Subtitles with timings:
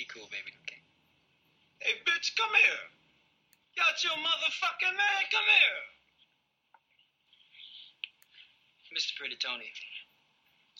[0.00, 0.48] Be cool, baby.
[0.64, 0.80] Okay.
[1.84, 2.84] Hey, bitch, come here.
[3.76, 5.20] Got your motherfucking man.
[5.28, 5.80] Come here.
[8.96, 9.12] Mr.
[9.20, 9.68] Pretty Tony.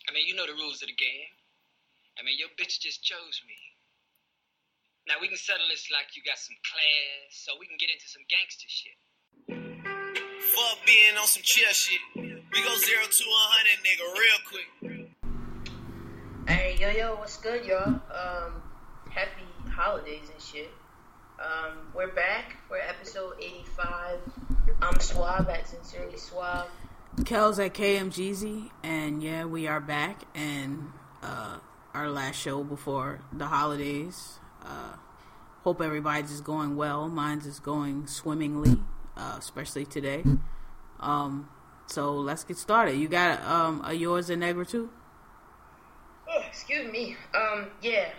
[0.08, 1.28] I mean, you know the rules of the game.
[2.16, 3.60] I mean, your bitch just chose me.
[5.04, 8.08] Now we can settle this like you got some class, so we can get into
[8.08, 8.96] some gangster shit.
[10.56, 12.00] Fuck being on some chill shit.
[12.16, 14.70] We go zero to a hundred, nigga, real quick.
[16.48, 18.00] Hey, yo, yo, what's good, y'all?
[18.08, 18.69] Um,
[19.10, 20.70] happy holidays and shit.
[21.40, 22.56] Um, we're back.
[22.70, 24.18] We're episode 85.
[24.80, 26.68] I'm Suave at Sincerely Suave.
[27.22, 30.92] Kellz at KMGZ, and yeah, we are back, and
[31.22, 31.58] uh,
[31.92, 34.38] our last show before the holidays.
[34.62, 34.94] Uh,
[35.64, 37.08] hope everybody's is going well.
[37.08, 38.78] Mine's is going swimmingly,
[39.16, 40.22] uh, especially today.
[41.00, 41.48] Um,
[41.86, 42.96] so let's get started.
[42.96, 44.90] You got um, a yours and Negra too?
[46.28, 47.16] Oh, excuse me.
[47.34, 48.10] Um, yeah.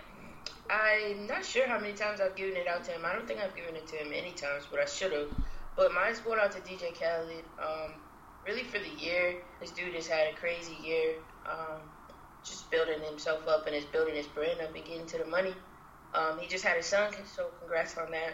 [0.69, 3.05] I'm not sure how many times I've given it out to him.
[3.05, 5.27] I don't think I've given it to him any times, but I should have.
[5.75, 7.43] But mine's going out to DJ Khaled.
[7.59, 7.93] Um,
[8.45, 9.35] really for the year.
[9.59, 11.15] This dude has had a crazy year.
[11.45, 11.81] Um,
[12.43, 15.53] just building himself up and is building his brand up and getting to the money.
[16.13, 18.33] Um, he just had a son, so congrats on that.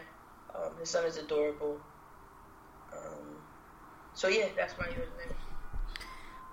[0.56, 1.80] Um, his son is adorable.
[2.94, 3.38] Um,
[4.14, 5.08] so yeah, that's my yours.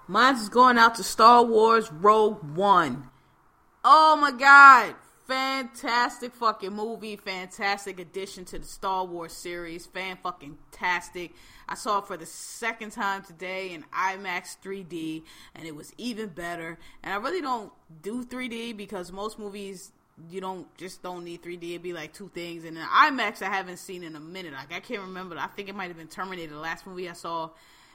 [0.07, 3.09] Mine's going out to Star Wars Rogue One.
[3.83, 4.95] Oh my god.
[5.27, 11.33] Fantastic fucking movie, fantastic addition to the Star Wars series, fan fucking tastic.
[11.67, 15.23] I saw it for the second time today in IMAX 3D,
[15.55, 16.79] and it was even better.
[17.03, 19.93] And I really don't do 3D because most movies
[20.31, 21.71] you don't just don't need 3D.
[21.71, 22.65] It'd be like two things.
[22.65, 24.53] And then IMAX I haven't seen in a minute.
[24.53, 25.39] Like I can't remember.
[25.39, 27.49] I think it might have been Terminator, the last movie I saw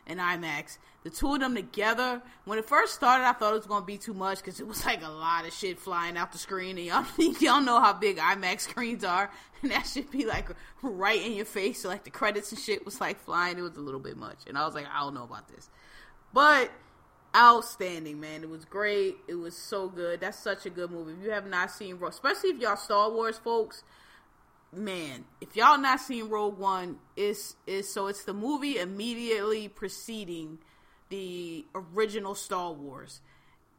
[0.10, 0.78] in IMAX.
[1.04, 3.98] The two of them together, when it first started, I thought it was to be
[3.98, 6.78] too much because it was like a lot of shit flying out the screen.
[6.78, 7.06] And y'all,
[7.40, 9.32] y'all know how big IMAX screens are.
[9.62, 10.48] And that should be like
[10.82, 11.82] right in your face.
[11.82, 13.58] So, like, the credits and shit was like flying.
[13.58, 14.38] It was a little bit much.
[14.48, 15.70] And I was like, I don't know about this.
[16.34, 16.72] But
[17.36, 18.44] outstanding, man.
[18.44, 19.18] It was great.
[19.28, 20.22] It was so good.
[20.22, 21.14] That's such a good movie.
[21.14, 23.84] If you have not seen, especially if y'all Star Wars folks,
[24.72, 30.60] man, if y'all not seen Rogue One, is is so it's the movie immediately preceding
[31.10, 33.22] the original Star Wars.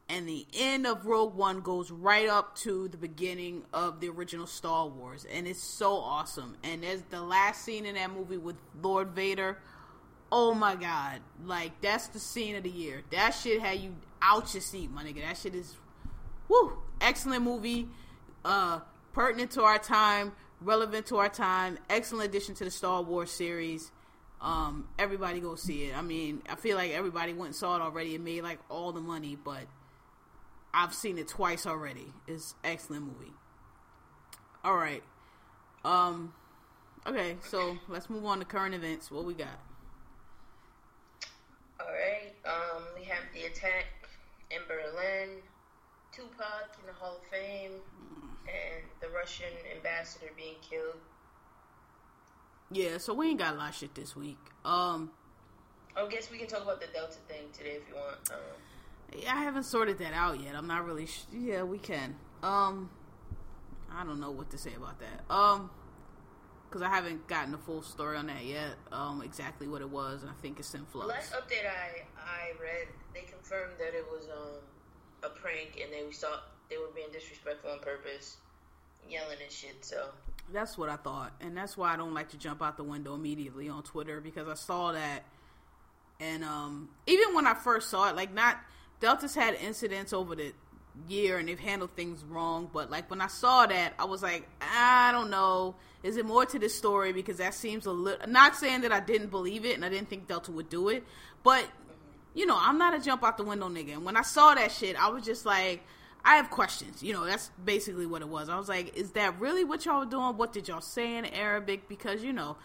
[0.09, 4.45] And the end of Rogue One goes right up to the beginning of the original
[4.45, 5.25] Star Wars.
[5.31, 6.57] And it's so awesome.
[6.63, 9.57] And there's the last scene in that movie with Lord Vader.
[10.29, 11.21] Oh my god.
[11.45, 13.03] Like, that's the scene of the year.
[13.11, 15.21] That shit had you out your seat, my nigga.
[15.21, 15.77] That shit is,
[16.49, 17.87] whoo, excellent movie.
[18.43, 18.81] Uh,
[19.13, 23.91] pertinent to our time, relevant to our time, excellent addition to the Star Wars series.
[24.39, 25.97] Um, everybody go see it.
[25.97, 28.91] I mean, I feel like everybody went and saw it already and made like all
[28.91, 29.63] the money, but
[30.73, 32.13] I've seen it twice already.
[32.27, 33.33] It's excellent movie.
[34.63, 35.03] All right.
[35.83, 36.33] Um
[37.05, 39.11] okay, so let's move on to current events.
[39.11, 39.59] What we got?
[41.79, 42.33] All right.
[42.45, 43.85] Um, we have the attack
[44.51, 45.41] in Berlin,
[46.11, 47.71] Tupac in the Hall of Fame,
[48.51, 50.97] and the Russian ambassador being killed.
[52.71, 54.39] Yeah, so we ain't got a lot of shit this week.
[54.65, 55.11] Um
[55.95, 58.17] I guess we can talk about the Delta thing today if you want.
[58.31, 58.37] Um,
[59.13, 60.55] yeah, I haven't sorted that out yet.
[60.55, 62.15] I'm not really sh- yeah, we can.
[62.43, 62.89] Um
[63.93, 65.33] I don't know what to say about that.
[65.33, 65.69] Um
[66.69, 68.75] cuz I haven't gotten the full story on that yet.
[68.91, 71.07] Um exactly what it was, and I think it's in the flux.
[71.09, 74.63] last update I I read, they confirmed that it was um
[75.23, 78.37] a prank and they thought they were being disrespectful on purpose,
[79.07, 79.83] yelling and shit.
[79.85, 80.05] So
[80.51, 83.13] That's what I thought, and that's why I don't like to jump out the window
[83.13, 85.23] immediately on Twitter because I saw that,
[86.19, 88.57] and um, even when I first saw it, like not
[89.01, 90.53] Delta's had incidents over the
[91.07, 94.47] year and they've handled things wrong, but like when I saw that, I was like,
[94.61, 98.27] I don't know, is it more to this story because that seems a little.
[98.27, 101.03] Not saying that I didn't believe it and I didn't think Delta would do it,
[101.43, 101.65] but
[102.33, 104.71] you know, I'm not a jump out the window nigga, and when I saw that
[104.71, 105.83] shit, I was just like.
[106.23, 107.01] I have questions.
[107.01, 108.49] You know, that's basically what it was.
[108.49, 110.37] I was like, is that really what y'all were doing?
[110.37, 111.87] What did y'all say in Arabic?
[111.87, 112.57] Because, you know,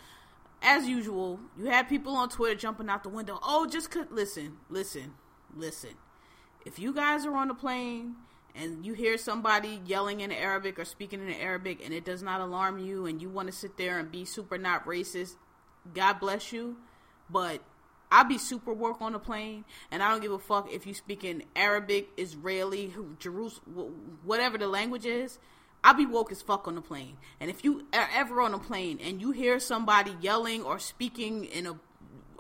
[0.63, 3.39] as usual, you had people on Twitter jumping out the window.
[3.43, 5.15] Oh, just could listen, listen,
[5.55, 5.91] listen.
[6.65, 8.17] If you guys are on the plane
[8.55, 12.41] and you hear somebody yelling in Arabic or speaking in Arabic and it does not
[12.41, 15.37] alarm you and you want to sit there and be super not racist,
[15.95, 16.77] God bless you.
[17.31, 17.61] But
[18.17, 20.95] I'll be super work on the plane, and I don't give a fuck if you
[20.95, 25.39] speak in Arabic, Israeli, Jerusalem, whatever the language is.
[25.85, 27.19] I'll be woke as fuck on the plane.
[27.41, 31.45] And if you are ever on a plane and you hear somebody yelling or speaking
[31.45, 31.77] in a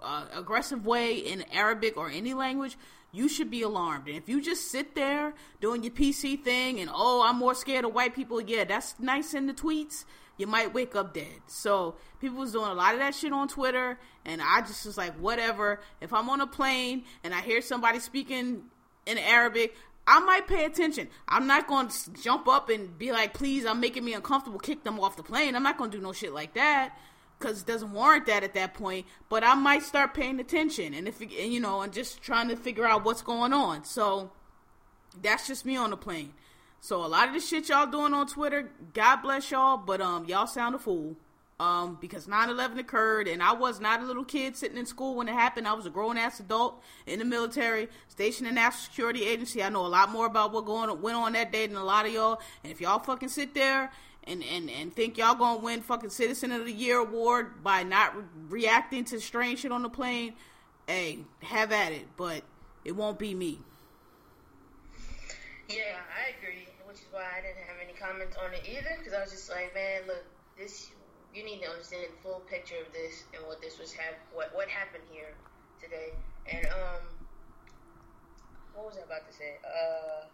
[0.02, 2.78] uh, aggressive way in Arabic or any language,
[3.12, 4.08] you should be alarmed.
[4.08, 7.84] And if you just sit there doing your PC thing and oh, I'm more scared
[7.84, 10.06] of white people, yeah, that's nice in the tweets.
[10.36, 11.40] You might wake up dead.
[11.46, 14.96] So people was doing a lot of that shit on Twitter, and I just was
[14.96, 15.80] like, whatever.
[16.00, 18.64] If I'm on a plane and I hear somebody speaking
[19.06, 19.74] in Arabic,
[20.06, 21.08] I might pay attention.
[21.26, 24.84] I'm not going to jump up and be like, please, I'm making me uncomfortable, kick
[24.84, 25.56] them off the plane.
[25.56, 26.96] I'm not going to do no shit like that
[27.38, 29.06] because it doesn't warrant that at that point.
[29.28, 32.56] But I might start paying attention and if and, you know and just trying to
[32.56, 33.84] figure out what's going on.
[33.84, 34.30] So
[35.20, 36.34] that's just me on the plane.
[36.86, 40.24] So a lot of the shit y'all doing on Twitter, God bless y'all, but um
[40.26, 41.16] y'all sound a fool.
[41.58, 45.26] Um, because 9-11 occurred and I was not a little kid sitting in school when
[45.26, 45.66] it happened.
[45.66, 49.64] I was a grown ass adult in the military, stationed in National Security Agency.
[49.64, 52.06] I know a lot more about what going went on that day than a lot
[52.06, 52.40] of y'all.
[52.62, 53.90] And if y'all fucking sit there
[54.22, 58.14] and, and, and think y'all gonna win fucking Citizen of the Year award by not
[58.14, 60.34] re- reacting to strange shit on the plane,
[60.86, 62.06] hey, have at it.
[62.16, 62.44] But
[62.84, 63.58] it won't be me.
[65.68, 66.65] Yeah, I agree,
[67.16, 70.04] why I didn't have any comments on it either, because I was just like, man,
[70.04, 70.20] look,
[70.60, 70.92] this
[71.32, 74.52] you need to understand the full picture of this and what this was hap- what
[74.52, 75.32] what happened here
[75.80, 76.12] today.
[76.44, 77.02] And um,
[78.76, 79.56] what was I about to say?
[79.64, 80.28] Uh,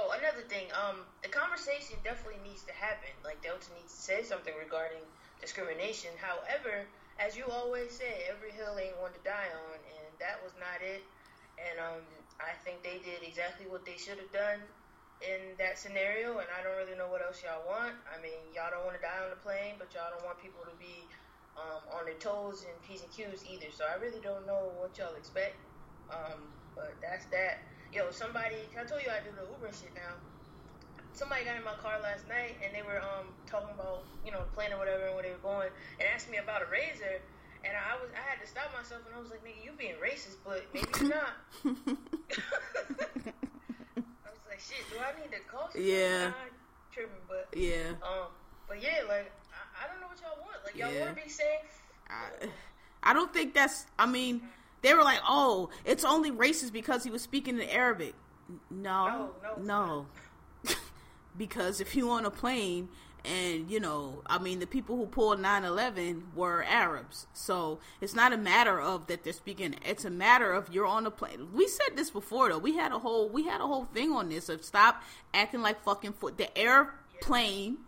[0.00, 0.72] oh, another thing.
[0.72, 3.12] Um, the conversation definitely needs to happen.
[3.24, 5.04] Like Delta needs to say something regarding
[5.40, 6.10] discrimination.
[6.16, 6.88] However,
[7.20, 10.80] as you always say, every hill ain't one to die on, and that was not
[10.80, 11.04] it.
[11.60, 12.04] And um,
[12.40, 14.64] I think they did exactly what they should have done
[15.20, 17.92] in that scenario, and I don't really know what else y'all want.
[18.08, 20.64] I mean, y'all don't want to die on the plane, but y'all don't want people
[20.64, 21.04] to be
[21.60, 23.68] um, on their toes and P's and Q's either.
[23.68, 25.60] So I really don't know what y'all expect.
[26.08, 27.68] Um, but that's that.
[27.92, 30.16] Yo, somebody, I told you I do the Uber shit now.
[31.12, 34.40] Somebody got in my car last night, and they were um, talking about, you know,
[34.46, 35.68] the plane or whatever, and where they were going,
[36.00, 37.20] and asked me about a razor.
[37.62, 39.94] And I was, I had to stop myself, and I was like, "Nigga, you being
[40.02, 41.36] racist, but maybe you're not."
[44.24, 46.32] I was like, "Shit, do I need to call?" Yeah.
[46.92, 47.90] Tripping, but Yeah.
[48.02, 48.28] um,
[48.68, 50.64] but yeah, like I, I don't know what y'all want.
[50.64, 51.04] Like y'all Yeah.
[51.06, 51.80] want to be safe.
[52.08, 52.48] I,
[53.02, 53.86] I don't think that's.
[53.98, 54.42] I mean,
[54.82, 58.14] they were like, "Oh, it's only racist because he was speaking in Arabic."
[58.70, 59.30] No, No,
[59.62, 60.06] no,
[60.66, 60.74] no.
[61.38, 62.88] because if you on a plane
[63.24, 68.32] and you know, I mean, the people who pulled 9/11 were Arabs, so it's not
[68.32, 69.74] a matter of that they're speaking.
[69.84, 71.48] It's a matter of you're on a plane.
[71.52, 72.58] We said this before, though.
[72.58, 75.02] We had a whole we had a whole thing on this of stop
[75.34, 76.38] acting like fucking foot.
[76.38, 77.78] The airplane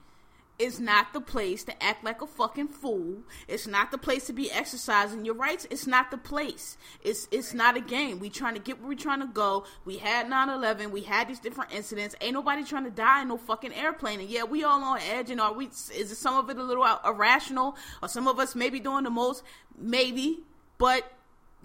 [0.63, 3.23] is not the place to act like a fucking fool.
[3.49, 5.67] It's not the place to be exercising your rights.
[5.71, 6.79] It's not the place.
[7.03, 8.21] It's it's not a game.
[8.21, 9.65] We trying to get where we trying to go.
[9.85, 10.93] We had 9-11.
[10.93, 12.15] We had these different incidents.
[12.21, 14.21] Ain't nobody trying to die in no fucking airplane.
[14.21, 15.31] And yeah, we all on edge.
[15.31, 15.67] And are we?
[15.67, 17.77] Is some of it a little irrational?
[18.01, 19.43] Or some of us maybe doing the most?
[19.77, 20.45] Maybe.
[20.79, 21.11] But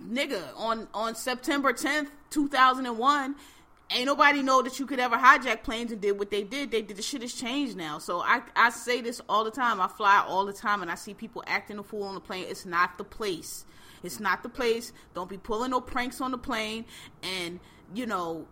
[0.04, 3.36] nigga, on on September 10th, 2001
[3.92, 6.72] ain't nobody know that you could ever hijack planes and did what they did.
[6.72, 8.00] They did the shit has changed now.
[8.00, 9.80] So I I say this all the time.
[9.80, 12.46] I fly all the time and I see people acting a fool on the plane.
[12.48, 13.66] It's not the place.
[14.04, 14.94] It's not the place.
[15.14, 16.86] Don't be pulling no pranks on the plane.
[17.24, 17.60] And
[17.94, 18.48] you know,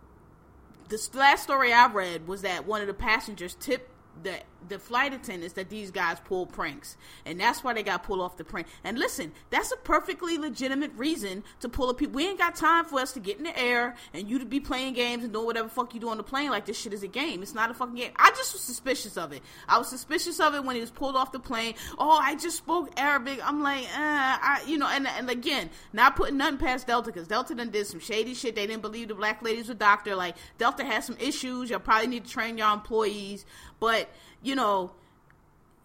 [0.88, 3.90] the last story I read was that one of the passengers tipped
[4.22, 8.20] the the flight attendants that these guys pull pranks, and that's why they got pulled
[8.20, 8.64] off the plane.
[8.84, 12.14] And listen, that's a perfectly legitimate reason to pull a people.
[12.14, 14.60] We ain't got time for us to get in the air and you to be
[14.60, 17.02] playing games and doing whatever fuck you do on the plane like this shit is
[17.02, 17.42] a game.
[17.42, 18.12] It's not a fucking game.
[18.16, 19.42] I just was suspicious of it.
[19.68, 21.74] I was suspicious of it when he was pulled off the plane.
[21.98, 23.40] Oh, I just spoke Arabic.
[23.46, 27.28] I'm like, uh, I, you know, and and again, not putting nothing past Delta because
[27.28, 28.54] Delta done did some shady shit.
[28.54, 30.16] They didn't believe the black ladies were doctor.
[30.16, 31.70] Like Delta has some issues.
[31.70, 33.44] Y'all probably need to train your employees,
[33.80, 34.08] but
[34.42, 34.92] you know,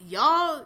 [0.08, 0.65] y'all.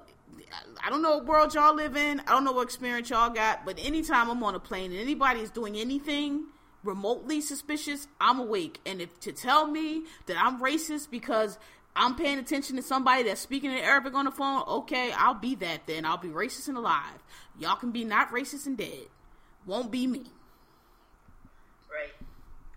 [0.84, 2.20] I don't know what world y'all live in.
[2.22, 5.42] I don't know what experience y'all got, but anytime I'm on a plane and anybody
[5.42, 6.46] is doing anything
[6.86, 8.80] remotely suspicious, I'm awake.
[8.86, 11.58] And if to tell me that I'm racist because
[11.96, 15.56] I'm paying attention to somebody that's speaking in Arabic on the phone, okay, I'll be
[15.56, 16.06] that then.
[16.06, 17.24] I'll be racist and alive.
[17.58, 19.08] Y'all can be not racist and dead.
[19.66, 20.24] Won't be me.
[21.90, 22.14] Right.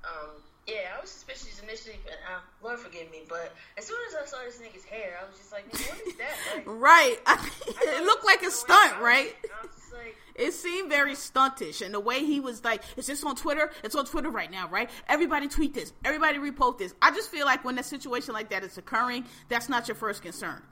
[0.04, 0.38] Um.
[0.68, 3.22] Yeah, I was suspicious initially, but uh, Lord forgive me.
[3.26, 6.14] But as soon as I saw this nigga's hair, I was just like, what is
[6.16, 7.16] that?" Like, Right.
[7.26, 9.34] I it looked like a stunt, going right?
[9.44, 13.06] I was just like, It seemed very stuntish, and the way he was like, "Is
[13.06, 13.72] this on Twitter?
[13.82, 14.88] It's on Twitter right now, right?
[15.08, 15.92] Everybody tweet this.
[16.04, 19.68] Everybody repost this." I just feel like when a situation like that is occurring, that's
[19.68, 20.62] not your first concern.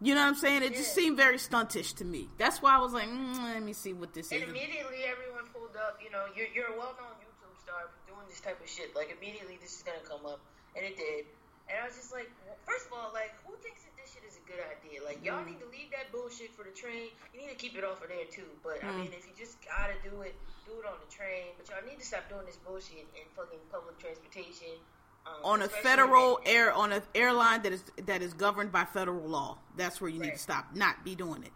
[0.00, 0.62] You know what I'm saying?
[0.62, 2.28] It just seemed very stuntish to me.
[2.38, 5.46] That's why I was like, mm, "Let me see what this And is." immediately everyone
[5.52, 8.60] pulled up, you know, you're, you're a well known YouTube star for doing this type
[8.60, 8.92] of shit.
[8.92, 10.44] Like, immediately this is to come up.
[10.76, 11.24] And it did.
[11.72, 14.22] And I was just like, well, first of all, like, who thinks that this shit
[14.28, 15.00] is a good idea?
[15.00, 15.56] Like, y'all Mm.
[15.56, 17.16] need to leave that bullshit for the train.
[17.32, 18.46] You need to keep it off of there too.
[18.62, 19.08] But I Mm.
[19.08, 20.36] mean, if you just gotta do it,
[20.68, 21.56] do it on the train.
[21.56, 24.84] But y'all need to stop doing this bullshit in fucking public transportation.
[25.24, 29.26] Um, on a federal air on an airline that is that is governed by federal
[29.28, 29.58] law.
[29.74, 30.72] That's where you need to stop.
[30.76, 31.52] Not be doing it.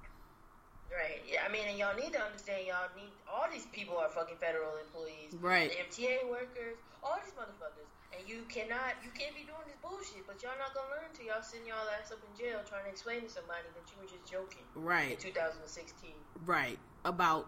[0.91, 1.23] Right.
[1.25, 1.47] Yeah.
[1.47, 2.67] I mean, and y'all need to understand.
[2.67, 5.39] Y'all need all these people are fucking federal employees.
[5.41, 5.71] Right.
[5.71, 10.27] The MTA workers, all these motherfuckers, and you cannot, you can't be doing this bullshit.
[10.27, 12.91] But y'all not gonna learn until y'all send y'all ass up in jail trying to
[12.91, 14.67] explain to somebody that you were just joking.
[14.75, 15.15] In Right.
[15.19, 16.11] 2016.
[16.45, 16.79] Right.
[17.05, 17.47] About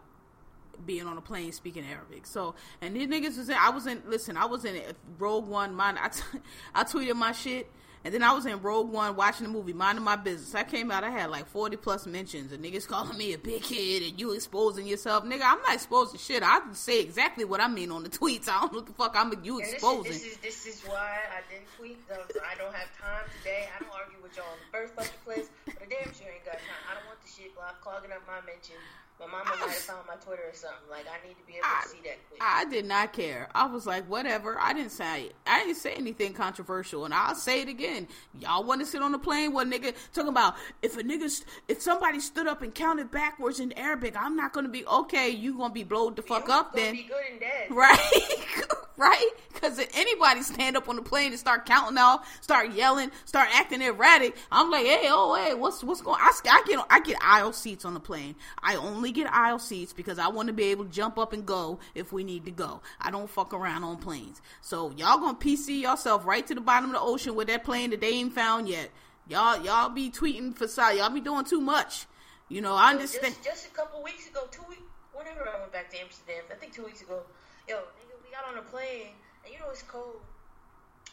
[0.87, 2.27] being on a plane speaking Arabic.
[2.27, 4.81] So, and these niggas was in, I was in, listen, I was in
[5.19, 6.23] Rogue One, mine, I, t-
[6.75, 7.71] I tweeted my shit,
[8.05, 10.55] and then I was in Rogue One watching the movie, minding my business.
[10.55, 13.63] I came out, I had like 40 plus mentions, and niggas calling me a big
[13.63, 15.25] kid, and you exposing yourself.
[15.25, 16.43] Nigga, I'm not exposing shit.
[16.43, 18.49] I say exactly what I mean on the tweets.
[18.49, 20.13] I don't know what the fuck I'm you And this is, exposing.
[20.13, 21.99] this is this is why I didn't tweet.
[22.11, 23.69] I don't have time today.
[23.71, 26.45] I don't argue with y'all in the first fucking place, but I damn sure ain't
[26.45, 26.83] got time.
[26.91, 28.77] I don't want the shit blocked, clogging up my mention.
[29.21, 30.79] My mama might have found my Twitter or something.
[30.91, 32.41] Like I need to be able I- to see that quick.
[32.43, 33.49] I did not care.
[33.55, 34.59] I was like, whatever.
[34.59, 38.09] I didn't say I didn't say anything controversial, and I'll say it again.
[38.41, 39.53] Y'all want to sit on the plane?
[39.53, 40.55] What nigga talking about?
[40.83, 41.31] If a nigga,
[41.69, 45.31] if somebody stood up and counted backwards in Arabic, I'm not gonna be okay.
[45.31, 47.71] You gonna be blowed the fuck You up then, Be good and dead.
[47.71, 48.47] right?
[48.97, 49.31] right?
[49.63, 53.49] Because if anybody stand up on the plane and start counting off, start yelling, start
[53.53, 56.19] acting erratic, I'm like, hey, oh, hey, what's what's going?
[56.21, 58.35] I, I get I get aisle seats on the plane.
[58.61, 61.47] I only get aisle seats because I want to be able to jump up and
[61.47, 62.81] go if we need to go.
[63.01, 64.43] I don't fuck around on planes.
[64.63, 67.91] So y'all gonna PC yourself right to the bottom of the ocean with that plane
[67.91, 68.91] that they ain't found yet.
[69.29, 70.99] Y'all y'all be tweeting for side.
[70.99, 72.07] Y'all be doing too much.
[72.49, 73.35] You know, I understand.
[73.37, 76.55] Just, just a couple weeks ago, two weeks, whenever I went back to Amsterdam, I
[76.55, 77.21] think two weeks ago,
[77.69, 80.21] yo, nigga, we got on a plane, and you know it's cold.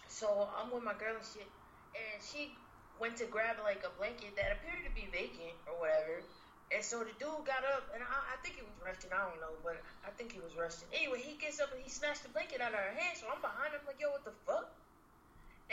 [0.08, 1.48] So I'm with my girl and shit,
[1.96, 2.54] and she
[3.00, 6.22] went to grab like a blanket that appeared to be vacant or whatever.
[6.70, 9.10] And so the dude got up, and I, I think he was resting.
[9.10, 10.86] I don't know, but I think he was resting.
[10.94, 13.18] Anyway, he gets up and he snatched the blanket out of her hand.
[13.18, 14.70] So I'm behind him, like, yo, what the fuck?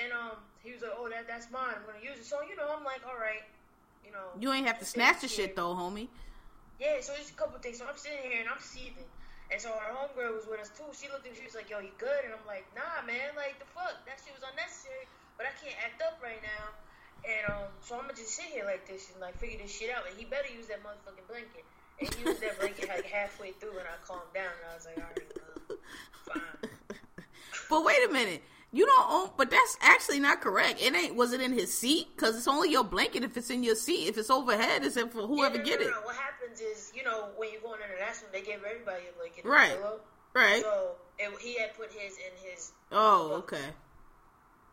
[0.00, 1.76] And um, he was like, oh, that that's mine.
[1.76, 2.25] I'm gonna use it.
[2.25, 3.44] So you know, I'm like, all right,
[4.04, 4.32] you know.
[4.40, 6.08] You ain't have to snatch the shit though, homie.
[6.80, 7.78] Yeah, so there's a couple things.
[7.78, 9.04] So I'm sitting here and I'm seething.
[9.50, 10.86] And so our homegirl was with us too.
[10.90, 12.26] She looked at me, she was like, yo, you good?
[12.26, 13.94] And I'm like, nah, man, like, the fuck?
[14.06, 15.06] That shit was unnecessary,
[15.38, 16.74] but I can't act up right now.
[17.22, 19.90] And um, so I'm gonna just sit here like this and like figure this shit
[19.90, 20.06] out.
[20.06, 21.64] And he better use that motherfucking blanket.
[21.98, 24.86] And he used that blanket like halfway through, and I calmed down, and I was
[24.86, 25.30] like, all right,
[25.70, 25.78] well,
[26.26, 26.70] fine.
[27.70, 28.42] But wait a minute.
[28.73, 30.82] You don't own, but that's actually not correct.
[30.82, 31.14] It ain't.
[31.14, 32.08] Was it in his seat?
[32.14, 34.08] Because it's only your blanket if it's in your seat.
[34.08, 35.90] If it's overhead, it's in for whoever Yeah, no, get no, it.
[35.90, 36.00] no.
[36.02, 39.44] What happens is, you know, when you're going international, they give everybody a blanket.
[39.44, 39.78] Right.
[39.78, 40.00] pillow.
[40.35, 40.61] Right.
[40.62, 43.73] So it, he had put his in his Oh, okay.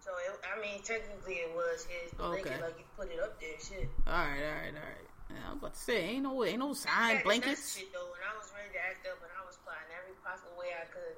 [0.01, 2.62] So it, I mean, technically it was his blanket, Okay.
[2.62, 3.88] like you put it up there, shit.
[4.05, 5.07] All right, all right, all right.
[5.33, 7.77] I was about to say, ain't no, ain't no Yeah, blankets.
[7.77, 10.51] Shit though, and I was ready to act up, and I was plotting every possible
[10.59, 11.15] way I could.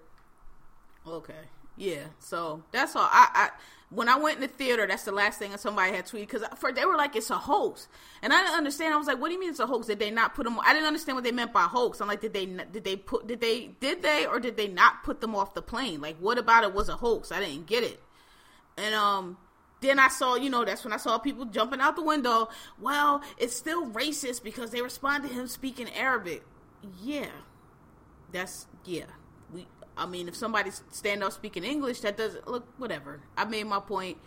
[1.26, 1.44] Okay.
[1.78, 2.06] Yeah.
[2.20, 3.08] So that's all.
[3.12, 3.50] I, I
[3.90, 6.44] when I went in the theater, that's the last thing that somebody had tweeted because
[6.58, 7.88] for they were like it's a hoax,
[8.22, 8.94] and I didn't understand.
[8.94, 9.88] I was like, what do you mean it's a hoax?
[9.88, 10.60] Did they not put them?
[10.60, 12.02] I didn't understand what they meant by hoax.
[12.02, 15.04] I'm like, did they did they put did they did they or did they not
[15.04, 16.02] put them off the plane?
[16.02, 17.32] Like, what about it was a hoax?
[17.32, 18.02] I didn't get it.
[18.78, 19.38] And um.
[19.82, 22.48] Then I saw, you know, that's when I saw people jumping out the window.
[22.82, 26.44] Well, it's still racist because they respond to him speaking Arabic.
[27.04, 27.28] Yeah,
[28.32, 29.04] that's yeah.
[29.98, 33.22] I mean, if somebody stand up speaking English, that doesn't look whatever.
[33.38, 34.18] I made my point.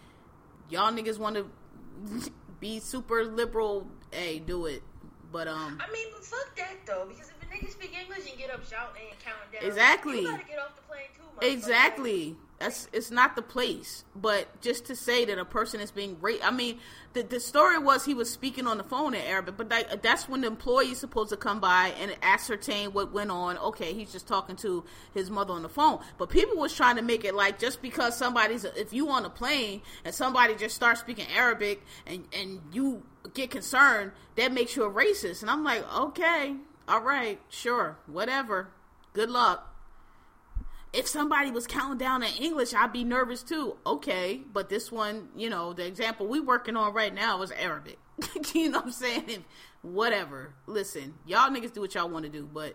[0.70, 3.86] Y'all niggas want to be super liberal.
[4.10, 4.82] Hey, do it.
[5.30, 8.38] But um, I mean, but fuck that though, because if a nigga speak English and
[8.38, 10.20] get up shouting and counting down, Exactly.
[10.22, 11.46] you gotta get off the plane too.
[11.46, 12.36] Exactly.
[12.58, 14.04] That's it's not the place.
[14.16, 16.44] But just to say that a person is being raped.
[16.44, 16.78] I mean,
[17.12, 20.28] the the story was he was speaking on the phone in Arabic, but that, that's
[20.28, 23.58] when the employee is supposed to come by and ascertain what went on.
[23.58, 24.84] Okay, he's just talking to
[25.14, 26.00] his mother on the phone.
[26.18, 29.30] But people was trying to make it like just because somebody's if you on a
[29.30, 34.82] plane and somebody just starts speaking Arabic and and you get concerned, that makes you
[34.82, 35.42] a racist.
[35.42, 36.56] And I'm like, okay,
[36.88, 38.70] all right, sure, whatever.
[39.12, 39.77] Good luck
[40.98, 43.76] if somebody was counting down in English, I'd be nervous too.
[43.86, 48.00] Okay, but this one, you know, the example we working on right now is Arabic.
[48.52, 49.44] you know what I'm saying?
[49.82, 50.54] Whatever.
[50.66, 52.74] Listen, y'all niggas do what y'all want to do, but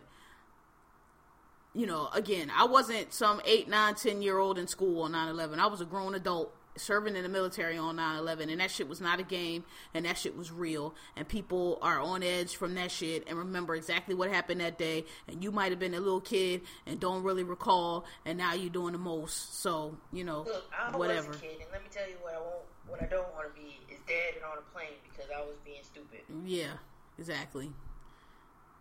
[1.74, 5.60] you know, again, I wasn't some eight, nine, ten year old in school on 9-11.
[5.60, 9.00] I was a grown adult serving in the military on 9-11 and that shit was
[9.00, 9.64] not a game
[9.94, 13.76] and that shit was real and people are on edge from that shit and remember
[13.76, 17.24] exactly what happened that day and you might have been a little kid and don't
[17.24, 21.38] really recall and now you're doing the most so you know Look, I whatever was
[21.38, 23.62] a kid, and let me tell you what I won't, what I don't want to
[23.62, 26.22] be is dead and on a plane because I was being stupid.
[26.46, 26.74] Yeah,
[27.18, 27.72] exactly.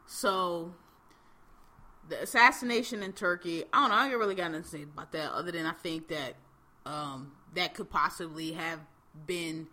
[0.07, 0.75] So
[2.09, 3.97] the assassination in Turkey, I don't know.
[3.97, 6.35] I ain't really got nothing to say about that, other than I think that
[6.87, 8.81] um, that could possibly have
[9.27, 9.67] been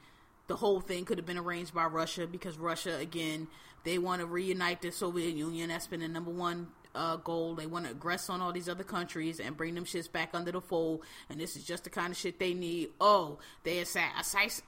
[0.47, 3.47] the whole thing could have been arranged by Russia because Russia, again,
[3.83, 5.69] they want to reunite the Soviet Union.
[5.69, 7.53] That's been the number one uh, goal.
[7.53, 10.51] They want to aggress on all these other countries and bring them shits back under
[10.51, 11.03] the fold.
[11.29, 12.89] And this is just the kind of shit they need.
[12.99, 14.09] Oh, they assa-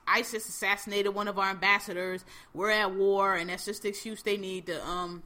[0.08, 2.24] ISIS assassinated one of our ambassadors.
[2.54, 5.24] We're at war, and that's just the excuse they need to, um,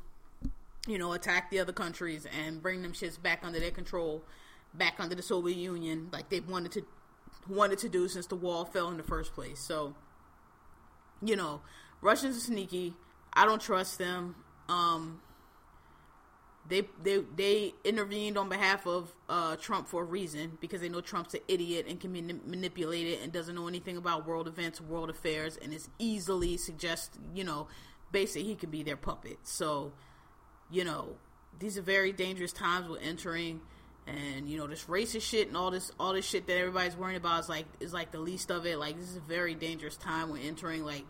[0.87, 4.23] you know, attack the other countries and bring them shits back under their control,
[4.73, 6.85] back under the Soviet Union, like they've wanted to
[7.47, 9.59] wanted to do since the wall fell in the first place.
[9.59, 9.95] So,
[11.21, 11.61] you know,
[12.01, 12.93] Russians are sneaky.
[13.33, 14.35] I don't trust them.
[14.69, 15.21] Um,
[16.67, 21.01] they they they intervened on behalf of uh, Trump for a reason because they know
[21.01, 25.09] Trump's an idiot and can be manipulated and doesn't know anything about world events, world
[25.09, 27.67] affairs, and is easily suggest you know
[28.11, 29.37] basically he could be their puppet.
[29.43, 29.93] So
[30.71, 31.17] you know
[31.59, 33.61] these are very dangerous times we're entering,
[34.07, 37.17] and you know this racist shit and all this all this shit that everybody's worrying
[37.17, 38.77] about is like is like the least of it.
[38.77, 40.83] Like this is a very dangerous time we're entering.
[40.83, 41.05] Like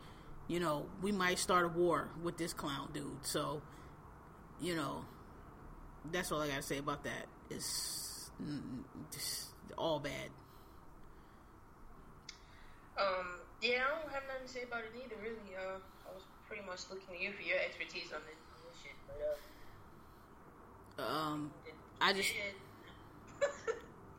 [0.48, 3.26] you know we might start a war with this clown dude.
[3.26, 3.62] So
[4.62, 5.06] you know
[6.12, 7.28] that's all I gotta say about that.
[7.50, 8.30] It's
[9.12, 10.30] just all bad.
[12.98, 15.16] Um, yeah, I don't have nothing to say about it either.
[15.22, 18.60] Really, uh, I was pretty much looking to you for your expertise on this, on
[18.72, 18.96] this shit.
[20.96, 21.52] But uh, um,
[22.00, 22.32] I just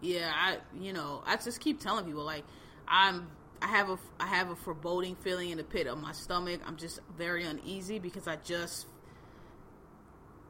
[0.00, 2.45] yeah, I you know I just keep telling people like
[2.87, 3.29] I'm
[3.62, 6.61] I have a I have a foreboding feeling in the pit of my stomach.
[6.67, 8.87] I'm just very uneasy because I just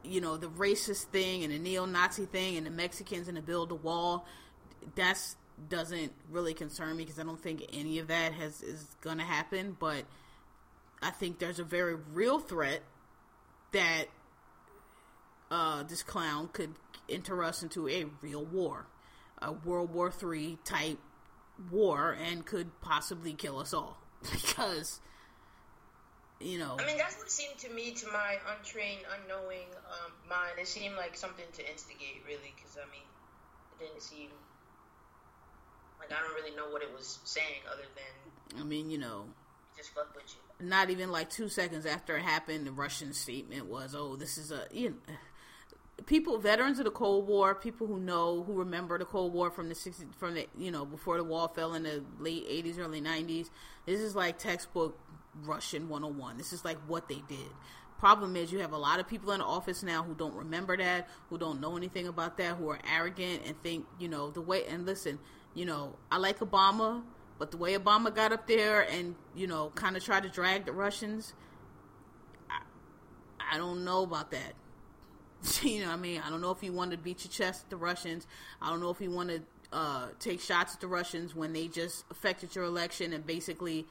[0.03, 3.69] you know the racist thing and the neo-Nazi thing and the Mexicans and the build
[3.69, 4.25] the wall.
[4.95, 5.35] That's
[5.69, 9.75] doesn't really concern me because I don't think any of that has is gonna happen.
[9.79, 10.05] But
[11.01, 12.81] I think there's a very real threat
[13.71, 14.05] that
[15.49, 16.75] uh, this clown could
[17.09, 18.85] enter us into a real war,
[19.41, 20.99] a World War Three type
[21.71, 23.97] war, and could possibly kill us all
[24.31, 24.99] because
[26.39, 26.77] you know.
[26.79, 30.59] I mean, that's what seemed to me, to my untrained, unknowing um, mind.
[30.59, 33.05] It seemed like something to instigate, really, because I mean,
[33.79, 34.29] it didn't seem
[35.99, 39.25] like I don't really know what it was saying, other than I mean, you know,
[39.75, 40.67] just fuck with you.
[40.67, 44.51] Not even like two seconds after it happened, the Russian statement was, "Oh, this is
[44.51, 45.13] a you know."
[46.05, 49.67] People, veterans of the Cold War, people who know, who remember the Cold War from
[49.67, 53.01] the 60s, from the, you know, before the wall fell in the late 80s, early
[53.01, 53.49] 90s.
[53.85, 54.97] This is like textbook
[55.43, 56.37] Russian 101.
[56.37, 57.49] This is like what they did.
[57.99, 60.77] Problem is, you have a lot of people in the office now who don't remember
[60.77, 64.41] that, who don't know anything about that, who are arrogant and think, you know, the
[64.41, 64.65] way.
[64.65, 65.17] And listen,
[65.55, 67.01] you know, I like Obama,
[67.39, 70.65] but the way Obama got up there and, you know, kind of tried to drag
[70.65, 71.33] the Russians,
[72.51, 72.61] I,
[73.55, 74.53] I don't know about that.
[75.63, 76.21] you know what I mean?
[76.25, 78.27] I don't know if he wanted to beat your chest at the Russians.
[78.61, 81.67] I don't know if he wanted to uh, take shots at the Russians when they
[81.67, 83.85] just affected your election and basically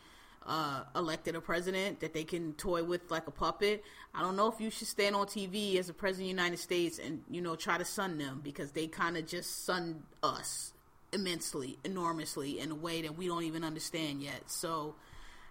[0.46, 3.84] uh, elected a president that they can toy with like a puppet.
[4.14, 6.58] I don't know if you should stand on TV as a president of the United
[6.58, 10.72] States and you know try to sun them because they kind of just sun us
[11.12, 14.50] immensely, enormously in a way that we don't even understand yet.
[14.50, 14.94] So,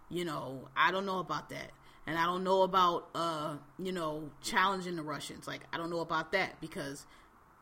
[0.10, 1.72] you know, I don't know about that.
[2.08, 5.48] And I don't know about uh, you know, challenging the Russians.
[5.48, 7.06] Like I don't know about that because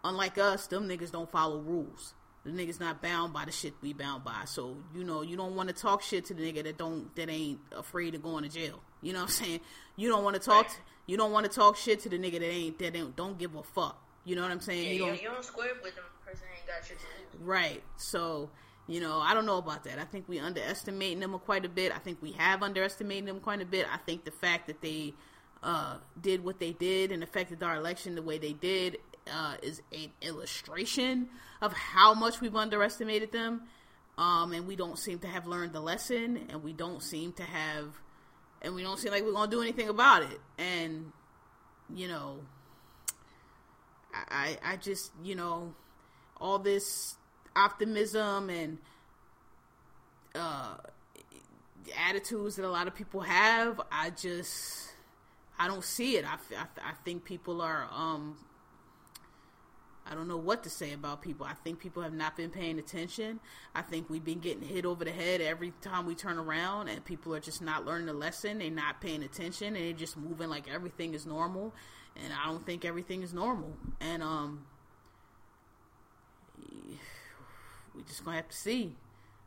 [0.03, 2.13] unlike us, them niggas don't follow rules.
[2.45, 4.41] The nigga's not bound by the shit we bound by.
[4.45, 7.29] So, you know, you don't want to talk shit to the nigga that don't that
[7.29, 8.81] ain't afraid of going to jail.
[9.01, 9.59] You know what I'm saying?
[9.95, 10.75] You don't want to talk to,
[11.05, 13.55] you don't want to talk shit to the nigga that ain't that don't, don't give
[13.55, 13.97] a fuck.
[14.25, 14.85] You know what I'm saying?
[14.85, 16.03] Yeah, you don't you don't square with them.
[16.25, 17.43] Person ain't got shit to do.
[17.43, 17.83] Right.
[17.97, 18.49] So,
[18.87, 19.99] you know, I don't know about that.
[19.99, 21.93] I think we underestimating them quite a bit.
[21.93, 23.85] I think we have underestimated them quite a bit.
[23.91, 25.13] I think the fact that they
[25.61, 28.97] uh, did what they did and affected our election the way they did
[29.31, 31.29] uh, is an illustration
[31.61, 33.61] of how much we've underestimated them.
[34.17, 37.43] Um, and we don't seem to have learned the lesson, and we don't seem to
[37.43, 37.87] have,
[38.61, 40.39] and we don't seem like we're gonna do anything about it.
[40.59, 41.11] And
[41.95, 42.39] you know,
[44.13, 45.73] I, I just, you know,
[46.39, 47.15] all this
[47.55, 48.77] optimism and
[50.35, 50.75] uh,
[52.07, 54.93] attitudes that a lot of people have, I just,
[55.59, 56.25] I don't see it.
[56.25, 58.37] I, I, I think people are, um,
[60.05, 61.45] I don't know what to say about people.
[61.45, 63.39] I think people have not been paying attention.
[63.73, 67.03] I think we've been getting hit over the head every time we turn around, and
[67.05, 68.59] people are just not learning the lesson.
[68.59, 71.73] They're not paying attention, and they're just moving like everything is normal.
[72.21, 73.77] And I don't think everything is normal.
[74.01, 74.65] And um,
[77.95, 78.95] we just gonna have to see.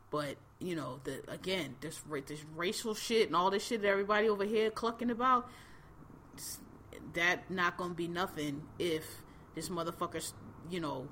[0.09, 4.29] But you know, the again, this this racial shit and all this shit that everybody
[4.29, 5.49] over here clucking about,
[7.13, 9.03] that not gonna be nothing if
[9.55, 10.31] this motherfucker,
[10.69, 11.07] you know,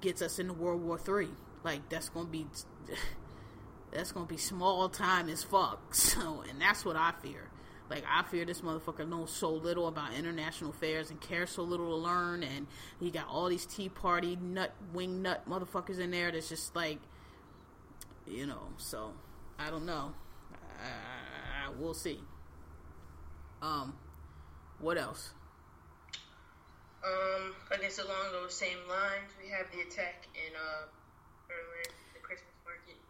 [0.00, 1.30] gets us into World War Three.
[1.62, 2.46] Like that's gonna be
[3.92, 5.94] that's gonna be small time as fuck.
[5.94, 7.51] So, and that's what I fear.
[7.90, 11.88] Like I fear this motherfucker knows so little about international affairs and cares so little
[11.88, 12.66] to learn, and
[12.98, 16.32] he got all these Tea Party nut wing nut motherfuckers in there.
[16.32, 16.98] That's just like,
[18.26, 18.68] you know.
[18.78, 19.12] So
[19.58, 20.14] I don't know.
[20.52, 22.20] I, I, we'll see.
[23.60, 23.94] Um,
[24.80, 25.34] what else?
[27.04, 30.86] Um, I guess along those same lines, we have the attack in uh.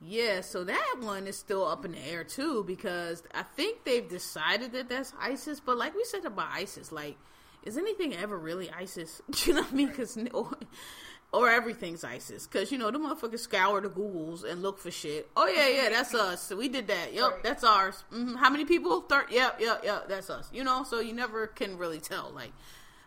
[0.05, 4.09] Yeah, so that one is still up in the air too because I think they've
[4.09, 5.61] decided that that's ISIS.
[5.61, 7.17] But like we said about ISIS, like
[7.65, 9.23] is anything ever really ISIS?
[9.45, 9.89] you know what I mean?
[9.89, 10.19] Because
[11.33, 12.47] or everything's ISIS.
[12.47, 15.31] Because, you know, the motherfuckers scour the Googles and look for shit.
[15.37, 16.43] Oh, yeah, yeah, that's us.
[16.43, 17.15] So we did that.
[17.15, 18.05] Yep, that's ours.
[18.13, 18.37] Mm-hmm.
[18.37, 19.01] How many people?
[19.03, 19.27] Third.
[19.31, 20.51] Yep, yep, yep, that's us.
[20.53, 22.31] You know, so you never can really tell.
[22.35, 22.53] Like,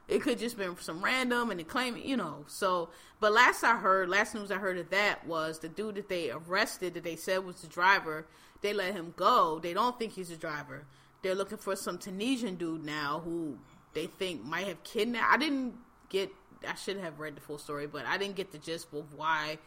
[0.08, 2.46] it could just been some random and they claim you know.
[2.48, 2.90] So,
[3.20, 6.32] but last I heard, last news I heard of that was the dude that they
[6.32, 8.28] arrested that they said was the driver.
[8.62, 9.60] They let him go.
[9.60, 10.86] They don't think he's the driver.
[11.22, 13.58] They're looking for some Tunisian dude now who
[13.94, 15.34] they think might have kidnapped.
[15.34, 15.74] I didn't
[16.10, 16.30] get.
[16.68, 19.58] I should have read the full story, but I didn't get the gist of why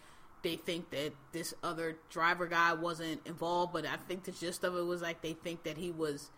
[0.43, 3.73] they think that this other driver guy wasn't involved.
[3.73, 6.31] But I think the gist of it was like they think that he was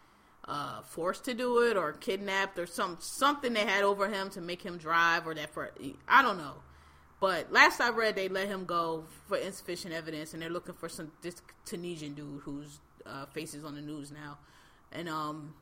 [0.51, 4.41] uh, forced to do it or kidnapped or some something they had over him to
[4.41, 5.71] make him drive or that for
[6.09, 6.55] I don't know.
[7.21, 10.89] But last I read, they let him go for insufficient evidence, and they're looking for
[10.89, 14.39] some this Tunisian dude whose uh, face is on the news now.
[14.91, 15.55] And um,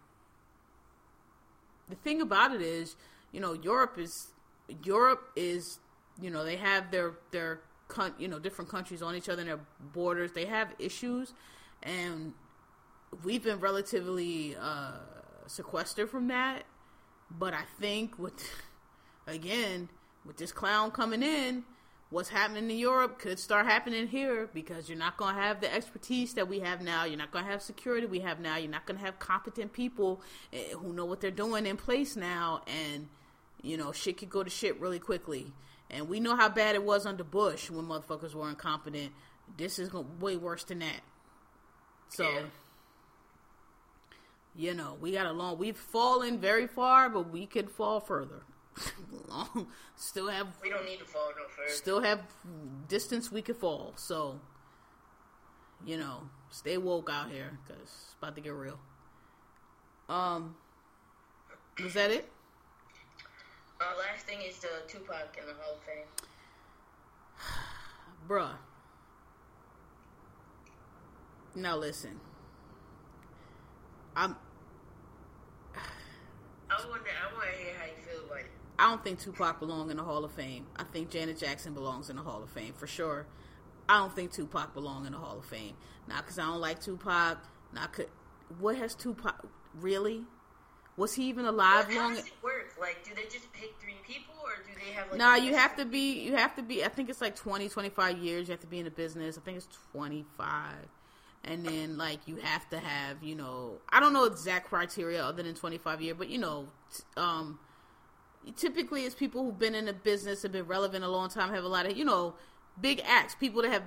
[1.90, 2.96] the thing about it is,
[3.30, 4.28] you know, Europe is
[4.84, 5.80] Europe is
[6.18, 7.60] you know they have their their
[8.18, 9.60] you know different countries on each other and their
[9.92, 10.32] borders.
[10.32, 11.34] They have issues,
[11.82, 12.32] and
[13.24, 14.92] we've been relatively uh,
[15.46, 16.64] sequestered from that.
[17.30, 18.42] But I think with
[19.26, 19.88] again
[20.24, 21.64] with this clown coming in,
[22.10, 25.72] what's happening in Europe could start happening here because you're not going to have the
[25.72, 27.04] expertise that we have now.
[27.04, 28.56] You're not going to have security we have now.
[28.56, 30.20] You're not going to have competent people
[30.52, 33.08] eh, who know what they're doing in place now, and
[33.62, 35.52] you know shit could go to shit really quickly.
[35.90, 39.10] And we know how bad it was under Bush when motherfuckers were incompetent.
[39.56, 41.00] This is way worse than that.
[42.10, 42.24] So.
[42.24, 42.40] Yeah
[44.58, 45.56] you know, we got a long.
[45.56, 48.42] We've fallen very far, but we could fall further.
[49.28, 50.48] Long, still have.
[50.60, 51.70] We don't need to fall no further.
[51.70, 52.22] Still have
[52.88, 53.92] distance we could fall.
[53.94, 54.40] So,
[55.86, 58.80] you know, stay woke out here because it's about to get real.
[60.08, 60.56] Um,
[61.80, 62.28] was that it?
[63.80, 66.04] Uh, last thing is the Tupac in the Hall of Fame.
[68.28, 68.56] Bruh.
[71.54, 72.18] Now listen.
[74.16, 74.34] I'm
[76.70, 77.10] I want to.
[77.10, 78.46] I want to hear how you feel about it.
[78.78, 80.66] I don't think Tupac belongs in the Hall of Fame.
[80.76, 83.26] I think Janet Jackson belongs in the Hall of Fame for sure.
[83.88, 85.74] I don't think Tupac belongs in the Hall of Fame.
[86.06, 87.38] Not because I don't like Tupac.
[87.72, 88.06] Not cause,
[88.58, 89.46] what has Tupac
[89.80, 90.22] really?
[90.96, 92.10] Was he even alive well, long?
[92.10, 92.74] How does it work?
[92.80, 95.18] Like, do they just pick three people, or do they have like?
[95.18, 96.20] Nah, you have to be.
[96.20, 96.84] You have to be.
[96.84, 98.48] I think it's like 20, 25 years.
[98.48, 99.38] You have to be in the business.
[99.38, 100.88] I think it's twenty five
[101.44, 105.42] and then like you have to have you know i don't know exact criteria other
[105.42, 106.66] than 25 year but you know
[107.16, 107.58] um
[108.56, 111.64] typically it's people who've been in the business have been relevant a long time have
[111.64, 112.34] a lot of you know
[112.80, 113.82] big acts people that have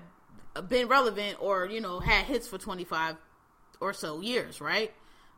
[0.68, 3.16] been relevant or you know had hits for 25
[3.80, 4.92] or so years right?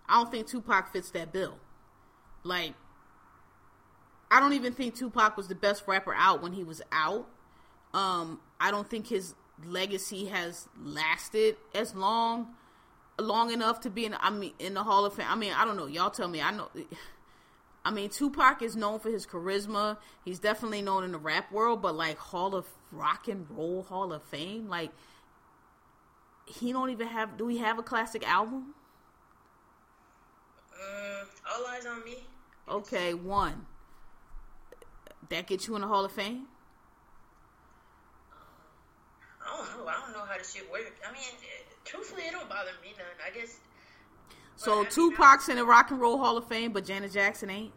[0.08, 1.58] I don't think tupac fits that bill.
[2.44, 2.74] Like
[4.32, 7.28] i don't even think tupac was the best rapper out when he was out.
[7.94, 12.56] Um i don't think his legacy has lasted as long
[13.20, 15.28] long enough to be in I mean in the Hall of Fame.
[15.30, 15.88] I mean, I don't know.
[15.88, 16.42] Y'all tell me.
[16.42, 16.70] I know
[17.86, 19.98] I mean, Tupac is known for his charisma.
[20.24, 24.14] He's definitely known in the rap world, but like Hall of Rock and Roll Hall
[24.14, 24.92] of Fame, like
[26.46, 27.38] he don't even have.
[27.38, 28.74] Do we have a classic album?
[30.74, 32.24] Uh, All Eyez on Me.
[32.70, 33.66] Okay, one.
[35.30, 36.48] That gets you in the Hall of Fame.
[39.46, 39.88] I don't know.
[39.88, 40.92] I don't know how this shit works.
[41.08, 41.24] I mean,
[41.86, 43.06] truthfully, it don't bother me none.
[43.26, 43.60] I guess.
[44.56, 47.74] So I Tupac's in the Rock and Roll Hall of Fame, but Janet Jackson ain't.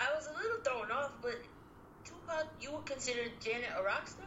[0.00, 1.36] I was a little thrown off, but
[2.04, 4.26] Tupac, you would consider Janet a rock star?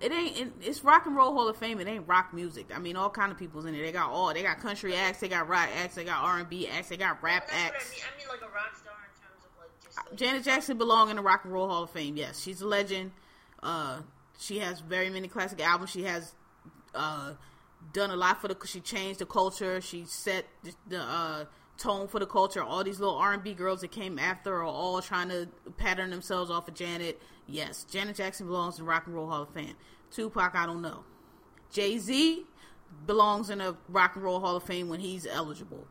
[0.00, 0.52] It ain't.
[0.60, 1.80] It's Rock and Roll Hall of Fame.
[1.80, 2.66] It ain't rock music.
[2.74, 3.80] I mean, all kind of people's in it.
[3.80, 4.34] They got all.
[4.34, 5.20] They got country acts.
[5.20, 5.94] They got rock acts.
[5.94, 6.88] They got R and B acts.
[6.88, 7.74] They got rap That's acts.
[7.74, 8.02] what I mean.
[8.14, 9.96] I mean like a rock star in terms of like just.
[9.96, 12.16] Like, Janet Jackson belong in the Rock and Roll Hall of Fame.
[12.16, 13.12] Yes, she's a legend.
[13.62, 14.00] Uh,
[14.38, 15.90] she has very many classic albums.
[15.90, 16.34] She has
[16.94, 17.34] uh,
[17.92, 18.56] done a lot for the.
[18.66, 19.80] She changed the culture.
[19.80, 20.46] She set
[20.88, 21.44] the, uh,
[21.78, 22.62] tone for the culture.
[22.62, 26.10] All these little R and B girls that came after are all trying to pattern
[26.10, 27.20] themselves off of Janet.
[27.46, 29.74] Yes, Janet Jackson belongs in Rock and Roll Hall of Fame.
[30.10, 31.04] Tupac, I don't know.
[31.70, 32.44] Jay Z
[33.06, 35.86] belongs in the Rock and Roll Hall of Fame when he's eligible.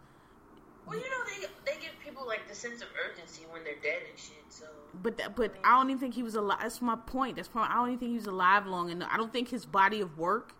[0.85, 4.01] Well, you know they they give people like the sense of urgency when they're dead
[4.09, 4.43] and shit.
[4.49, 4.65] So
[5.01, 6.59] But that, but I don't even think he was alive.
[6.61, 7.37] That's my point.
[7.37, 9.09] That's probably, I don't even think he was alive long enough.
[9.11, 10.53] I don't think his body of work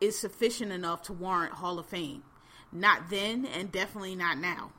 [0.00, 2.22] is sufficient enough to warrant Hall of Fame.
[2.72, 4.72] Not then, and definitely not now.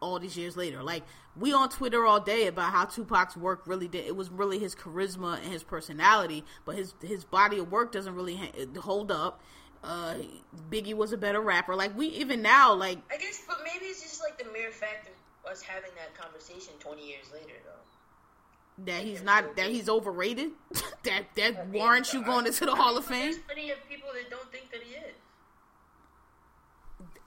[0.00, 1.04] All these years later, like
[1.36, 4.04] we on Twitter all day about how Tupac's work really did.
[4.04, 8.14] It was really his charisma and his personality, but his his body of work doesn't
[8.14, 9.40] really ha- hold up.
[9.82, 10.16] Uh,
[10.70, 11.74] Biggie was a better rapper.
[11.74, 15.08] Like we even now, like I guess, but maybe it's just like the mere fact
[15.08, 15.15] of
[15.50, 18.84] us having that conversation 20 years later, though.
[18.84, 20.50] that he's not that he's overrated.
[21.04, 23.22] that that warrants you going into the Hall of Fame.
[23.32, 25.14] There's plenty of people that don't think that he is.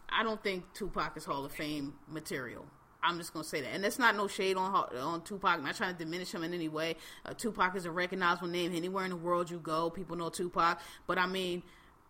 [0.10, 2.66] I don't think Tupac is Hall of Fame material.
[3.02, 5.58] I'm just gonna say that, and that's not no shade on on Tupac.
[5.58, 6.98] I'm not trying to diminish him in any way.
[7.26, 9.90] Uh, Tupac is a recognizable name anywhere in the world you go.
[9.90, 11.64] People know Tupac, but I mean,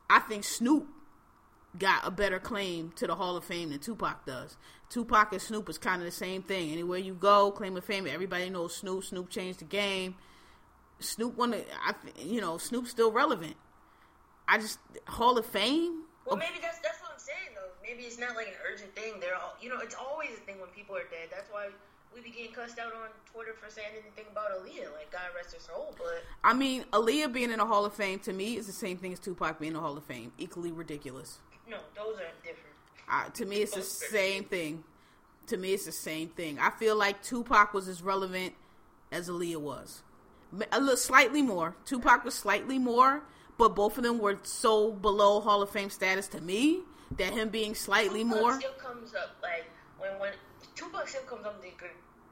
[0.10, 0.88] I think Snoop
[1.78, 4.58] got a better claim to the Hall of Fame than Tupac does.
[4.90, 6.72] Tupac and Snoop is kind of the same thing.
[6.72, 8.08] Anywhere you go, claim of fame.
[8.08, 9.04] Everybody knows Snoop.
[9.04, 10.16] Snoop changed the game.
[11.00, 11.52] Snoop won.
[11.52, 13.56] The, I you know Snoop's still relevant.
[14.48, 16.04] I just Hall of Fame.
[16.26, 17.72] Well, maybe that's that's what I'm saying though.
[17.84, 19.20] Maybe it's not like an urgent thing.
[19.20, 21.30] They're all, you know, it's always a thing when people are dead.
[21.32, 21.70] That's why
[22.14, 24.92] we be getting cussed out on Twitter for saying anything about Aaliyah.
[24.94, 28.20] Like God rest her soul, but I mean, Aaliyah being in the Hall of Fame
[28.20, 30.32] to me is the same thing as Tupac being in the Hall of Fame.
[30.40, 31.38] Equally ridiculous.
[31.70, 32.76] No, those are different.
[33.10, 34.84] Uh, to me, it's the same thing.
[35.48, 36.60] To me, it's the same thing.
[36.60, 38.54] I feel like Tupac was as relevant
[39.12, 40.04] as Aaliyah was.
[40.72, 41.76] A little slightly more.
[41.86, 43.24] Tupac was slightly more,
[43.58, 46.82] but both of them were so below Hall of Fame status to me
[47.18, 48.60] that him being slightly Tupac more.
[48.60, 49.66] still comes up like
[50.00, 50.32] when when
[50.76, 51.76] Tupac still comes up in the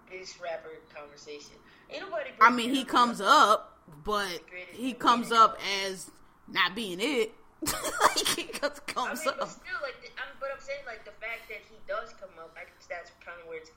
[0.09, 1.53] greatest rapper conversation.
[1.89, 2.29] Ain't nobody.
[2.41, 6.11] I mean, he comes up, but he comes up as
[6.47, 7.33] not being it.
[7.65, 9.49] like he just I comes mean, but up.
[9.49, 12.53] still, like, the- I'm, but I'm saying, like, the fact that he does come up,
[12.55, 13.71] I guess that's kind of where it's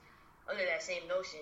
[0.49, 1.41] under that same notion.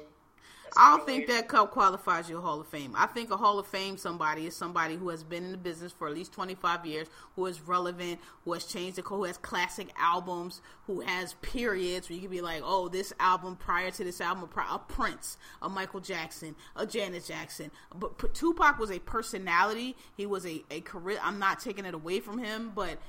[0.78, 2.94] I don't think that cup qualifies you a Hall of Fame.
[2.96, 5.92] I think a Hall of Fame somebody is somebody who has been in the business
[5.92, 9.90] for at least 25 years, who is relevant, who has changed the who has classic
[9.98, 14.22] albums, who has periods where you can be like, oh, this album prior to this
[14.22, 17.72] album, a Prince, a Michael Jackson, a Janet Jackson.
[17.96, 19.96] But Tupac was a personality.
[20.16, 21.20] He was a, a career.
[21.22, 23.00] I'm not taking it away from him, but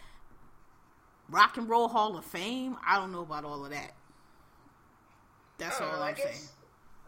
[1.29, 3.93] Rock and Roll Hall of Fame, I don't know about all of that.
[5.59, 6.39] That's I all know, I'm saying.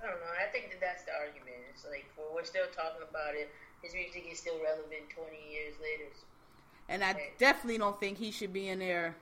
[0.02, 0.34] I don't know.
[0.34, 1.62] I think that that's the argument.
[1.70, 3.50] It's like, well, we're still talking about it.
[3.82, 6.10] His music is still relevant 20 years later.
[6.88, 9.16] And I definitely don't think he should be in there.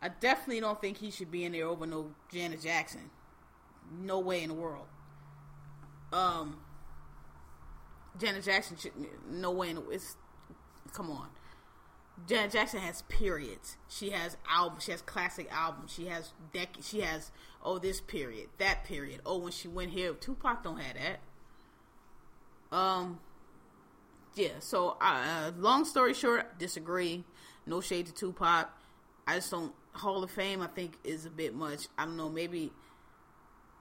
[0.00, 3.10] I definitely don't think he should be in there over no Janet Jackson.
[4.00, 4.86] No way in the world.
[6.12, 6.58] Um,
[8.18, 8.92] Janet Jackson should
[9.30, 10.16] no way in the it's
[10.92, 11.28] come on.
[12.26, 13.76] Janet Jackson has periods.
[13.88, 14.84] She has albums.
[14.84, 15.92] She has classic albums.
[15.92, 17.30] She has dec- She has
[17.62, 19.20] oh this period, that period.
[19.26, 22.76] Oh when she went here, Tupac don't have that.
[22.76, 23.20] Um,
[24.34, 24.60] yeah.
[24.60, 27.24] So, uh, long story short, disagree.
[27.66, 28.68] No shade to Tupac.
[29.26, 29.72] I just don't.
[29.92, 31.86] Hall of Fame, I think, is a bit much.
[31.98, 32.30] I don't know.
[32.30, 32.72] Maybe.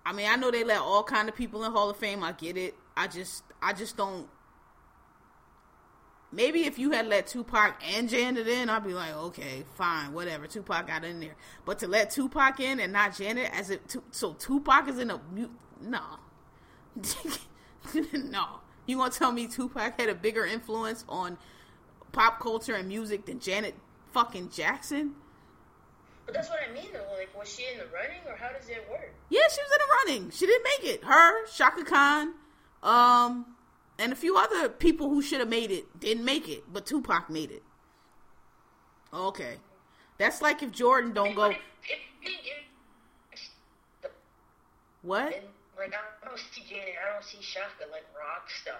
[0.05, 2.23] I mean, I know they let all kind of people in Hall of Fame.
[2.23, 2.75] I get it.
[2.97, 4.27] I just, I just don't.
[6.33, 10.47] Maybe if you had let Tupac and Janet in, I'd be like, okay, fine, whatever.
[10.47, 14.33] Tupac got in there, but to let Tupac in and not Janet, as it, so
[14.33, 15.51] Tupac is in a mute.
[15.81, 16.01] No,
[18.13, 18.45] no.
[18.85, 21.37] You gonna tell me Tupac had a bigger influence on
[22.11, 23.75] pop culture and music than Janet
[24.11, 25.15] fucking Jackson?
[26.25, 27.05] But that's what I mean, though.
[27.17, 29.13] Like, was she in the running, or how does it work?
[29.29, 30.31] Yeah, she was in the running.
[30.31, 31.03] She didn't make it.
[31.03, 32.33] Her, Chaka Khan,
[32.83, 33.45] um,
[34.01, 37.29] and a few other people who should have made it didn't make it, but Tupac
[37.29, 37.63] made it.
[39.13, 39.55] Okay,
[40.17, 41.53] that's like if Jordan don't go.
[45.03, 45.23] What?
[45.77, 48.75] like, I don't see Janet, I don't see Chaka like rock star.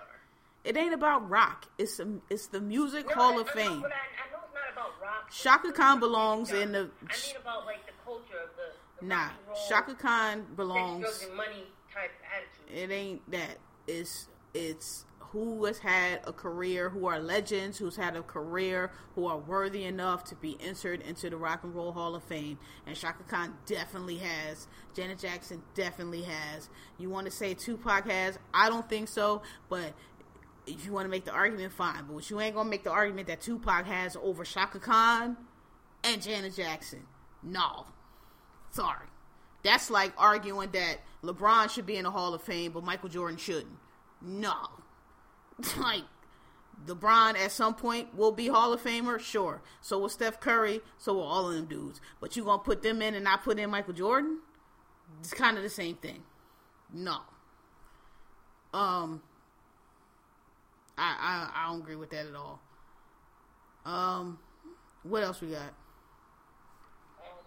[0.64, 1.66] It ain't about rock.
[1.80, 3.82] It's a, it's the Music No, Hall I- of I Fame.
[3.82, 5.32] But I, I know it's not about rock.
[5.32, 9.16] Chaka Khan belongs in the- I mean about like the culture of the, the Nah,
[9.24, 11.28] rock and roll, Chaka Khan belongs.
[11.36, 12.92] money type attitude.
[12.92, 13.58] It ain't that.
[13.88, 19.26] It's It's who has had a career, who are legends, who's had a career, who
[19.28, 22.60] are worthy enough to be entered into the Rock and Roll Hall of Fame.
[22.86, 24.68] And Chaka Khan definitely has.
[24.94, 26.70] Janet Jackson definitely has.
[26.98, 28.38] You want to say Tupac has?
[28.54, 29.94] I don't think so, but
[30.68, 32.06] if you want to make the argument, fine.
[32.12, 35.38] But you ain't gonna make the argument that Tupac has over Chaka Khan
[36.04, 37.04] and Janet Jackson.
[37.42, 37.86] No,
[38.72, 39.08] sorry.
[39.64, 43.38] That's like arguing that LeBron should be in the Hall of Fame, but Michael Jordan
[43.38, 43.78] shouldn't.
[44.22, 44.56] No,
[45.78, 46.04] like
[46.86, 49.62] LeBron at some point will be Hall of Famer, sure.
[49.82, 52.02] So will Steph Curry, so will all of them dudes.
[52.20, 54.40] But you gonna put them in and not put in Michael Jordan?
[55.20, 56.24] It's kind of the same thing.
[56.94, 57.20] No.
[58.74, 59.22] Um
[60.98, 62.60] I, I I don't agree with that at all.
[63.86, 64.40] Um
[65.04, 65.62] what else we got?
[67.20, 67.44] Um,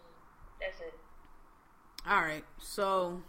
[0.61, 0.95] that's it.
[2.07, 2.45] All right.
[2.59, 3.23] So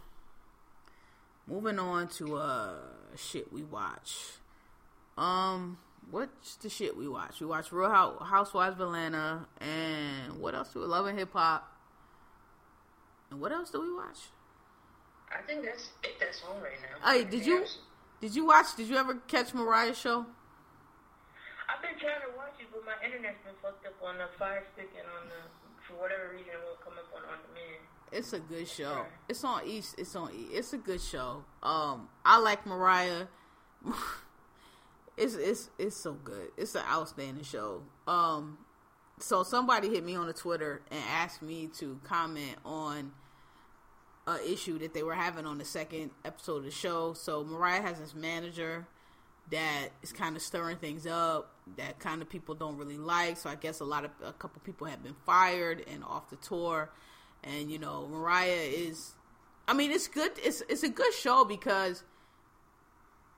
[1.46, 2.74] moving on to uh
[3.16, 4.16] shit we watch.
[5.16, 5.78] Um,
[6.10, 7.40] what's the shit we watch?
[7.40, 11.66] We watch Real Housewives of Atlanta, and what else do we love in hip hop?
[13.30, 14.18] And what else do we watch?
[15.32, 16.20] I think that's it.
[16.20, 17.10] That's on right now.
[17.10, 17.64] Hey, did you
[18.20, 18.76] did you watch?
[18.76, 20.26] Did you ever catch Mariah's show?
[21.66, 24.62] I've been trying to watch it, but my internet's been fucked up on the Fire
[24.74, 25.40] Stick and on the
[25.82, 27.82] for whatever reason it won't come up on on demand.
[28.12, 29.04] It's a good show.
[29.28, 29.96] It's on East.
[29.98, 30.48] It's on E.
[30.52, 31.44] It's a good show.
[31.62, 33.26] Um, I like Mariah.
[35.16, 36.50] it's it's it's so good.
[36.56, 37.82] It's an outstanding show.
[38.06, 38.58] Um,
[39.18, 43.12] so somebody hit me on the Twitter and asked me to comment on
[44.26, 47.12] a issue that they were having on the second episode of the show.
[47.12, 48.86] So Mariah has this manager
[49.50, 53.36] that is kind of stirring things up that kind of people don't really like.
[53.36, 56.36] So I guess a lot of a couple people have been fired and off the
[56.36, 56.90] tour.
[57.44, 59.14] And you know, Mariah is
[59.68, 62.04] I mean, it's good it's it's a good show because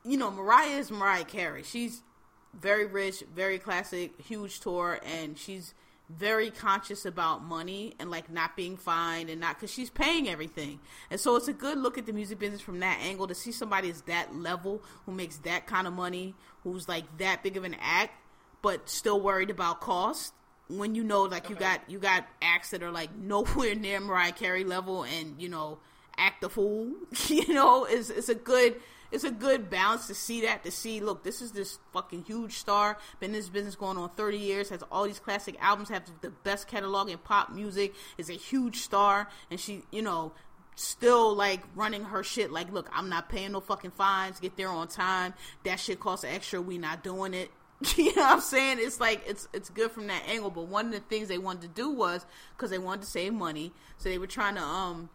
[0.05, 1.63] you know, Mariah is Mariah Carey.
[1.63, 2.03] She's
[2.59, 5.75] very rich, very classic, huge tour, and she's
[6.09, 10.81] very conscious about money and like not being fined and not because she's paying everything.
[11.11, 13.53] And so it's a good look at the music business from that angle to see
[13.53, 16.35] somebody is that level who makes that kind of money,
[16.65, 18.15] who's like that big of an act,
[18.63, 20.33] but still worried about cost.
[20.69, 24.33] When you know, like you got you got acts that are like nowhere near Mariah
[24.33, 25.79] Carey level, and you know,
[26.17, 26.93] act the fool.
[27.29, 28.77] you know, it's it's a good
[29.11, 32.59] it's a good balance to see that to see look this is this fucking huge
[32.59, 36.03] star been in this business going on 30 years has all these classic albums have
[36.21, 40.33] the best catalog in pop music is a huge star and she you know
[40.75, 44.69] still like running her shit like look i'm not paying no fucking fines get there
[44.69, 47.51] on time that shit costs extra we not doing it
[47.97, 48.79] you know what I'm saying?
[48.81, 50.51] It's like it's it's good from that angle.
[50.51, 53.33] But one of the things they wanted to do was because they wanted to save
[53.33, 55.11] money, so they were trying to um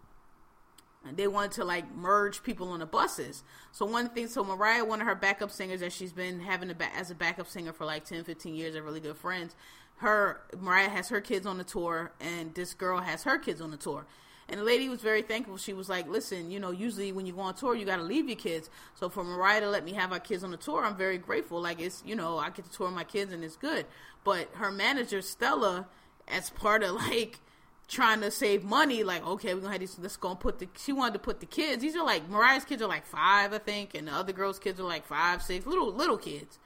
[1.12, 3.44] they wanted to like merge people on the buses.
[3.72, 6.76] So one thing, so Mariah, one of her backup singers that she's been having a
[6.76, 9.56] ba- as a backup singer for like 10, 15 years, they're really good friends.
[9.98, 13.72] Her Mariah has her kids on the tour, and this girl has her kids on
[13.72, 14.06] the tour.
[14.50, 15.58] And the lady was very thankful.
[15.58, 18.04] She was like, "Listen, you know, usually when you go on tour, you got to
[18.04, 18.70] leave your kids.
[18.96, 21.62] So for Mariah to let me have our kids on the tour, I'm very grateful.
[21.62, 23.86] Like it's, you know, I get to tour my kids, and it's good.
[24.24, 25.88] But her manager Stella,
[26.28, 27.40] as part of like
[27.88, 30.68] trying to save money, like, okay, we're gonna have these let's go and put the
[30.78, 31.82] she wanted to put the kids.
[31.82, 34.80] These are like Mariah's kids are like five, I think, and the other girls' kids
[34.80, 36.60] are like five, six, little little kids.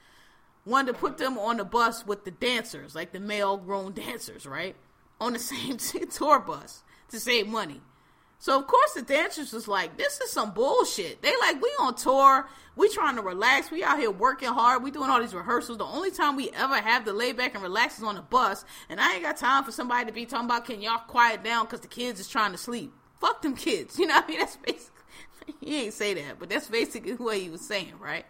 [0.64, 4.46] Wanted to put them on the bus with the dancers, like the male grown dancers,
[4.46, 4.74] right?
[5.20, 5.76] On the same
[6.10, 7.80] tour bus to save money.
[8.38, 11.94] So of course the dancers was like, "This is some bullshit." They like, "We on
[11.96, 15.78] tour, we trying to relax, we out here working hard, we doing all these rehearsals.
[15.78, 18.64] The only time we ever have to lay back and relax is on the bus,
[18.88, 21.64] and I ain't got time for somebody to be talking about can y'all quiet down
[21.64, 22.92] because the kids is trying to sleep.
[23.20, 24.38] Fuck them kids, you know what I mean?
[24.38, 25.02] That's basically
[25.60, 28.24] he ain't say that, but that's basically what he was saying, right?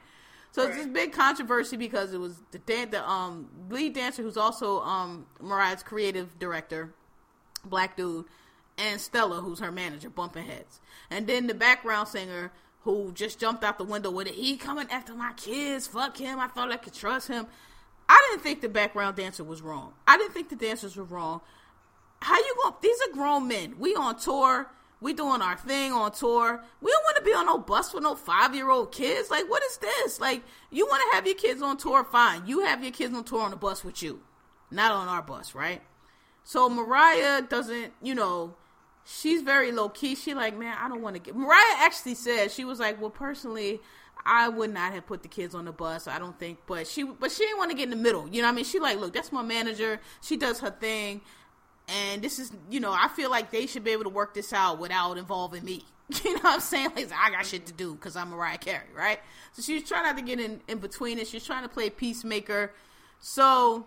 [0.53, 0.71] So right.
[0.71, 2.59] it's this big controversy because it was the
[2.91, 6.95] the um lead dancer who's also um Mariah's creative director,
[7.67, 8.25] black dude
[8.79, 10.81] and Stella, who's her manager, bumping heads.
[11.11, 14.35] And then the background singer who just jumped out the window with it.
[14.35, 15.87] He coming after my kids.
[15.87, 16.39] Fuck him.
[16.39, 17.47] I thought I could trust him.
[18.09, 19.93] I didn't think the background dancer was wrong.
[20.07, 21.43] I didn't think the dancers were wrong.
[22.23, 22.75] How you going?
[22.81, 23.75] These are grown men.
[23.79, 24.71] We on tour.
[25.01, 26.65] We doing our thing on tour.
[26.81, 29.31] We don't want to be on no bus with no five year old kids.
[29.31, 30.21] Like, what is this?
[30.21, 32.03] Like, you want to have your kids on tour?
[32.05, 32.47] Fine.
[32.47, 34.21] You have your kids on tour on the bus with you,
[34.71, 35.83] not on our bus, right?
[36.43, 38.55] So Mariah doesn't, you know,
[39.09, 40.15] she's very low key.
[40.15, 41.35] She like, man, I don't want to get.
[41.35, 43.81] Mariah actually said she was like, well, personally,
[44.25, 46.07] I would not have put the kids on the bus.
[46.07, 48.29] I don't think, but she, but she didn't want to get in the middle.
[48.29, 48.65] You know what I mean?
[48.65, 50.01] She like, look, that's my manager.
[50.21, 51.23] She does her thing.
[51.89, 54.53] and this is, you know, I feel like they should be able to work this
[54.53, 55.85] out without involving me.
[56.25, 56.93] You know what I'm saying?
[56.97, 59.21] Like, I got shit to do because I'm Mariah Carey, right?
[59.53, 61.27] So she's trying not to get in, in between it.
[61.29, 62.73] She's trying to play peacemaker.
[63.21, 63.85] So,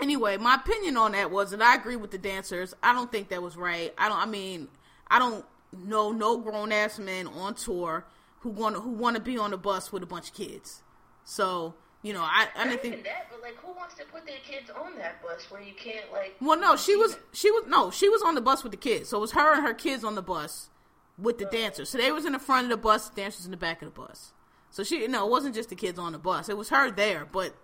[0.00, 2.74] anyway, my opinion on that was that I agree with the dancers.
[2.82, 3.92] I don't think that was right.
[3.98, 4.68] I don't, I mean,
[5.08, 8.04] I don't know no grown ass men on tour
[8.40, 10.82] who want to, who want to be on the bus with a bunch of kids.
[11.24, 14.38] So, you know, I I didn't think that, but like, who wants to put their
[14.44, 16.36] kids on that bus where you can't like?
[16.40, 19.08] Well, no, she was she was no, she was on the bus with the kids.
[19.08, 20.70] So it was her and her kids on the bus
[21.18, 21.88] with the dancers.
[21.90, 23.92] So they was in the front of the bus, the dancers in the back of
[23.92, 24.32] the bus.
[24.70, 26.48] So she no, it wasn't just the kids on the bus.
[26.48, 27.54] It was her there, but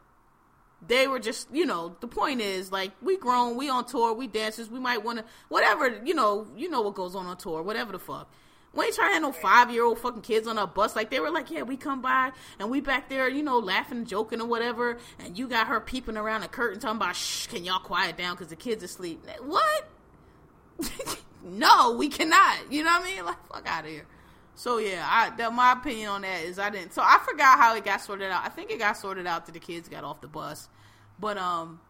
[0.86, 4.26] they were just you know the point is like we grown, we on tour, we
[4.26, 7.62] dancers, we might want to whatever you know you know what goes on on tour,
[7.62, 8.30] whatever the fuck.
[8.74, 10.96] We ain't trying to have no five year old fucking kids on a bus.
[10.96, 14.04] Like they were like, yeah, we come by and we back there, you know, laughing
[14.04, 14.98] joking or whatever.
[15.20, 18.34] And you got her peeping around the curtain talking about, shh, can y'all quiet down
[18.34, 19.24] because the kids asleep?
[19.42, 19.88] What?
[21.44, 22.72] no, we cannot.
[22.72, 23.24] You know what I mean?
[23.24, 24.06] Like fuck out of here.
[24.56, 26.92] So yeah, I that, my opinion on that is I didn't.
[26.92, 28.44] So I forgot how it got sorted out.
[28.44, 30.68] I think it got sorted out that the kids got off the bus,
[31.18, 31.80] but um,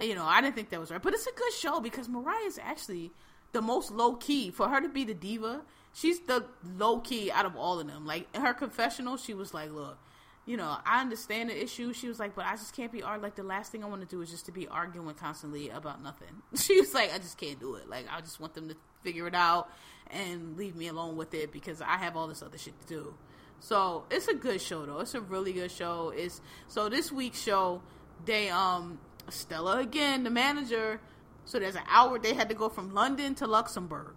[0.00, 1.02] you know, I didn't think that was right.
[1.02, 3.12] But it's a good show because Mariah is actually
[3.52, 5.62] the most low key for her to be the diva
[5.98, 6.44] she's the
[6.76, 8.06] low key out of all of them.
[8.06, 9.98] Like in her confessional, she was like, "Look,
[10.48, 13.22] you know, I understand the issue." She was like, "But I just can't be arguing.
[13.22, 16.02] Like the last thing I want to do is just to be arguing constantly about
[16.02, 17.88] nothing." She was like, "I just can't do it.
[17.88, 19.70] Like I just want them to figure it out
[20.10, 23.14] and leave me alone with it because I have all this other shit to do."
[23.60, 25.00] So it's a good show though.
[25.00, 26.12] It's a really good show.
[26.16, 27.82] It's so this week's show,
[28.24, 31.00] they um Stella again, the manager.
[31.44, 34.14] So there's an hour they had to go from London to Luxembourg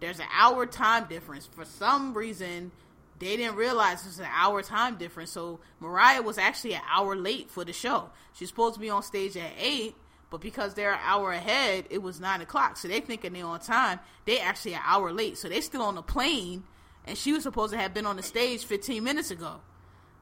[0.00, 1.46] there's an hour time difference.
[1.46, 2.72] For some reason,
[3.18, 5.30] they didn't realize there's an hour time difference.
[5.30, 8.10] So Mariah was actually an hour late for the show.
[8.34, 9.94] She's supposed to be on stage at eight,
[10.30, 12.76] but because they're an hour ahead, it was nine o'clock.
[12.76, 14.00] So they thinking they're on time.
[14.24, 15.38] They actually an hour late.
[15.38, 16.64] So they still on the plane,
[17.06, 19.60] and she was supposed to have been on the stage 15 minutes ago.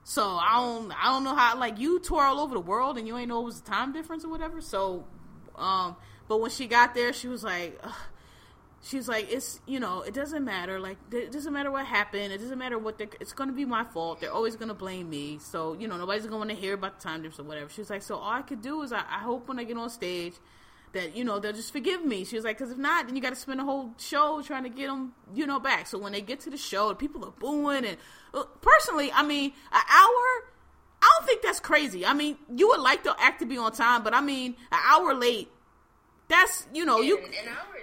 [0.04, 3.08] So I don't, I don't know how like you tour all over the world and
[3.08, 4.60] you ain't know it was a time difference or whatever.
[4.60, 5.06] So,
[5.56, 5.96] um,
[6.28, 7.78] but when she got there, she was like.
[7.82, 7.92] Ugh
[8.84, 10.78] she's like, it's you know, it doesn't matter.
[10.78, 12.32] Like, it doesn't matter what happened.
[12.32, 13.00] It doesn't matter what.
[13.20, 14.20] It's going to be my fault.
[14.20, 15.38] They're always going to blame me.
[15.40, 17.70] So you know, nobody's going to hear about the time difference or whatever.
[17.70, 19.90] She's like, so all I could do is I, I hope when I get on
[19.90, 20.34] stage
[20.92, 22.24] that you know they'll just forgive me.
[22.24, 24.62] She was like, because if not, then you got to spend a whole show trying
[24.62, 25.86] to get them, you know, back.
[25.86, 27.96] So when they get to the show, people are booing and
[28.32, 30.50] uh, personally, I mean, an hour.
[31.02, 32.06] I don't think that's crazy.
[32.06, 34.78] I mean, you would like the act to be on time, but I mean, an
[34.86, 35.50] hour late.
[36.28, 37.18] That's you know you.
[37.18, 37.73] An hour.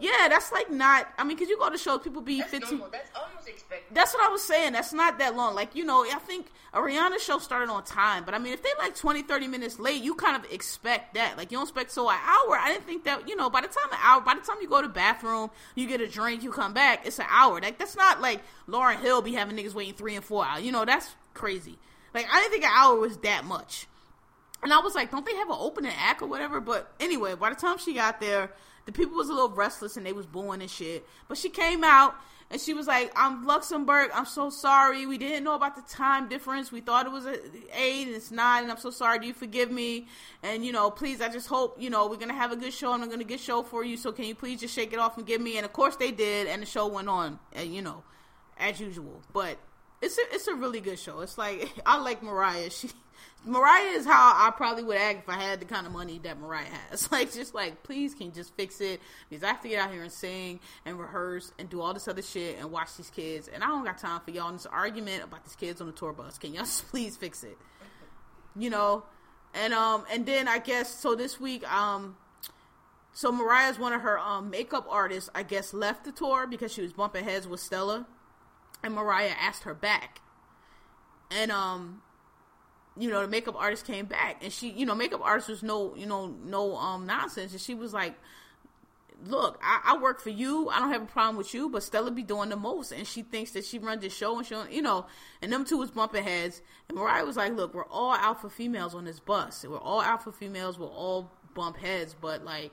[0.00, 1.08] Yeah, that's like not.
[1.18, 2.78] I mean, because you go to shows, people be that's 15.
[2.78, 2.90] Normal.
[2.90, 3.94] That's almost expected.
[3.94, 4.72] That's what I was saying.
[4.72, 5.54] That's not that long.
[5.54, 8.62] Like, you know, I think a Rihanna show started on time, but I mean, if
[8.62, 11.36] they like 20, 30 minutes late, you kind of expect that.
[11.36, 12.56] Like, you don't expect so an hour.
[12.56, 14.68] I didn't think that, you know, by the time an hour, by the time you
[14.68, 17.60] go to the bathroom, you get a drink, you come back, it's an hour.
[17.60, 20.62] Like, that's not like Lauryn Hill be having niggas waiting three and four hours.
[20.62, 21.78] You know, that's crazy.
[22.14, 23.86] Like, I didn't think an hour was that much.
[24.62, 26.60] And I was like, don't they have an opening act or whatever?
[26.60, 28.50] But anyway, by the time she got there,
[28.90, 31.06] the people was a little restless and they was booing and shit.
[31.28, 32.16] But she came out
[32.50, 34.10] and she was like, "I'm Luxembourg.
[34.12, 35.06] I'm so sorry.
[35.06, 36.72] We didn't know about the time difference.
[36.72, 38.64] We thought it was eight and it's nine.
[38.64, 39.20] And I'm so sorry.
[39.20, 40.08] Do you forgive me?
[40.42, 42.92] And you know, please, I just hope you know we're gonna have a good show
[42.92, 43.96] and I'm gonna get show for you.
[43.96, 45.56] So can you please just shake it off and give me?
[45.56, 47.38] And of course they did, and the show went on.
[47.52, 48.02] And you know,
[48.58, 49.22] as usual.
[49.32, 49.58] But
[50.02, 51.20] it's a it's a really good show.
[51.20, 52.70] It's like I like Mariah.
[52.70, 52.90] She
[53.44, 56.38] Mariah is how I probably would act if I had the kind of money that
[56.38, 57.10] Mariah has.
[57.20, 59.00] Like, just like, please, can you just fix it?
[59.28, 62.06] Because I have to get out here and sing and rehearse and do all this
[62.06, 63.48] other shit and watch these kids.
[63.48, 65.92] And I don't got time for y'all in this argument about these kids on the
[65.92, 66.38] tour bus.
[66.38, 67.56] Can y'all just please fix it?
[68.54, 69.04] You know?
[69.54, 72.16] And, um, and then I guess, so this week, um,
[73.12, 76.82] so Mariah's one of her, um, makeup artists, I guess, left the tour because she
[76.82, 78.06] was bumping heads with Stella.
[78.84, 80.20] And Mariah asked her back.
[81.30, 82.02] And, um,
[82.96, 85.94] you know, the makeup artist came back and she, you know, makeup artist was no,
[85.94, 87.52] you know, no um nonsense.
[87.52, 88.14] And she was like,
[89.26, 90.68] look, I, I, work for you.
[90.68, 92.92] I don't have a problem with you, but Stella be doing the most.
[92.92, 95.06] And she thinks that she runs the show and she, you know,
[95.42, 96.62] and them two was bumping heads.
[96.88, 99.64] And Mariah was like, look, we're all alpha females on this bus.
[99.68, 100.78] We're all alpha females.
[100.78, 102.72] We'll all bump heads, but like,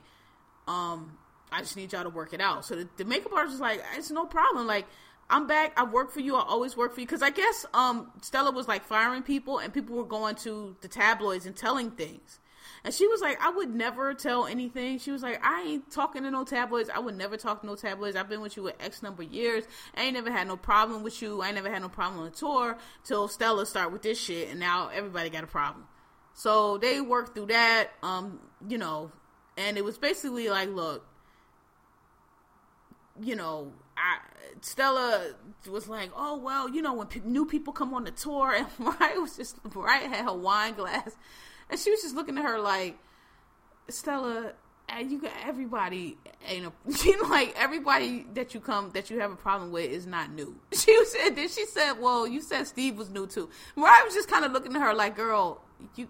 [0.66, 1.18] um,
[1.50, 2.64] I just need y'all to work it out.
[2.64, 4.66] So the, the makeup artist was like, it's no problem.
[4.66, 4.86] Like,
[5.30, 5.72] I'm back.
[5.76, 6.36] I work for you.
[6.36, 7.06] I always work for you.
[7.06, 10.88] Because I guess um, Stella was like firing people, and people were going to the
[10.88, 12.40] tabloids and telling things.
[12.84, 14.98] And she was like, I would never tell anything.
[14.98, 16.88] She was like, I ain't talking to no tabloids.
[16.88, 18.16] I would never talk to no tabloids.
[18.16, 19.64] I've been with you with X number of years.
[19.96, 21.42] I ain't never had no problem with you.
[21.42, 24.48] I ain't never had no problem on the tour till Stella start with this shit,
[24.50, 25.86] and now everybody got a problem.
[26.34, 27.90] So they worked through that.
[28.02, 29.10] Um, you know,
[29.56, 31.04] and it was basically like, look,
[33.20, 34.18] you know, I
[34.60, 35.32] Stella
[35.68, 38.66] was like, oh well, you know, when pe- new people come on the tour, and
[38.78, 41.16] Mariah was just Mariah had her wine glass,
[41.70, 42.96] and she was just looking at her like,
[43.88, 44.52] Stella,
[44.88, 46.72] and you got everybody ain't a
[47.04, 50.32] you know like everybody that you come that you have a problem with is not
[50.32, 50.58] new.
[50.72, 53.50] She said then she said, Well, you said Steve was new too.
[53.76, 55.60] Mariah was just kinda looking at her like, Girl,
[55.96, 56.08] you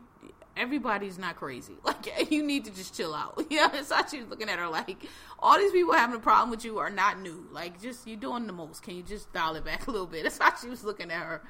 [0.59, 1.75] everybody's not crazy.
[1.85, 3.43] Like you need to just chill out.
[3.51, 4.97] Yeah, it's how she was looking at her like
[5.39, 7.47] all these people having a problem with you are not new.
[7.53, 8.83] Like just you're doing the most.
[8.83, 10.25] Can you just dial it back a little bit?
[10.25, 11.43] That's how she was looking at her.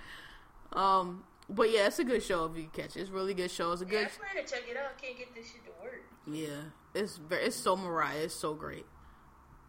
[0.73, 3.01] Um but yeah, it's a good show if you catch it.
[3.01, 3.73] It's a really good show.
[3.73, 4.99] It's a Yeah, good I plan to check it out.
[5.01, 6.03] Can't get this shit to work.
[6.27, 8.25] yeah, it's very, it's so Mariah.
[8.25, 8.85] It's so great.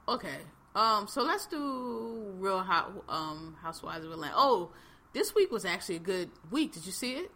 [0.08, 0.38] Okay,
[0.76, 4.34] um, so let's do Real Hot um Housewives of Atlanta.
[4.36, 4.72] Oh,
[5.14, 6.74] this week was actually a good week.
[6.74, 7.32] Did you see it?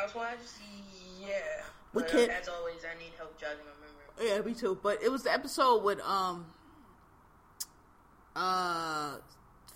[0.00, 0.58] Housewives?
[1.20, 1.28] Yeah.
[1.92, 4.36] We But can't- uh, as always, I need help jogging my memory.
[4.36, 4.78] Yeah, me too.
[4.82, 6.46] But it was the episode with um
[8.36, 9.16] uh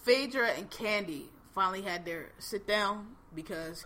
[0.04, 3.84] Phaedra and Kandi finally had their sit down because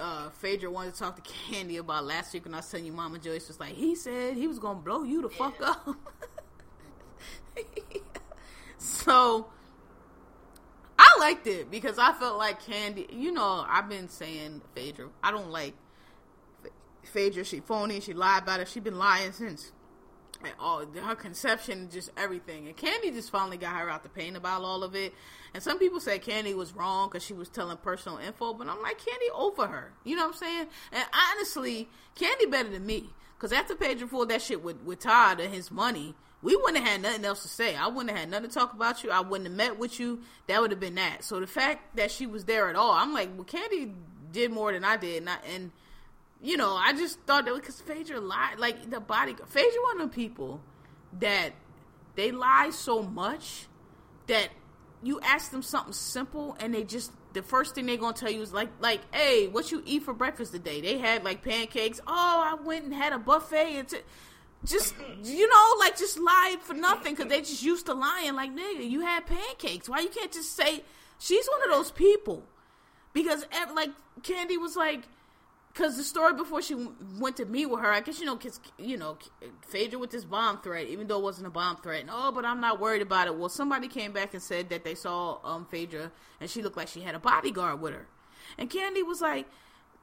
[0.00, 2.86] Oh, uh Phaedra wanted to talk to Kandi about last week when I was telling
[2.86, 5.70] you Mama Joyce was like, he said he was gonna blow you the fuck Yeah.
[5.70, 5.88] up.
[8.78, 9.46] so
[11.16, 15.08] I liked it because I felt like Kandi you know, I've been saying Phaedra.
[15.22, 15.74] I don't like
[17.04, 18.68] Phaedra, she phony, she lied about it.
[18.68, 19.72] She been lying since
[20.58, 22.66] all her conception, just everything.
[22.66, 25.14] And Kandi just finally got her out the pain about all of it.
[25.52, 28.82] And some people say Kandi was wrong because she was telling personal info, but I'm
[28.82, 29.92] like Kandi over her.
[30.04, 30.66] You know what I'm saying?
[30.92, 35.40] And honestly, Kandi better than me because after Phaedra pulled that shit with with Todd
[35.40, 36.14] and his money.
[36.44, 37.74] We wouldn't have had nothing else to say.
[37.74, 39.10] I wouldn't have had nothing to talk about you.
[39.10, 40.20] I wouldn't have met with you.
[40.46, 41.24] That would have been that.
[41.24, 43.94] So the fact that she was there at all, I'm like, well, Kandi
[44.30, 45.70] did more than I did, and, I, and
[46.42, 49.34] you know, I just thought that because Phaedra lied, like the body.
[49.46, 50.60] Phaedra one of the people
[51.18, 51.52] that
[52.14, 53.66] they lie so much
[54.26, 54.50] that
[55.02, 58.40] you ask them something simple and they just the first thing they're gonna tell you
[58.40, 62.12] is like like hey what you eat for breakfast today they had like pancakes oh
[62.46, 64.02] i went and had a buffet.
[64.64, 68.50] Just you know like just lied for nothing because they just used to lying like
[68.54, 70.82] nigga you had pancakes why you can't just say
[71.18, 72.42] she's one of those people
[73.12, 73.90] because like
[74.22, 75.04] Kandi was like
[75.74, 76.76] because the story before she
[77.18, 79.18] went to meet with her, I guess you know, cause, you know,
[79.66, 82.02] Phaedra with this bomb threat, even though it wasn't a bomb threat.
[82.02, 83.36] And, oh, but I'm not worried about it.
[83.36, 86.88] Well, somebody came back and said that they saw um Phaedra and she looked like
[86.88, 88.06] she had a bodyguard with her.
[88.56, 89.46] And Kandi was like,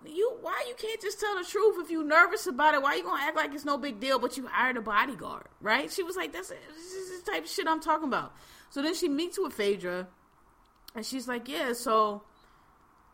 [0.05, 2.81] "You, why you can't just tell the truth if you nervous about it?
[2.81, 4.19] Why you gonna act like it's no big deal?
[4.19, 7.49] But you hired a bodyguard, right?" She was like, "That's this is the type of
[7.49, 8.33] shit I'm talking about."
[8.69, 10.07] So then she meets with Phaedra,
[10.95, 12.23] and she's like, "Yeah, so."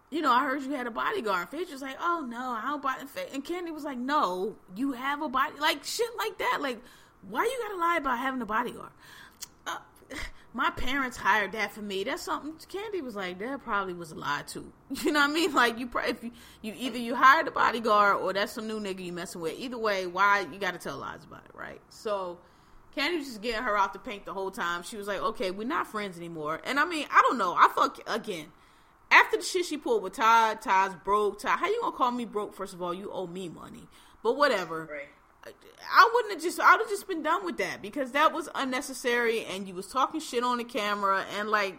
[0.10, 1.50] you know, I heard you had a bodyguard.
[1.50, 3.02] Phaedra's like, oh no, I don't body.
[3.34, 6.60] And Kandi was like, no, you have a body, like shit like that.
[6.62, 6.82] Like,
[7.28, 8.92] why you gotta lie about having a bodyguard?
[9.66, 9.80] Uh,
[10.54, 12.04] my parents hired that for me.
[12.04, 12.54] That's something.
[12.54, 14.72] Kandi was like, that probably was a lie too.
[15.04, 15.54] You know what I mean?
[15.54, 16.32] Like, you, if you,
[16.62, 19.58] you either you hired a bodyguard or that's some new nigga you messing with.
[19.60, 21.82] Either way, why you gotta tell lies about it, right?
[21.90, 22.40] So.
[22.96, 24.82] Kandi was just getting her out the paint the whole time.
[24.82, 26.60] She was like, okay, we're not friends anymore.
[26.64, 27.54] And I mean, I don't know.
[27.54, 28.48] I fuck again,
[29.12, 31.40] after the shit she pulled with Todd, Todd's broke.
[31.40, 32.54] Todd, how you gonna call me broke?
[32.54, 33.88] First of all, you owe me money.
[34.24, 34.90] But whatever.
[34.92, 35.08] Right.
[35.92, 36.60] I wouldn't have just.
[36.60, 39.88] I would have just been done with that because that was unnecessary, and you was
[39.88, 41.76] talking shit on the camera, and like,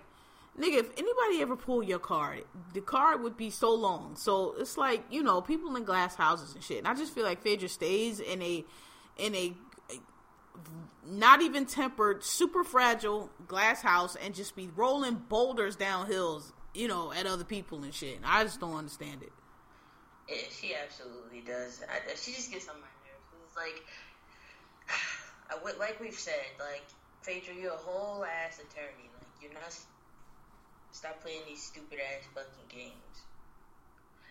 [0.58, 2.44] nigga, if anybody ever pulled your card,
[2.74, 4.16] the card would be so long.
[4.16, 6.78] So it's like you know, people in glass houses and shit.
[6.78, 8.64] And I just feel like Phaedra stays in a,
[9.16, 9.52] in a,
[11.06, 16.88] not even tempered, super fragile glass house, and just be rolling boulders down hills, you
[16.88, 18.16] know, at other people and shit.
[18.16, 19.32] And I just don't understand it.
[20.28, 21.82] Yeah, she absolutely does.
[21.88, 22.86] I, she just gets on my
[23.58, 23.82] like,
[24.90, 26.86] uh, I would, like we've said, like
[27.22, 29.10] Phaedra, you're a whole ass attorney.
[29.18, 29.74] Like you're not.
[30.90, 32.94] Stop playing these stupid ass fucking games.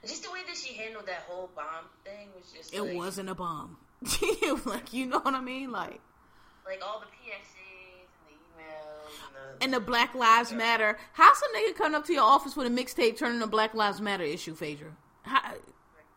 [0.05, 2.73] Just the way that she handled that whole bomb thing was just.
[2.73, 3.77] It like, wasn't a bomb.
[4.65, 5.71] like you know what I mean?
[5.71, 6.01] Like
[6.67, 9.63] like all the PSAs and the emails and the.
[9.63, 10.97] and the Black Lives Matter.
[11.13, 14.01] How some nigga come up to your office with a mixtape turning the Black Lives
[14.01, 14.91] Matter issue, Phaedra?
[15.23, 15.53] How,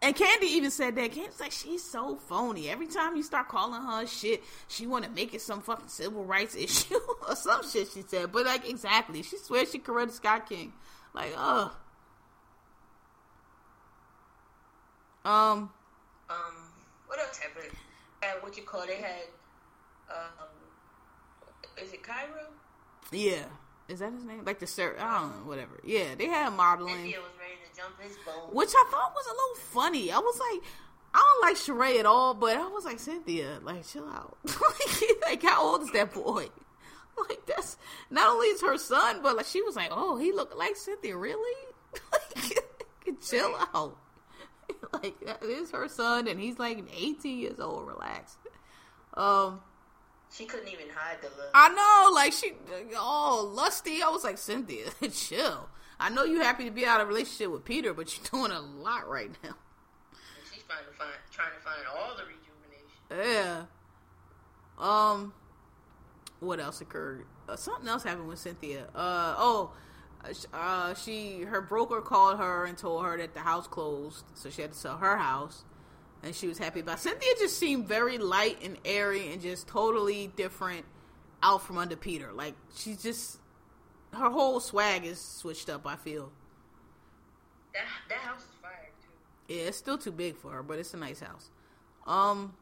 [0.03, 1.13] and Kandi even said that.
[1.13, 2.69] Kandi's like, she's so phony.
[2.71, 6.25] Every time you start calling her shit, she want to make it some fucking civil
[6.25, 6.99] rights issue
[7.29, 7.89] or some shit.
[7.93, 10.73] She said, but like exactly, she swears she Coretta Scott King.
[11.15, 11.73] Like, ugh.
[15.25, 15.71] Um,
[16.31, 16.55] Um,
[17.07, 17.77] what else happened?
[18.23, 18.87] Uh, what you call?
[18.87, 19.25] They had.
[20.11, 20.49] Um,
[21.83, 22.47] is it Kairo?
[23.13, 23.45] yeah,
[23.91, 24.45] is that his name?
[24.45, 25.81] Like the sir, I don't know, whatever.
[25.85, 26.95] Yeah, they had modeling.
[26.95, 28.55] Cynthia was ready to jump his bone.
[28.55, 30.13] which I thought was a little funny.
[30.13, 30.71] I was like,
[31.13, 34.39] I don't like Sheree at all, but I was like Cynthia, like chill out.
[35.27, 36.49] like how old is that boy?
[37.29, 37.77] Like that's
[38.11, 41.17] not only is her son, but like she was like, oh, he looked like Cynthia,
[41.17, 41.67] really?
[42.13, 42.65] like,
[43.29, 43.97] chill out.
[44.93, 47.87] like that is her son, and he's like 18 years old.
[47.87, 48.37] Relax.
[49.15, 49.61] Um,
[50.33, 51.51] she couldn't even hide the look.
[51.55, 52.53] I know, like she
[52.99, 54.03] all lusty.
[54.03, 55.69] I was like, Cynthia, chill.
[55.99, 58.61] I know you're happy to be out of relationship with Peter, but you're doing a
[58.61, 59.51] lot right now.
[59.51, 63.35] And she's trying to find trying to find all the rejuvenation.
[63.35, 63.65] Yeah.
[64.79, 65.35] Um.
[66.41, 67.27] What else occurred?
[67.49, 68.85] Uh, something else happened with Cynthia.
[68.95, 69.73] Uh oh.
[70.53, 74.61] Uh, she her broker called her and told her that the house closed, so she
[74.63, 75.65] had to sell her house,
[76.23, 77.01] and she was happy about.
[77.01, 80.85] Cynthia just seemed very light and airy and just totally different
[81.43, 82.33] out from under Peter.
[82.33, 83.39] Like she's just
[84.13, 85.87] her whole swag is switched up.
[85.87, 86.33] I feel.
[87.73, 89.55] That that house is fire too.
[89.55, 91.51] Yeah, it's still too big for her, but it's a nice house.
[92.07, 92.55] Um.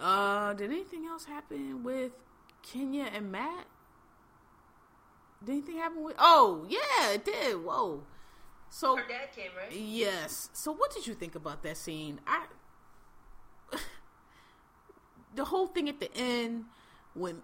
[0.00, 2.12] Uh, did anything else happen with
[2.62, 3.66] Kenya and Matt?
[5.44, 6.14] Did anything happen with?
[6.18, 7.64] Oh, yeah, it did.
[7.64, 8.04] Whoa.
[8.70, 9.72] So her dad came, right?
[9.72, 10.50] Yes.
[10.52, 12.20] So what did you think about that scene?
[12.26, 12.46] I
[15.34, 16.66] the whole thing at the end
[17.14, 17.42] when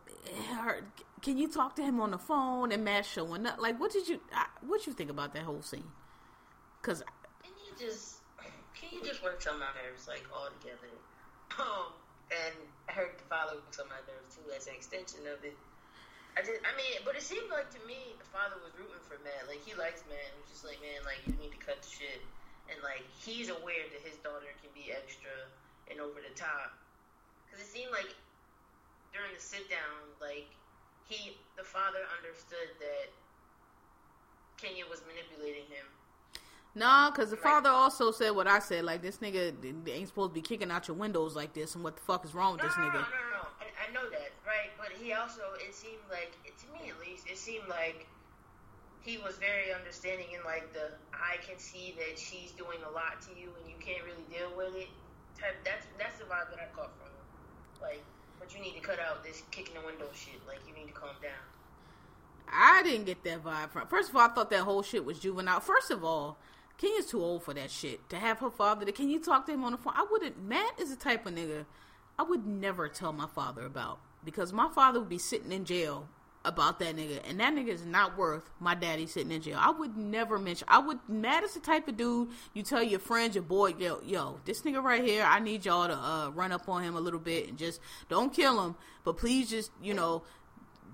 [0.51, 0.83] her
[1.22, 3.59] can you talk to him on the phone and Matt showing up?
[3.59, 4.20] Like, what did you
[4.66, 5.91] what did you think about that whole scene?
[6.81, 7.03] Because
[7.43, 8.18] can you just
[8.75, 10.93] can you just work some of my nerves like all together?
[11.59, 11.93] Um,
[12.31, 12.55] and
[12.89, 15.57] her father works on my nerves too as an extension of it.
[16.35, 19.18] I just, I mean, but it seemed like to me the father was rooting for
[19.22, 19.47] Matt.
[19.47, 20.18] Like he likes Matt.
[20.18, 22.22] It was just like, man, like you need to cut the shit.
[22.66, 25.30] And like he's aware that his daughter can be extra
[25.87, 26.74] and over the top.
[27.47, 28.11] Because it seemed like
[29.14, 30.51] during the sit down, like
[31.07, 33.14] he, the father, understood that
[34.59, 35.87] Kenya was manipulating him.
[36.74, 38.85] No, because the like, father also said what I said.
[38.85, 39.55] Like this nigga
[39.87, 42.35] ain't supposed to be kicking out your windows like this, and what the fuck is
[42.35, 42.95] wrong with no, this nigga?
[42.95, 44.74] No, no, no, I, I know that, right?
[44.76, 48.09] But he also, it seemed like, to me at least, it seemed like
[49.05, 53.21] he was very understanding in like the I can see that she's doing a lot
[53.29, 54.89] to you and you can't really deal with it.
[55.39, 57.29] Type that's that's the vibe that I caught from him.
[57.83, 58.03] Like,
[58.41, 60.41] but you need to cut out this kicking the window shit.
[60.49, 61.45] Like you need to calm down.
[62.49, 63.87] I didn't get that vibe from.
[63.89, 65.61] First of all, I thought that whole shit was juvenile.
[65.61, 66.39] First of all,
[66.79, 68.09] Kenya's too old for that shit.
[68.09, 69.95] To have her father, to, can you talk to him on the phone?
[69.97, 70.43] I wouldn't.
[70.43, 71.67] Matt is the type of nigga
[72.19, 76.09] I would never tell my father about because my father would be sitting in jail
[76.45, 79.57] about that nigga, and that nigga is not worth my daddy sitting in jail.
[79.59, 80.66] I would never mention.
[80.70, 80.99] I would.
[81.09, 84.62] Matt is the type of dude you tell your friends, your boy, yo, yo, this
[84.62, 85.25] nigga right here.
[85.25, 88.33] I need y'all to uh, run up on him a little bit and just don't
[88.33, 90.22] kill him, but please just you know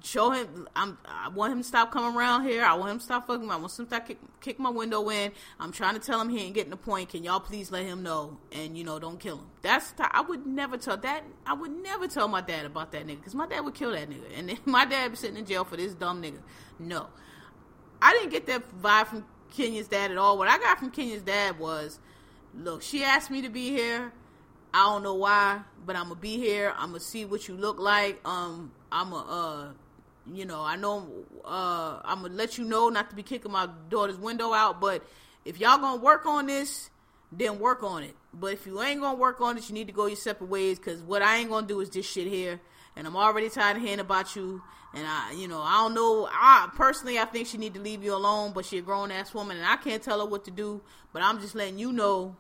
[0.03, 2.65] show him I'm I want him to stop coming around here.
[2.65, 3.51] I want him to stop fucking.
[3.51, 5.33] I want him to kick, kick my window in.
[5.59, 7.11] I'm trying to tell him he ain't getting the point.
[7.11, 9.47] Can y'all please let him know and you know don't kill him.
[9.63, 11.25] That's I would never tell that.
[11.47, 14.09] I would never tell my dad about that nigga because my dad would kill that
[14.09, 16.41] nigga and my dad be sitting in jail for this dumb nigga.
[16.79, 17.07] No,
[18.01, 20.39] I didn't get that vibe from Kenya's dad at all.
[20.39, 21.99] What I got from Kenya's dad was,
[22.55, 24.13] look, she asked me to be here.
[24.73, 26.73] I don't know why, but I'm gonna be here.
[26.77, 28.21] I'm gonna see what you look like.
[28.25, 29.69] Um, I'm gonna uh
[30.37, 31.09] you know, I know
[31.45, 35.05] uh, I'm gonna let you know not to be kicking my daughter's window out, but
[35.45, 36.91] if y'all gonna work on this,
[37.33, 38.17] then work on it.
[38.33, 40.79] But if you ain't gonna work on it, you need to go your separate ways.
[40.79, 42.61] Cause what I ain't gonna do is this shit here,
[42.97, 44.63] and I'm already tired of hearing about you.
[44.93, 46.29] And I, you know, I don't know.
[46.31, 48.53] I personally, I think she need to leave you alone.
[48.53, 50.81] But she a grown ass woman, and I can't tell her what to do.
[51.13, 52.37] But I'm just letting you know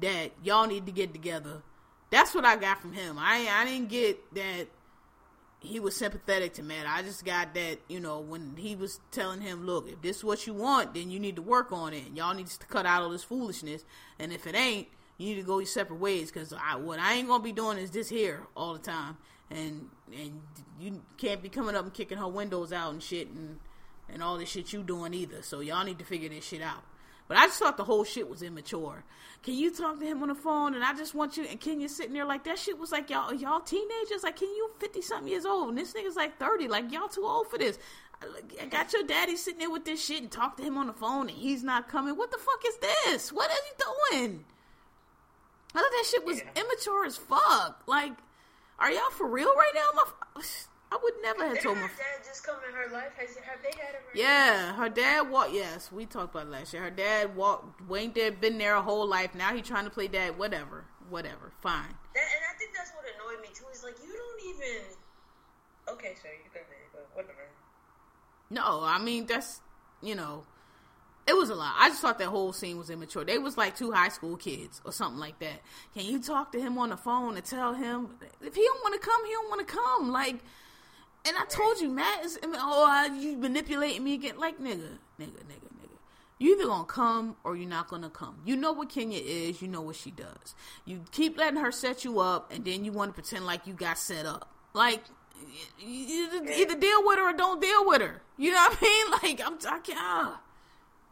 [0.00, 1.62] that y'all need to get together.
[2.08, 3.16] That's what I got from him.
[3.18, 4.66] I I didn't get that
[5.60, 6.86] he was sympathetic to Matt.
[6.86, 10.24] I just got that, you know, when he was telling him, look, if this is
[10.24, 12.04] what you want, then you need to work on it.
[12.14, 13.84] Y'all need to cut out all this foolishness.
[14.18, 14.88] And if it ain't,
[15.18, 16.32] you need to go your separate ways.
[16.32, 19.18] Because I, what I ain't going to be doing is this here all the time.
[19.50, 20.40] And and
[20.80, 23.58] you can't be coming up and kicking her windows out and shit and,
[24.08, 25.42] and all this shit you doing either.
[25.42, 26.84] So y'all need to figure this shit out.
[27.30, 29.04] But I just thought the whole shit was immature.
[29.44, 30.74] Can you talk to him on the phone?
[30.74, 31.44] And I just want you.
[31.44, 34.24] And Kenya sitting there like that shit was like y'all y'all teenagers.
[34.24, 35.68] Like, can you fifty something years old?
[35.68, 36.66] And this nigga's like thirty.
[36.66, 37.78] Like y'all too old for this.
[38.60, 40.92] I got your daddy sitting there with this shit and talk to him on the
[40.92, 42.16] phone and he's not coming.
[42.16, 43.32] What the fuck is this?
[43.32, 44.44] What are you doing?
[45.72, 46.62] I thought that shit was yeah.
[46.64, 47.84] immature as fuck.
[47.86, 48.14] Like,
[48.80, 50.02] are y'all for real right now?
[50.34, 50.42] My,
[50.92, 53.12] I would never have told my dad just come in her life.
[53.16, 55.52] Has have they had a Yeah, her dad walked.
[55.52, 56.82] Yes, we talked about last year.
[56.82, 57.88] Her dad walked.
[57.88, 59.34] Wayne dad been there a whole life.
[59.34, 60.36] Now he trying to play dad.
[60.36, 61.52] Whatever, whatever.
[61.60, 61.94] Fine.
[62.14, 63.66] That, and I think that's what annoyed me too.
[63.72, 64.82] Is like you don't even.
[65.88, 66.62] Okay, sir, you can
[66.92, 67.48] but whatever.
[68.50, 69.60] No, I mean that's
[70.02, 70.44] you know.
[71.28, 71.74] It was a lot.
[71.78, 73.24] I just thought that whole scene was immature.
[73.24, 75.60] They was like two high school kids or something like that.
[75.94, 78.08] Can you talk to him on the phone and tell him
[78.40, 80.10] if he don't want to come, he don't want to come?
[80.10, 80.40] Like,
[81.26, 82.38] and I told you, Matt is.
[82.42, 84.38] Oh, you manipulating me again?
[84.38, 85.98] Like, nigga, nigga, nigga, nigga.
[86.38, 88.40] You either gonna come or you're not gonna come.
[88.44, 89.60] You know what Kenya is.
[89.60, 90.54] You know what she does.
[90.84, 93.74] You keep letting her set you up, and then you want to pretend like you
[93.74, 94.50] got set up.
[94.72, 95.02] Like,
[95.84, 98.22] either, deal with her or don't deal with her.
[98.38, 99.06] You know what I mean?
[99.22, 99.58] Like, I'm.
[99.58, 99.98] Can't.
[100.00, 100.40] Ah.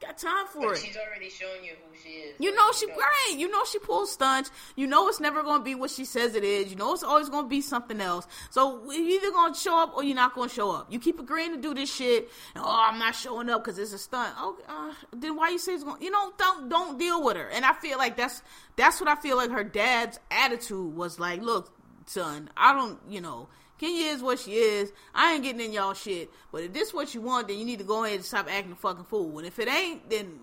[0.01, 0.79] Got time for But it.
[0.79, 2.37] she's already shown you who she is.
[2.39, 3.35] You Like, know she right.
[3.37, 4.51] You know she pulls stunts.
[4.77, 6.71] You know it's never going to be what she says it is.
[6.71, 8.27] You know it's always going to be something else.
[8.51, 10.87] So you're either going to show up or you're not going to show up.
[10.93, 12.31] You keep agreeing to do this shit.
[12.55, 14.35] And, oh, I'm not showing up because it's a stunt.
[14.39, 16.01] Oh, uh, then why you say it's going?
[16.01, 17.49] You know, don't don't deal with her.
[17.49, 18.41] And I feel like that's
[18.77, 21.43] that's what I feel like her dad's attitude was like.
[21.43, 21.73] Look,
[22.07, 23.01] son, I don't.
[23.09, 23.49] You know.
[23.79, 24.93] Kenya is what she is.
[25.15, 26.31] I ain't getting in y'all shit.
[26.51, 28.73] But if this what you want, then you need to go ahead and stop acting
[28.73, 29.39] a fucking fool.
[29.39, 30.41] And if it ain't, then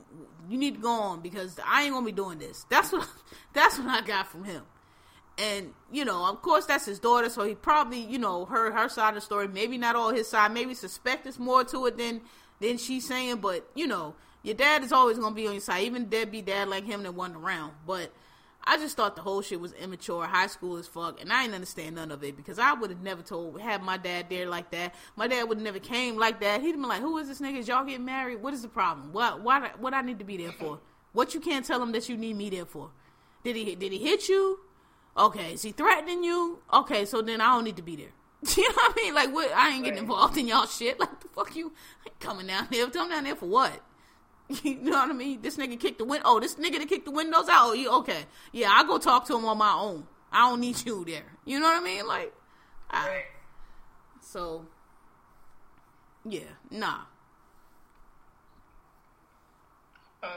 [0.49, 2.65] you need to go on because I ain't gonna be doing this.
[2.69, 3.07] That's what
[3.53, 4.63] that's what I got from him.
[5.38, 8.88] And you know, of course, that's his daughter, so he probably you know heard her
[8.88, 9.47] side of the story.
[9.47, 10.53] Maybe not all his side.
[10.53, 12.21] Maybe suspect more to it than
[12.61, 13.38] than she's saying.
[13.38, 16.69] But you know, your dad is always gonna be on your side, even deadbeat dad
[16.69, 17.73] like him that wasn't around.
[17.86, 18.13] But
[18.68, 21.55] I just thought the whole shit was immature, high school as fuck, and I didn't
[21.55, 24.72] understand none of it because I would have never told had my dad there like
[24.72, 24.95] that.
[25.16, 26.61] My dad would never came like that.
[26.61, 27.59] He'd been like, "Who is this nigga?
[27.59, 28.41] Is y'all getting married?
[28.41, 29.13] What is the problem?
[29.13, 30.80] What why what I need to be there for?
[31.13, 32.89] What you can't tell him that you need me there for?
[33.43, 34.59] Did he did he hit you?
[35.16, 36.59] Okay, is he threatening you?
[36.74, 38.13] Okay, so then I don't need to be there.
[38.57, 39.13] You know what I mean?
[39.16, 39.51] Like, what?
[39.55, 40.99] I ain't getting involved in y'all shit.
[40.99, 41.72] Like, the fuck you
[42.05, 42.88] I ain't coming down there?
[42.89, 43.82] Come down there for what?
[44.63, 45.41] You know what I mean?
[45.41, 46.21] This nigga kicked the win.
[46.23, 47.69] Oh, this nigga that kicked the windows out.
[47.69, 48.25] Oh, you okay?
[48.51, 50.05] Yeah, I go talk to him on my own.
[50.31, 51.23] I don't need you there.
[51.45, 52.05] You know what I mean?
[52.07, 52.33] Like,
[52.89, 53.23] I, Right.
[54.21, 54.65] so
[56.27, 56.99] yeah, nah.
[60.23, 60.29] Um,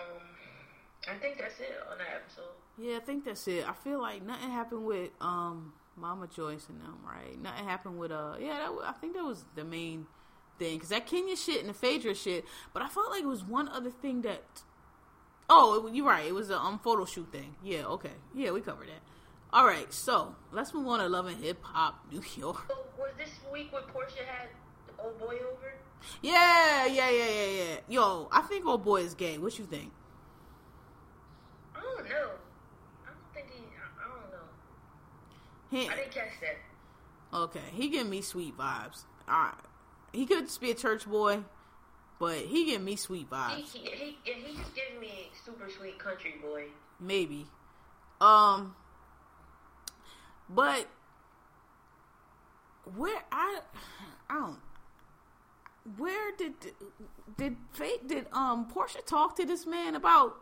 [1.09, 2.45] I think that's it on that episode.
[2.77, 3.69] Yeah, I think that's it.
[3.69, 7.41] I feel like nothing happened with um Mama Joyce and them, right?
[7.41, 8.59] Nothing happened with uh yeah.
[8.59, 10.07] That, I think that was the main
[10.59, 12.45] thing because that Kenya shit and the Phaedra shit.
[12.73, 14.63] But I felt like it was one other thing that.
[15.51, 16.27] Oh, you're right.
[16.27, 17.55] It was a um photo shoot thing.
[17.63, 18.13] Yeah, okay.
[18.35, 19.01] Yeah, we covered that.
[19.51, 22.67] All right, so let's move on to Love and Hip Hop New York.
[22.69, 24.49] So was this week when Porsha had
[24.99, 25.73] old boy over?
[26.21, 27.77] Yeah, yeah, yeah, yeah, yeah.
[27.89, 29.39] Yo, I think old boy is gay.
[29.39, 29.91] What you think?
[31.75, 32.31] I don't know.
[33.07, 33.63] I don't think he.
[33.75, 34.49] I, don't know.
[35.71, 37.39] He, I didn't catch that.
[37.39, 39.05] Okay, he give me sweet vibes.
[39.27, 39.55] All right.
[40.13, 41.41] He could just be a church boy,
[42.19, 43.73] but he give me sweet vibes.
[43.73, 46.65] he he, yeah, he just gave me super sweet country boy.
[47.01, 47.47] Maybe.
[48.21, 48.75] Um
[50.49, 50.87] but
[52.97, 53.61] where I
[54.31, 54.59] I don't
[55.97, 56.55] where did
[57.37, 60.37] did Fate did um Porsha talk to this man about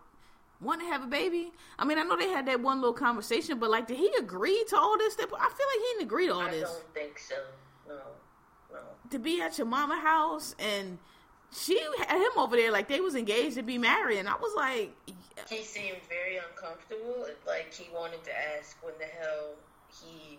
[0.60, 1.52] wanting to have a baby?
[1.78, 4.64] I mean, I know they had that one little conversation, but like, did he agree
[4.70, 5.14] to all this?
[5.14, 6.68] I feel like he didn't agree to all I this.
[6.68, 7.34] I don't think so.
[9.10, 10.98] To be at your mama house and
[11.56, 14.52] she had him over there like they was engaged to be married and I was
[14.56, 14.92] like
[15.48, 17.26] He seemed very uncomfortable.
[17.46, 19.54] Like he wanted to ask when the hell
[20.02, 20.38] he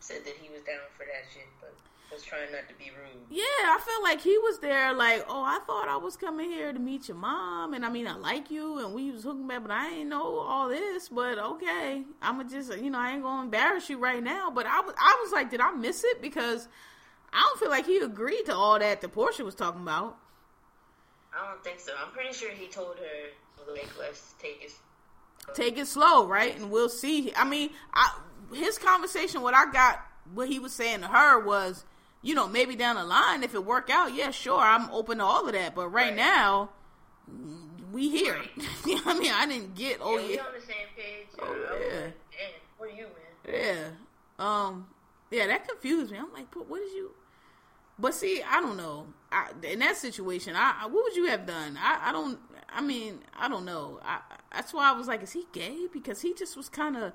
[0.00, 1.74] said that he was down for that shit, but
[2.12, 3.26] was trying not to be rude.
[3.28, 6.72] yeah I felt like he was there like oh I thought I was coming here
[6.72, 9.62] to meet your mom and I mean I like you and we was hooking back
[9.62, 13.42] but I ain't know all this but okay I'ma just you know I ain't gonna
[13.42, 16.68] embarrass you right now but I was I was like did I miss it because
[17.32, 20.16] I don't feel like he agreed to all that that Porsha was talking about
[21.38, 21.92] I don't think so.
[22.02, 24.72] I'm pretty sure he told her like let's take it.
[25.54, 26.56] take it slow, right?
[26.56, 27.32] And we'll see.
[27.36, 28.16] I mean, I,
[28.54, 30.00] his conversation, what I got,
[30.32, 31.84] what he was saying to her was,
[32.22, 35.24] you know, maybe down the line, if it work out, yeah, sure, I'm open to
[35.24, 35.74] all of that.
[35.74, 36.16] But right, Right.
[36.16, 36.70] now,
[37.92, 38.40] we here.
[38.86, 40.86] you know what I mean, I didn't get, oh yeah, we yeah, on the same
[40.96, 41.26] page.
[41.42, 42.00] Oh, yeah.
[42.00, 42.10] Damn,
[42.78, 43.52] where you, man?
[43.52, 43.84] yeah,
[44.38, 44.86] um,
[45.30, 46.18] yeah, that confused me.
[46.18, 47.10] I'm like, but what did you?
[47.98, 49.06] But see, I don't know.
[49.32, 51.78] I, in that situation, I, I what would you have done?
[51.80, 52.38] I, I don't.
[52.68, 54.00] I mean, I don't know.
[54.04, 54.20] I,
[54.52, 55.86] that's why I was like, is he gay?
[55.92, 57.12] Because he just was kind of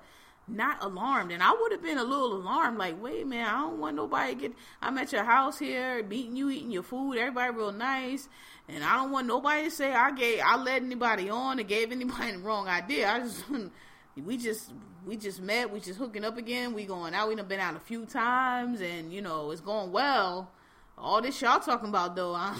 [0.48, 2.78] not alarmed, and I would have been a little alarmed.
[2.78, 4.54] Like, wait, man, I don't want nobody get.
[4.82, 7.18] I'm at your house here, meeting you, eating your food.
[7.18, 8.28] Everybody real nice,
[8.68, 11.92] and I don't want nobody to say I gave, I led anybody on, or gave
[11.92, 13.10] anybody the wrong idea.
[13.10, 13.44] I just.
[14.18, 14.72] We just
[15.06, 15.72] we just met.
[15.72, 16.74] We just hooking up again.
[16.74, 17.28] We going out.
[17.30, 20.52] We done been out a few times, and you know it's going well.
[20.98, 22.52] All this y'all talking about though, I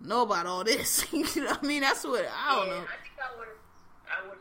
[0.00, 1.04] don't know about all this.
[1.12, 1.82] you know what I mean?
[1.82, 2.80] That's what I don't yeah, know.
[2.80, 3.48] I think I would
[4.08, 4.38] I would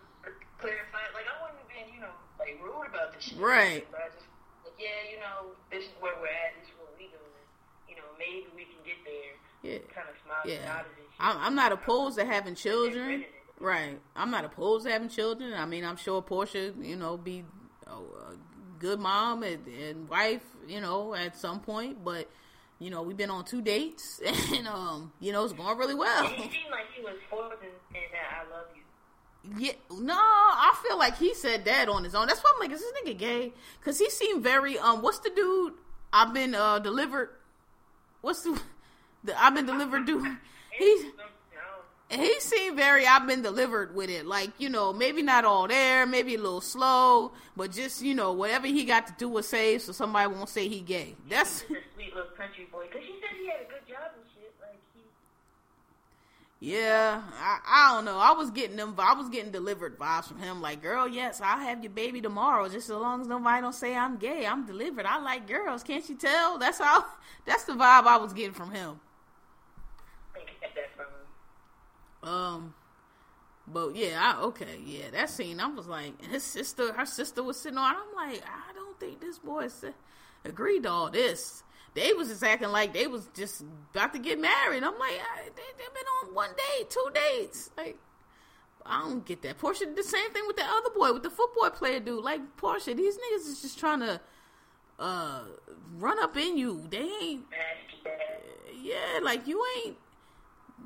[0.60, 0.98] clarify.
[1.14, 3.38] Like I wouldn't have been, you know, like rude about this shit.
[3.40, 3.86] Right.
[3.92, 4.26] But I just
[4.64, 6.56] like, yeah, you know, this is where we're at.
[6.60, 7.46] This is what we doing.
[7.90, 9.34] you know, maybe we can get there.
[9.64, 9.80] Yeah.
[9.94, 10.74] Kind of smiling Yeah.
[10.74, 11.06] out of it.
[11.20, 13.26] I'm, I'm not opposed to having children.
[13.62, 14.00] Right.
[14.16, 15.54] I'm not opposed to having children.
[15.54, 17.46] I mean, I'm sure Porsha, you know, be
[17.86, 17.94] a,
[18.80, 22.04] good mom and, and wife, you know, at some point.
[22.04, 22.28] But,
[22.80, 24.20] you know, we've been on two dates
[24.54, 26.28] and, um, you know, it's going really well.
[26.28, 28.82] He seemed like he was forcing in that I love you.
[29.58, 32.28] Yeah, no, I feel like he said that on his own.
[32.28, 33.54] That's why I'm like, is this nigga gay?
[33.80, 35.74] Because he seemed very, um, what's the dude
[36.12, 37.30] I've been, uh, delivered,
[38.22, 38.60] what's the,
[39.24, 40.26] the I've been delivered dude?
[40.78, 41.06] He's,
[42.12, 42.24] No.
[42.24, 44.26] he seemed very I've been delivered with it.
[44.26, 48.34] Like, you know, maybe not all there, maybe a little slow, but just, you know,
[48.34, 51.16] whatever he got to do was say so somebody won't say he gay.
[51.30, 52.86] That's He's a sweet little country boy.
[52.88, 54.54] Because she said he had a good job and shit.
[54.62, 55.02] Like, he.
[56.60, 58.18] yeah, I, I don't know.
[58.18, 61.60] I was getting them I was getting delivered vibes from him like, "Girl, yes, I'll
[61.60, 64.46] have your baby tomorrow just as long as nobody don't say I'm gay.
[64.46, 65.06] I'm delivered.
[65.06, 65.84] I like girls.
[65.84, 67.06] Can't you tell?" That's how
[67.46, 69.00] that's the vibe I was getting from him.
[70.36, 71.26] I think I got that from him.
[72.24, 72.74] Um,
[73.68, 77.60] but yeah, I, okay, yeah, that scene, I was like, his sister, her sister was
[77.60, 77.96] sitting on.
[77.96, 79.68] I'm like, I don't think this boy
[80.44, 81.64] agreed to all this.
[81.94, 83.64] They was just acting like they was just
[83.94, 84.84] about to get married.
[84.84, 85.20] I'm like,
[85.56, 87.70] they, they've been on one date, two dates.
[87.78, 87.98] Like,
[88.86, 89.60] I don't get that.
[89.60, 92.24] Porsha did the same thing with the other boy, with the football player dude.
[92.24, 94.22] Like, Porsha, these niggas is just trying to
[95.00, 95.42] uh
[95.98, 96.86] run up in you.
[96.90, 97.46] They ain't
[98.82, 99.98] yeah, like you ain't.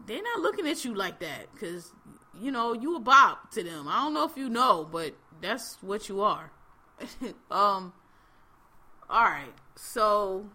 [0.05, 1.91] They're not looking at you like that because
[2.39, 3.87] you know you a bop to them.
[3.87, 6.51] I don't know if you know, but that's what you are.
[7.51, 7.93] um.
[9.09, 10.45] All right, so.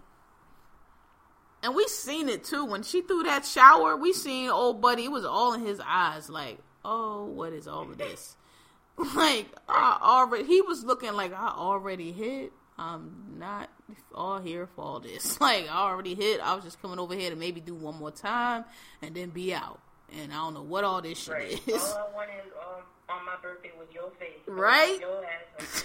[1.63, 3.95] And we seen it too when she threw that shower.
[3.97, 5.05] We seen old buddy.
[5.05, 6.31] It was all in his eyes.
[6.31, 8.37] Like, oh, what is all of this?
[9.15, 10.45] like, I already.
[10.45, 12.53] He was looking like I already hit.
[12.83, 13.69] I'm not
[14.15, 15.39] all here for all this.
[15.41, 16.41] Like I already hit.
[16.41, 18.65] I was just coming over here to maybe do one more time
[19.03, 19.81] and then be out.
[20.19, 21.69] And I don't know what all this shit Right.
[21.69, 21.83] is.
[21.83, 22.83] All I wanted um,
[23.19, 24.39] on my birthday was your face.
[24.47, 24.99] Right?
[24.99, 25.25] Your
[25.61, 25.85] ass.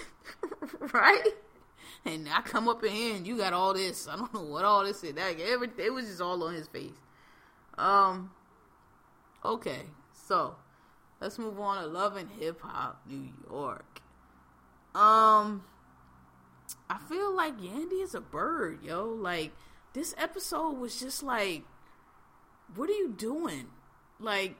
[0.93, 1.23] right?
[2.05, 4.07] And I come up in here and you got all this.
[4.07, 5.13] I don't know what all this is.
[5.15, 6.91] That every it was just all on his face.
[7.77, 8.31] Um.
[9.43, 9.81] Okay,
[10.27, 10.55] so
[11.21, 14.01] let's move on to Love and Hip Hop New York.
[14.95, 15.63] Um,
[16.89, 19.05] I feel like Yandy is a bird, yo.
[19.05, 19.51] Like
[19.93, 21.63] this episode was just like,
[22.75, 23.67] what are you doing?
[24.19, 24.55] Like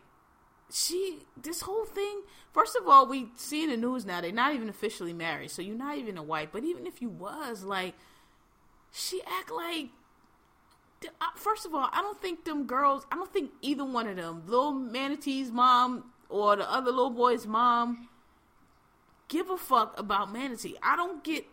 [0.72, 2.22] she this whole thing
[2.52, 5.62] first of all we see in the news now they're not even officially married so
[5.62, 7.94] you're not even a wife but even if you was like
[8.92, 9.90] she act like
[11.36, 14.42] first of all i don't think them girls i don't think either one of them
[14.48, 18.08] little manatee's mom or the other little boy's mom
[19.28, 21.46] give a fuck about manatee i don't get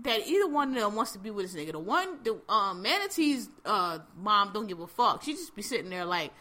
[0.00, 2.82] that either one of them wants to be with this nigga the one the um
[2.82, 6.32] manatee's uh mom don't give a fuck she just be sitting there like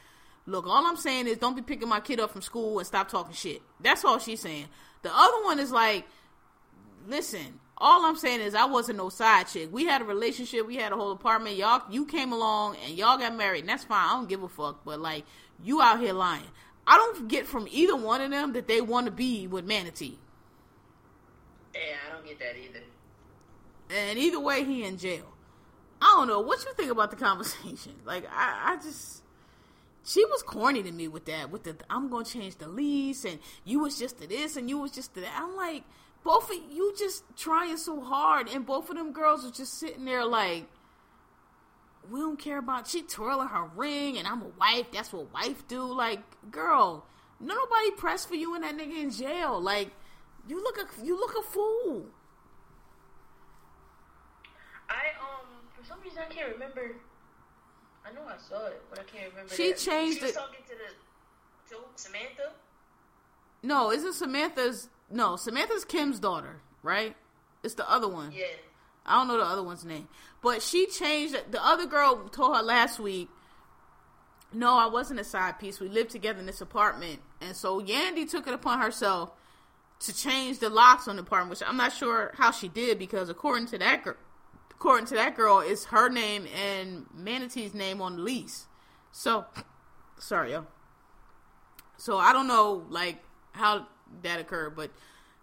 [0.47, 3.09] Look, all I'm saying is don't be picking my kid up from school and stop
[3.09, 3.61] talking shit.
[3.81, 4.67] That's all she's saying.
[5.01, 6.05] The other one is like,
[7.05, 9.67] listen, all I'm saying is I wasn't no side chick.
[9.73, 11.57] We had a relationship, we had a whole apartment.
[11.57, 14.09] Y'all, you came along and y'all got married, and that's fine.
[14.09, 14.85] I don't give a fuck.
[14.85, 15.25] But like,
[15.61, 16.47] you out here lying.
[16.87, 20.17] I don't get from either one of them that they want to be with Manatee.
[21.75, 22.79] Yeah, I don't get that either.
[23.95, 25.33] And either way, he in jail.
[26.01, 27.93] I don't know what you think about the conversation.
[28.05, 29.23] Like, I, I just
[30.07, 31.51] she was corny to me with that.
[31.51, 34.77] With the I'm gonna change the lease, and you was just to this, and you
[34.77, 35.33] was just to that.
[35.35, 35.83] I'm like,
[36.23, 40.05] both of you just trying so hard, and both of them girls are just sitting
[40.05, 40.65] there like,
[42.09, 42.87] we don't care about.
[42.87, 44.87] She twirling her ring, and I'm a wife.
[44.93, 45.83] That's what wife do.
[45.83, 46.21] Like,
[46.51, 47.05] girl,
[47.41, 49.59] nobody pressed for you and that nigga in jail.
[49.59, 49.91] Like,
[50.47, 52.05] you look a you look a fool.
[54.89, 56.95] I um for some reason I can't remember.
[58.05, 59.53] I know I saw it, but I can't remember.
[59.53, 59.77] She that.
[59.77, 62.51] changed she was it- talking to the to Samantha.
[63.63, 67.15] No, isn't Samantha's no Samantha's Kim's daughter, right?
[67.63, 68.31] It's the other one.
[68.31, 68.45] Yeah.
[69.05, 70.07] I don't know the other one's name,
[70.41, 71.35] but she changed.
[71.51, 73.29] The other girl told her last week,
[74.53, 75.79] "No, I wasn't a side piece.
[75.79, 79.31] We lived together in this apartment." And so Yandy took it upon herself
[79.99, 83.29] to change the locks on the apartment, which I'm not sure how she did because
[83.29, 84.15] according to that girl,
[84.77, 88.67] according to that girl, it's her name and Manatee's name on the lease.
[89.11, 89.45] So,
[90.19, 90.67] sorry, yo.
[91.97, 93.17] So I don't know like
[93.53, 93.87] how
[94.21, 94.91] that occurred, but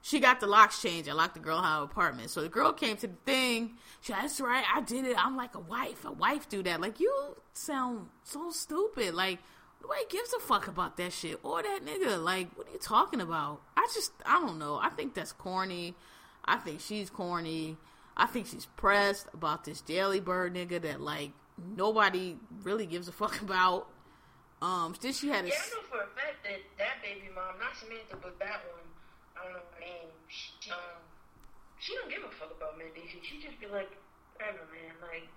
[0.02, 1.08] she got the locks changed.
[1.08, 2.30] I locked the girl out of her apartment.
[2.30, 3.72] So the girl came to the thing.
[4.02, 5.16] She That's right, I did it.
[5.18, 6.04] I'm like a wife.
[6.04, 6.80] A wife do that.
[6.80, 9.14] Like you sound so stupid.
[9.14, 9.40] Like
[9.82, 11.40] nobody gives a fuck about that shit.
[11.42, 12.22] Or that nigga.
[12.22, 13.62] Like, what are you talking about?
[13.76, 14.78] I just I don't know.
[14.80, 15.96] I think that's corny.
[16.44, 17.78] I think she's corny.
[18.16, 21.32] I think she's pressed about this Daily Bird nigga that like
[21.76, 23.88] nobody really gives a fuck about.
[24.62, 27.58] Um, then she had a Yeah, I know for a fact that that baby mom,
[27.58, 28.86] not Samantha, but that one,
[29.36, 30.08] I don't know her name.
[30.28, 31.02] She, um,
[31.78, 33.04] she don't give a fuck about Mendy.
[33.10, 33.90] She, she just be like,
[34.36, 34.94] whatever, man.
[35.02, 35.28] Like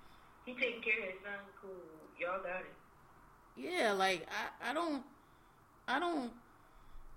[0.46, 1.44] he taking care of his son.
[1.62, 1.72] Cool,
[2.20, 2.76] y'all got it.
[3.58, 5.04] yeah, like I, I don't,
[5.88, 6.32] I don't,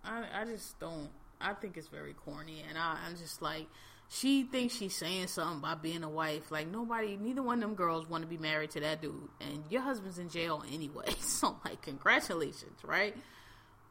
[0.04, 1.10] I, I just don't.
[1.40, 3.66] I think it's very corny, and I, I'm just like,
[4.12, 6.50] she thinks she's saying something by being a wife.
[6.50, 9.62] Like nobody, neither one of them girls want to be married to that dude, and
[9.70, 11.06] your husband's in jail anyway.
[11.20, 13.16] So like, congratulations, right?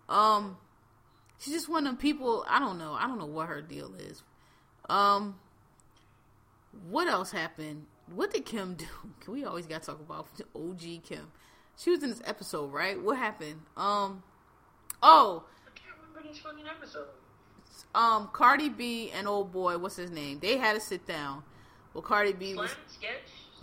[0.10, 0.58] Um,
[1.40, 2.46] she's just one of them people.
[2.50, 2.94] I don't know.
[2.94, 4.22] I don't know what her deal is.
[4.90, 5.40] Um,
[6.90, 7.86] what else happened?
[8.14, 8.74] What did Kim
[9.26, 9.32] do?
[9.32, 11.32] We always got to talk about OG Kim?
[11.78, 13.02] She was in this episode, right?
[13.02, 13.62] What happened?
[13.78, 14.22] Um,
[15.02, 17.08] oh, I can't remember this fucking episode.
[17.96, 20.40] Um, Cardi B and old boy, what's his name?
[20.40, 21.44] They had to sit down.
[21.94, 22.76] Well, Cardi B was,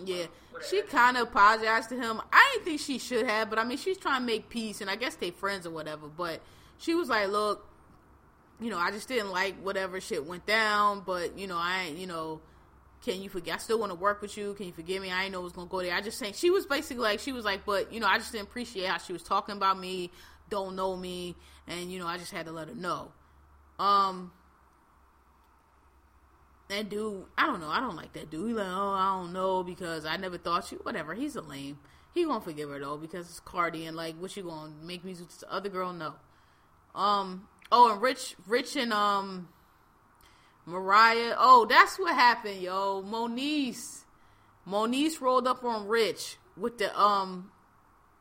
[0.05, 0.68] yeah, Whatever.
[0.68, 2.20] she kind of apologized to him.
[2.33, 4.91] I didn't think she should have, but I mean, she's trying to make peace, and
[4.91, 6.09] I guess they friends or whatever.
[6.09, 6.41] But
[6.79, 7.64] she was like, "Look,
[8.61, 11.99] you know, I just didn't like whatever shit went down, but you know, I, ain't,
[11.99, 12.41] you know."
[13.05, 13.57] Can you forget?
[13.57, 14.55] I still want to work with you.
[14.55, 15.12] Can you forgive me?
[15.12, 15.95] I didn't know it was gonna go there.
[15.95, 18.33] I just saying she was basically like she was like, but you know, I just
[18.33, 20.11] didn't appreciate how she was talking about me,
[20.51, 21.37] don't know me,
[21.68, 23.12] and you know, I just had to let her know.
[23.79, 24.33] Um,
[26.68, 27.68] that dude, I don't know.
[27.68, 28.49] I don't like that dude.
[28.49, 30.79] He like, oh, I don't know because I never thought you.
[30.83, 31.14] Whatever.
[31.14, 31.79] He's a lame.
[32.14, 35.27] He gonna forgive her though because it's Cardi and like, what you gonna make music
[35.27, 35.93] with this other girl?
[35.93, 36.14] No.
[36.95, 37.49] Um.
[37.70, 39.49] Oh, and Rich, Rich and um,
[40.64, 41.35] Mariah.
[41.37, 43.03] Oh, that's what happened, yo.
[43.03, 44.05] Moniece,
[44.66, 47.51] Moniece rolled up on Rich with the um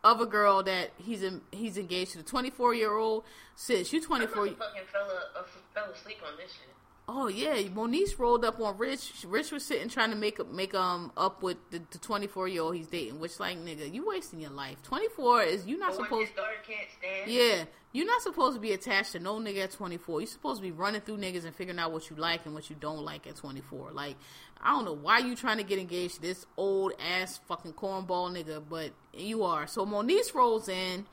[0.05, 2.19] other girl that he's in, he's engaged to.
[2.19, 3.23] The twenty four year old
[3.55, 3.91] sis.
[3.91, 4.47] You twenty four.
[4.47, 5.43] Fucking fell, uh,
[5.73, 6.69] fell asleep on this shit.
[7.07, 9.25] Oh yeah, Moniece rolled up on Rich.
[9.27, 12.75] Rich was sitting trying to make make um up with the twenty four year old
[12.75, 13.19] he's dating.
[13.19, 14.81] Which like nigga, you wasting your life.
[14.83, 16.29] Twenty four is you not supposed.
[16.29, 17.29] his daughter can't stand.
[17.31, 17.65] Yeah,
[17.95, 20.19] you're not supposed to be attached to no nigga at 24.
[20.19, 22.69] You're supposed to be running through niggas and figuring out what you like and what
[22.69, 23.91] you don't like at 24.
[23.93, 24.17] Like,
[24.61, 28.29] I don't know why you trying to get engaged to this old ass fucking cornball
[28.29, 29.65] nigga, but you are.
[29.65, 31.05] So Moniece rolls in,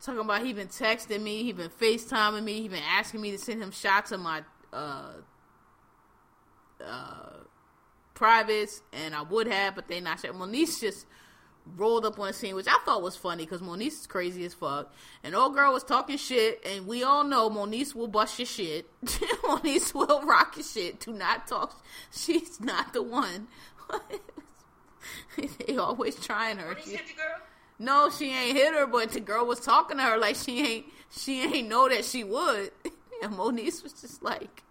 [0.00, 3.38] talking about he been texting me, he been FaceTiming me, he been asking me to
[3.38, 5.12] send him shots of my uh
[6.82, 7.32] uh
[8.14, 10.22] privates, and I would have, but they not.
[10.22, 11.04] Moniece just
[11.76, 14.54] rolled up on the scene, which I thought was funny because Moniece is crazy as
[14.54, 14.92] fuck.
[15.22, 18.88] And old girl was talking shit, and we all know Moniece will bust your shit.
[19.04, 21.00] Moniece will rock your shit.
[21.00, 21.82] Do not talk.
[22.12, 23.48] She's not the one.
[25.66, 26.68] they always trying her.
[26.68, 27.40] When hit the girl,
[27.78, 30.86] No, she ain't hit her, but the girl was talking to her like she ain't
[31.10, 32.70] she ain't know that she would.
[33.22, 34.64] And Moniece was just like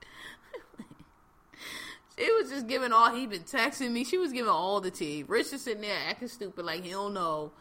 [2.17, 4.03] She was just giving all he been texting me.
[4.03, 5.23] She was giving all the tea.
[5.27, 7.51] Rich is sitting there acting stupid like he don't know.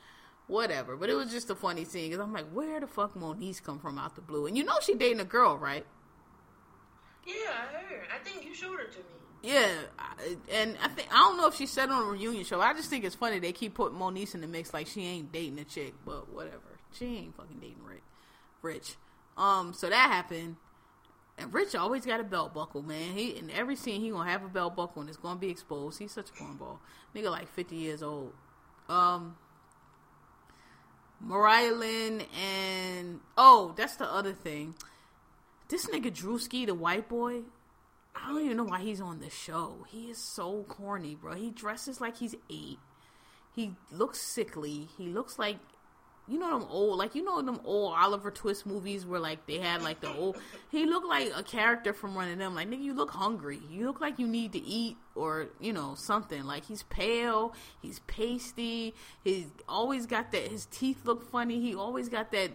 [0.49, 0.97] Whatever.
[0.97, 3.79] But it was just a funny scene because I'm like, where the fuck Moniece come
[3.79, 4.47] from out the blue?
[4.47, 5.87] And you know she dating a girl, right?
[7.27, 8.03] yeah, I heard.
[8.15, 9.05] I think you showed her to me.
[9.43, 9.69] Yeah,
[10.53, 12.61] and I think I don't know if she said on a reunion show.
[12.61, 15.33] I just think it's funny they keep putting Moniece in the mix like she ain't
[15.33, 16.59] dating a chick, but whatever.
[16.93, 18.03] She ain't fucking dating Rick,
[18.61, 18.97] Rich.
[19.37, 20.57] Um, so that happened,
[21.39, 23.13] and Rich always got a belt buckle, man.
[23.15, 25.99] He in every scene he gonna have a belt buckle and it's gonna be exposed.
[25.99, 26.79] He's such a cornball,
[27.15, 28.33] nigga, like fifty years old.
[28.89, 29.37] Um,
[31.21, 34.75] Mariah Lynn and oh, that's the other thing.
[35.69, 37.43] This nigga Drewski, the white boy,
[38.15, 39.87] I don't even know why he's on the show.
[39.89, 41.35] He is so corny, bro.
[41.35, 42.79] He dresses like he's eight.
[43.55, 44.89] He looks sickly.
[44.99, 45.59] He looks like
[46.29, 49.59] you know them old like you know them old Oliver Twist movies where like they
[49.59, 50.37] had like the old
[50.71, 52.55] he looked like a character from one of them.
[52.55, 53.61] Like nigga, you look hungry.
[53.69, 56.45] You look like you need to eat or, you know, something.
[56.45, 58.95] Like he's pale, he's pasty,
[59.25, 61.61] he's always got that his teeth look funny.
[61.61, 62.51] He always got that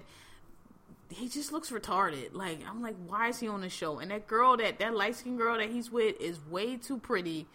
[1.09, 2.34] he just looks retarded.
[2.34, 3.99] Like I'm like, why is he on the show?
[3.99, 7.47] And that girl, that that light skinned girl that he's with, is way too pretty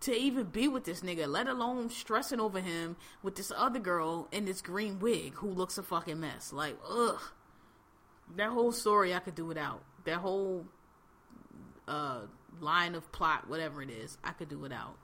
[0.00, 1.26] to even be with this nigga.
[1.28, 5.78] Let alone stressing over him with this other girl in this green wig who looks
[5.78, 6.52] a fucking mess.
[6.52, 7.20] Like, ugh.
[8.36, 9.82] That whole story I could do without.
[10.04, 10.64] That whole
[11.88, 12.20] uh
[12.60, 14.96] line of plot, whatever it is, I could do without.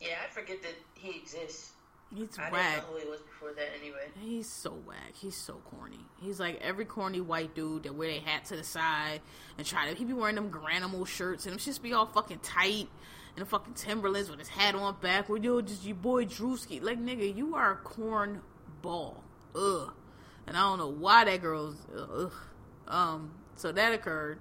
[0.00, 1.72] Yeah, I forget that he exists.
[2.14, 2.74] He's I whack.
[2.74, 4.08] didn't know who he was before that anyway.
[4.20, 5.12] He's so whack.
[5.14, 6.00] He's so corny.
[6.20, 9.20] He's like every corny white dude that wear their hat to the side
[9.56, 9.94] and try to.
[9.94, 12.88] He be wearing them Granimal shirts and them just be all fucking tight
[13.36, 15.44] and the fucking Timberlands with his hat on backward.
[15.44, 16.82] Yo, just your boy Drewski.
[16.82, 18.42] Like nigga, you are a corn
[18.82, 19.22] ball.
[19.54, 19.92] Ugh.
[20.46, 22.32] And I don't know why that girl's ugh.
[22.88, 23.32] Um.
[23.56, 24.40] So that occurred.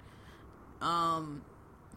[0.82, 1.44] Um.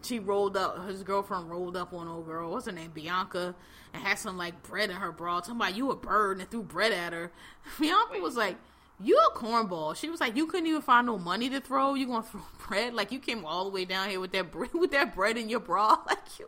[0.03, 0.87] she rolled up.
[0.87, 2.51] His girlfriend rolled up on old girl.
[2.51, 2.91] What's her name?
[2.93, 3.55] Bianca,
[3.93, 5.39] and had some like bread in her bra.
[5.39, 7.31] Talking about you a bird and threw bread at her.
[7.79, 8.21] Bianca Wait.
[8.21, 8.57] was like,
[8.99, 11.95] "You a cornball." She was like, "You couldn't even find no money to throw.
[11.95, 12.93] You gonna throw bread?
[12.93, 15.49] Like you came all the way down here with that bread with that bread in
[15.49, 15.97] your bra?
[16.07, 16.45] Like you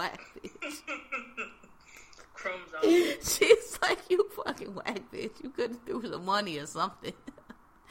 [0.00, 0.80] whack bitch."
[2.34, 2.82] Crumbs on.
[3.22, 5.42] She's like, "You fucking whack bitch.
[5.42, 7.12] You could have threw some money or something."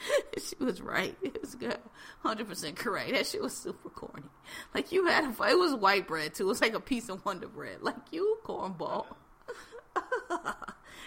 [0.38, 1.16] she was right.
[1.22, 1.78] It was good.
[2.24, 3.12] 100% correct.
[3.12, 4.28] That shit was super corny.
[4.74, 6.44] Like, you had, a, it was white bread, too.
[6.44, 7.82] It was like a piece of Wonder Bread.
[7.82, 9.06] Like, you cornball.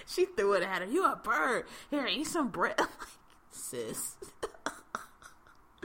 [0.06, 0.88] she threw it at her.
[0.88, 1.66] You a bird.
[1.90, 2.76] Here, eat some bread.
[2.80, 2.90] like,
[3.52, 4.16] sis.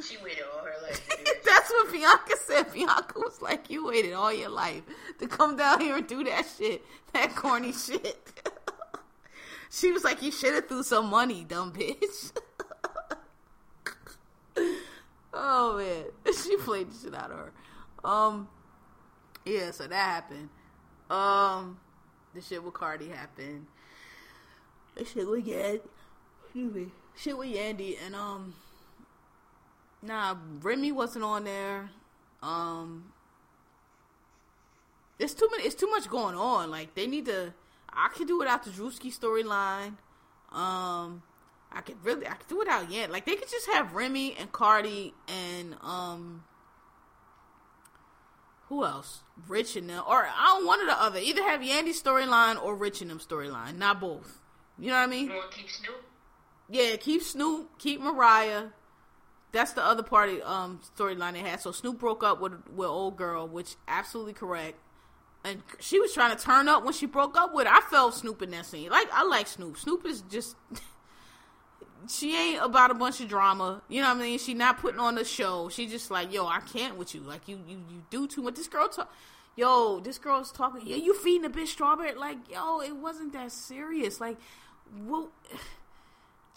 [0.03, 1.09] She waited all her life.
[1.44, 2.72] That's what Bianca said.
[2.72, 4.82] Bianca was like, "You waited all your life
[5.18, 8.16] to come down here and do that shit, that corny shit."
[9.70, 12.32] she was like, "You should have threw some money, dumb bitch."
[15.34, 17.53] oh man, she played the shit out of her.
[18.05, 18.49] Um,
[19.44, 20.49] yeah, so that happened.
[21.11, 21.78] Um,
[22.34, 23.66] the shit with Cardi happened.
[24.94, 25.80] The shit with Yandy,
[26.44, 26.86] excuse me,
[27.16, 28.55] shit with Yandy, and um,
[30.03, 31.90] nah, Remy wasn't on there.
[32.42, 33.12] Um,
[35.18, 35.64] it's too many.
[35.64, 36.70] It's too much going on.
[36.70, 37.55] Like they need to.
[37.90, 39.96] I could do without the Drewski storyline.
[40.57, 41.22] Um,
[41.72, 43.11] I could really I could do it out yet.
[43.11, 46.44] Like they could just have Remy and Cardi and um
[48.68, 49.22] who else?
[49.46, 51.18] Rich and them or I don't want one or the other.
[51.18, 53.76] Either have Yandy storyline or Rich and them storyline.
[53.76, 54.40] Not both.
[54.78, 55.32] You know what I mean?
[55.51, 56.05] Keep Snoop?
[56.70, 58.66] Yeah, keep Snoop, keep Mariah.
[59.53, 61.61] That's the other party um storyline they had.
[61.61, 64.78] So Snoop broke up with with old girl, which absolutely correct.
[65.44, 67.72] And she was trying to turn up when she broke up with her.
[67.72, 68.90] I felt Snoop in that scene.
[68.90, 69.78] Like I like Snoop.
[69.78, 70.57] Snoop is just
[72.09, 73.82] she ain't about a bunch of drama.
[73.88, 74.38] You know what I mean?
[74.38, 75.68] She not putting on the show.
[75.68, 77.20] She just like, yo, I can't with you.
[77.20, 78.55] Like you, you, you do too much.
[78.55, 79.12] This girl talk.
[79.57, 80.82] Yo, this girl's talking.
[80.86, 82.14] Yeah, you feeding a bitch strawberry.
[82.14, 84.20] Like, yo, it wasn't that serious.
[84.20, 84.36] Like,
[85.05, 85.30] what?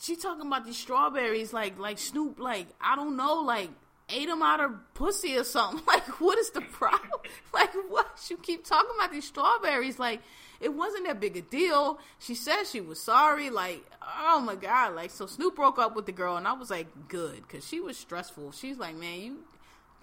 [0.02, 1.54] She talking about these strawberries.
[1.54, 2.40] Like, like Snoop.
[2.40, 3.42] Like, I don't know.
[3.42, 3.70] Like,
[4.10, 5.82] ate them out of pussy or something.
[5.88, 7.22] Like, what is the problem?
[7.54, 8.08] like, what?
[8.30, 10.00] You keep talking about these strawberries.
[10.00, 10.22] Like
[10.62, 12.00] it wasn't that big a deal.
[12.20, 13.50] She said she was sorry.
[13.50, 13.84] Like,
[14.20, 14.96] oh my god.
[14.96, 17.80] Like, so Snoop broke up with the girl, and I was like, good, because she
[17.80, 18.52] was stressful.
[18.52, 19.38] She's like, man, you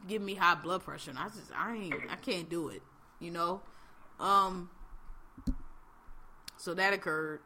[0.08, 2.82] give me high blood pressure, and I just, I ain't, I can't do it.
[3.20, 3.62] You know,
[4.18, 4.70] um.
[6.56, 7.40] So that occurred.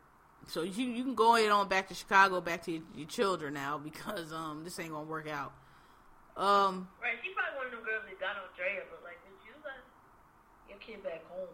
[0.48, 3.54] So you you can go ahead on back to Chicago, back to your, your children
[3.54, 5.52] now because um this ain't gonna work out.
[6.36, 6.88] Um.
[7.02, 9.54] Right, she probably one of them girls that got on Drea, but like, did you
[9.64, 9.82] let
[10.68, 11.48] your kid back home?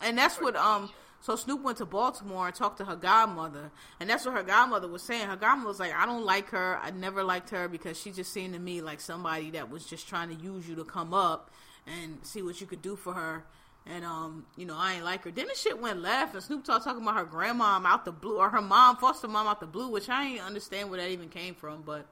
[0.00, 4.08] And that's what um so Snoop went to Baltimore and talked to her godmother, and
[4.08, 5.26] that's what her godmother was saying.
[5.26, 6.78] Her godmother was like, "I don't like her.
[6.80, 10.08] I never liked her because she just seemed to me like somebody that was just
[10.08, 11.50] trying to use you to come up
[11.86, 13.44] and see what you could do for her."
[13.90, 15.30] And um, you know, I ain't like her.
[15.30, 18.36] Then the shit went left, and Snoop Dogg talking about her grandmom out the blue,
[18.36, 21.30] or her mom, foster mom out the blue, which I ain't understand where that even
[21.30, 21.82] came from.
[21.82, 22.06] But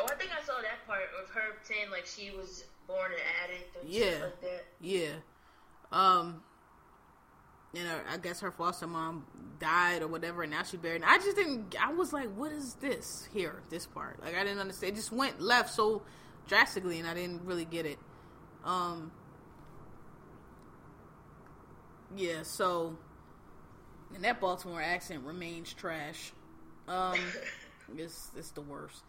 [0.00, 3.18] oh, I think I saw that part of her saying like she was born an
[3.44, 4.24] addict or yeah.
[4.24, 4.64] like that.
[4.80, 5.12] Yeah.
[5.92, 6.42] Um,
[7.72, 9.24] you know, I guess her foster mom
[9.60, 11.02] died or whatever, and now she buried.
[11.02, 11.76] And I just didn't.
[11.80, 13.62] I was like, "What is this here?
[13.70, 14.20] This part?
[14.20, 14.94] Like, I didn't understand.
[14.94, 16.02] It just went left so
[16.48, 18.00] drastically, and I didn't really get it."
[18.64, 19.10] Um,
[22.16, 22.42] yeah.
[22.42, 22.96] So,
[24.14, 26.32] and that Baltimore accent remains trash.
[26.88, 27.18] Um,
[27.96, 29.02] it's it's the worst.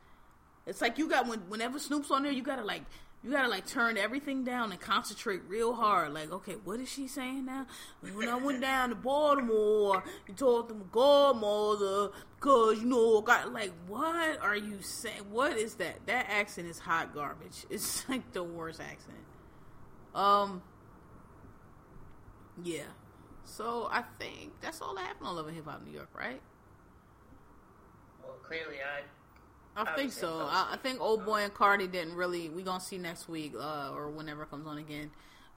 [0.66, 2.84] It's like you got when whenever Snoop's on there, you gotta like
[3.24, 6.14] you gotta like turn everything down and concentrate real hard.
[6.14, 7.66] Like, okay, what is she saying now?
[8.14, 13.72] When I went down to Baltimore, you told them godmother, cause you know, got like,
[13.88, 15.24] what are you saying?
[15.32, 16.06] What is that?
[16.06, 17.66] That accent is hot garbage.
[17.70, 19.18] It's like the worst accent.
[20.14, 20.62] Um,
[22.64, 22.84] yeah.
[23.46, 26.42] So I think that's all that happened on Love and Hip Hop New York, right?
[28.24, 29.02] Well, clearly I
[29.76, 30.48] I think so.
[30.50, 32.50] I, I, think Old Boy and Cardi didn't really.
[32.50, 35.10] We gonna see next week uh, or whenever it comes on again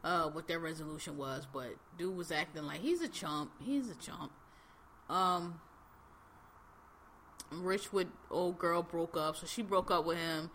[0.02, 1.46] uh, what their resolution was.
[1.52, 3.50] But dude was acting like he's a chump.
[3.62, 4.32] He's a chump.
[5.10, 5.60] Um,
[7.52, 10.50] Rich with old girl broke up, so she broke up with him.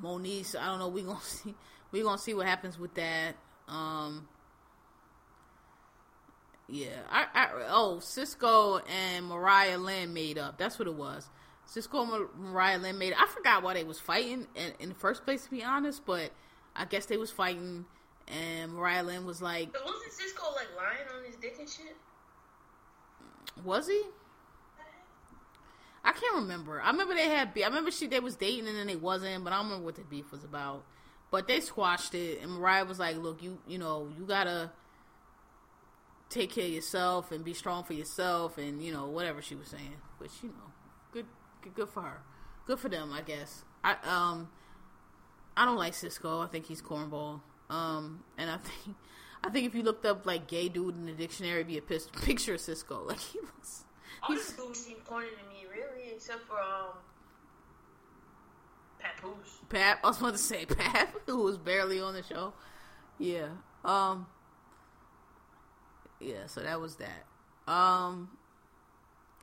[0.00, 0.88] Moniece, I don't know.
[0.88, 1.54] We gonna see.
[1.92, 3.36] We gonna see what happens with that.
[3.68, 4.28] Um,
[6.68, 7.00] yeah.
[7.10, 10.58] I, I, oh, Sisqó and Mariah Lynn made up.
[10.58, 11.28] That's what it was.
[11.68, 13.20] Sisqó and Mariah Lynn made it.
[13.20, 16.30] I forgot why they was fighting in, in, the first place, to be honest, but
[16.74, 17.86] I guess they was fighting,
[18.28, 19.72] and Mariah Lynn was like...
[19.72, 21.96] But wasn't Sisqó, like, lying on his dick and shit?
[23.64, 24.02] Was he?
[26.06, 26.80] I can't remember.
[26.80, 27.52] I remember they had.
[27.52, 27.64] Beef.
[27.64, 29.96] I remember she they was dating and then they wasn't, but I don't remember what
[29.96, 30.84] the beef was about.
[31.30, 34.70] But they squashed it, and Mariah was like, "Look, you you know you gotta
[36.28, 39.68] take care of yourself and be strong for yourself, and you know whatever she was
[39.68, 40.72] saying." Which you know,
[41.12, 41.26] good
[41.62, 42.22] good, good for her,
[42.66, 43.64] good for them, I guess.
[43.82, 44.48] I um
[45.56, 46.44] I don't like Sisqó.
[46.44, 47.40] I think he's cornball.
[47.70, 48.96] Um, and I think
[49.42, 51.82] I think if you looked up like gay dude in the dictionary, it'd be a
[51.82, 53.06] pis- picture of Sisqó.
[53.06, 53.84] Like he looks.
[54.22, 56.96] All He's, the dudes seem corny to me, really, except for um,
[59.16, 59.58] Papoose.
[59.68, 62.52] Pap, I was about to say Pap, who was barely on the show.
[63.18, 63.48] Yeah.
[63.84, 64.26] Um.
[66.20, 66.46] Yeah.
[66.46, 67.26] So that was that.
[67.70, 68.30] Um.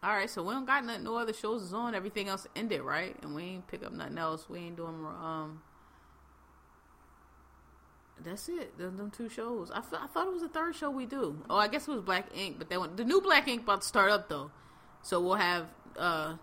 [0.02, 0.30] All right.
[0.30, 1.03] So we don't got nothing.
[1.03, 1.95] No other shows is on.
[1.95, 3.15] Everything else ended, right?
[3.22, 4.49] And we ain't pick up nothing else.
[4.49, 5.61] We ain't doing um.
[8.23, 8.77] That's it.
[8.77, 9.72] Them, them two shows.
[9.72, 11.44] I, thought it was the third show we do.
[11.49, 13.81] Oh, I guess it was Black Ink, but they went the new Black Ink about
[13.81, 14.52] to start up though,
[15.02, 15.68] so we'll have
[15.98, 16.35] uh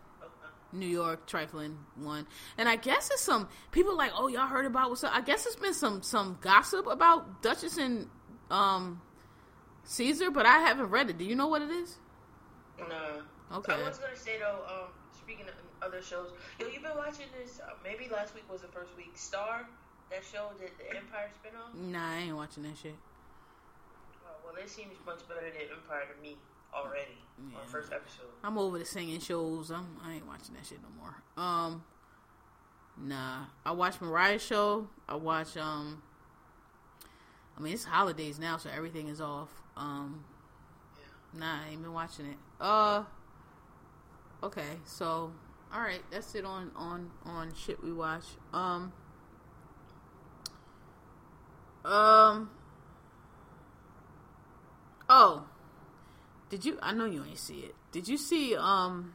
[0.72, 2.26] New York trifling one,
[2.58, 5.14] and I guess it's some people like, oh, y'all heard about what's up?
[5.14, 8.08] I guess it's been some some gossip about Duchess and
[8.50, 9.00] um
[9.86, 11.18] Ceaser, but I haven't read it.
[11.18, 11.98] Do you know what it is?
[12.78, 13.22] No.
[13.58, 13.74] Okay.
[13.74, 17.60] I was gonna say though, um, speaking of other shows, yo, you've been watching this.
[17.60, 19.10] Uh, maybe last week was the first week.
[19.14, 19.66] Star,
[20.10, 21.74] that show, that the Empire spinoff.
[21.74, 22.94] Nah, I ain't watching that shit.
[24.24, 26.36] Oh, well, it seems much better than Empire to me
[26.74, 27.18] already
[27.50, 27.58] Yeah.
[27.58, 28.26] on first episode.
[28.44, 29.70] I'm over the singing shows.
[29.70, 31.22] I'm I ain't watching that shit no more.
[31.42, 31.84] Um,
[32.96, 33.44] nah.
[33.64, 34.88] I watch Mariah's show.
[35.08, 36.02] I watch um.
[37.56, 39.50] I mean, it's holidays now, so everything is off.
[39.76, 40.24] Um,
[41.34, 42.36] nah, I ain't been watching it.
[42.58, 43.04] Uh,
[44.42, 45.32] okay, so
[45.72, 48.24] all right, that's it on on on shit we watch.
[48.54, 48.92] Um,
[51.84, 52.50] um.
[55.08, 55.44] Oh,
[56.50, 56.78] did you?
[56.82, 57.74] I know you ain't see it.
[57.92, 58.54] Did you see?
[58.56, 59.14] Um,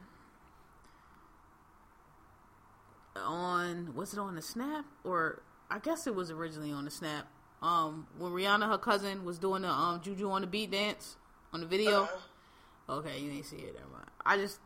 [3.24, 7.26] on was it on the Snap or I guess it was originally on the Snap.
[7.62, 11.16] Um, when Rihanna, her cousin, was doing the um Juju on the beat dance
[11.52, 12.02] on the video.
[12.02, 12.98] Uh-uh.
[12.98, 13.74] Okay, you ain't see it.
[13.74, 14.10] Never mind.
[14.24, 14.60] I just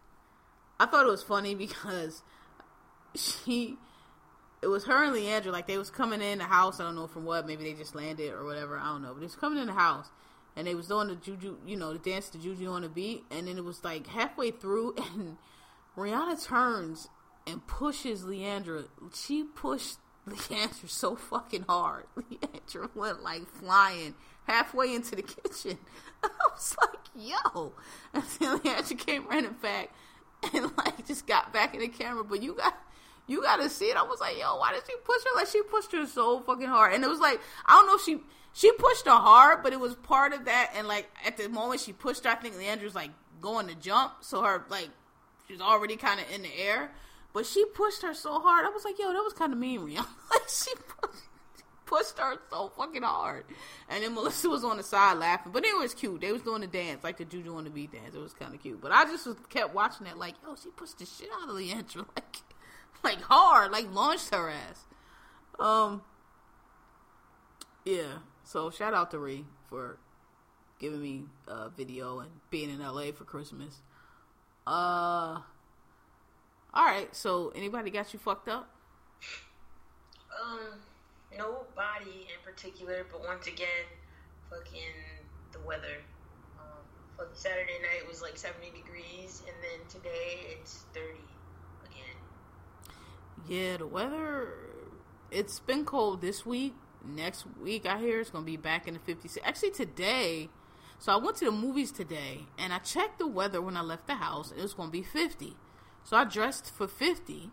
[0.79, 2.23] I thought it was funny because
[3.15, 3.77] she
[4.63, 6.81] it was her and Leandra like they was coming in the house.
[6.81, 7.47] I don't know from what.
[7.47, 8.79] Maybe they just landed or whatever.
[8.79, 9.13] I don't know.
[9.13, 10.09] But they was coming in the house
[10.57, 13.25] and they was doing the juju, you know, the dance to juju on the beat.
[13.31, 15.37] And then it was like halfway through, and
[15.97, 17.09] Rihanna turns
[17.47, 18.87] and pushes Leandra.
[19.15, 19.99] She pushed
[20.29, 22.05] Leandra so fucking hard.
[22.17, 24.15] Leandra went like flying
[24.45, 25.79] halfway into the kitchen.
[26.23, 27.73] I was like, yo.
[28.13, 29.91] And then Leandra came running back
[30.53, 32.25] and like just got back in the camera.
[32.25, 32.75] But you got
[33.27, 33.97] you gotta see it.
[33.97, 35.37] I was like, yo, why did she push her?
[35.37, 36.95] Like she pushed her so fucking hard.
[36.95, 38.21] And it was like, I don't know if she
[38.53, 40.73] she pushed her hard, but it was part of that.
[40.77, 43.11] And like at the moment she pushed her, I think Leandra's like
[43.41, 44.91] going to jump, so her like
[45.49, 46.91] she's already kind of in the air.
[47.33, 48.67] But she pushed her so hard.
[48.67, 50.07] I was like, yo, that was kind of mean, Rihanna.
[50.31, 50.73] like she
[51.87, 53.45] pushed, her so fucking hard.
[53.89, 56.21] And then Melissa was on the side laughing, but it was cute.
[56.21, 58.15] They was doing the dance, like the Juju on the beat dance.
[58.15, 58.81] It was kind of cute.
[58.81, 61.55] But I just was, kept watching it, like, yo, she pushed the shit out of
[61.55, 62.37] Leandra, like,
[63.03, 64.85] like hard, like launched her ass.
[65.59, 66.03] Um,
[67.85, 68.19] yeah.
[68.51, 69.97] So shout out to Ree for
[70.81, 73.81] giving me a video and being in LA for Christmas.
[74.67, 75.39] Uh,
[76.75, 77.15] all right.
[77.15, 78.69] So anybody got you fucked up?
[80.43, 80.81] Um,
[81.39, 83.87] nobody in particular, but once again,
[84.51, 84.99] fucking
[85.53, 86.03] the weather.
[86.59, 86.83] Um,
[87.19, 91.07] fucking Saturday night was like 70 degrees, and then today it's 30
[91.85, 92.17] again.
[93.47, 94.55] Yeah, the weather.
[95.31, 96.75] It's been cold this week.
[97.05, 99.39] Next week, I hear it's gonna be back in the 50s.
[99.45, 100.49] Actually, today.
[100.99, 104.07] So I went to the movies today, and I checked the weather when I left
[104.07, 104.53] the house.
[104.53, 105.57] It was gonna be 50.
[106.05, 107.51] So I dressed for 50.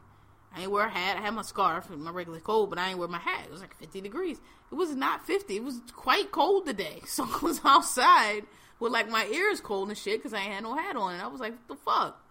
[0.53, 1.18] I ain't wear a hat.
[1.18, 3.45] I had my scarf and my regular coat, but I ain't wear my hat.
[3.45, 4.40] It was like 50 degrees.
[4.72, 5.56] It was not 50.
[5.56, 7.02] It was quite cold today.
[7.07, 8.44] So I was outside
[8.80, 11.14] with like my ears cold and shit because I had no hat on.
[11.14, 12.27] And I was like, what the fuck?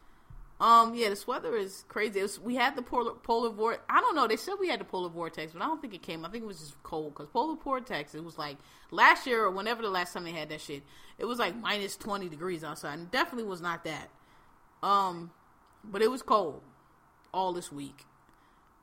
[0.58, 2.22] Um, yeah, this weather is crazy.
[2.22, 3.84] Was, we had the polar, polar vortex.
[3.90, 4.26] I don't know.
[4.26, 6.24] They said we had the polar vortex, but I don't think it came.
[6.24, 8.14] I think it was just cold because polar vortex.
[8.14, 8.56] It was like
[8.90, 10.82] last year or whenever the last time they had that shit.
[11.18, 14.08] It was like minus twenty degrees outside, and definitely was not that.
[14.82, 15.30] Um,
[15.84, 16.62] but it was cold
[17.34, 18.06] all this week.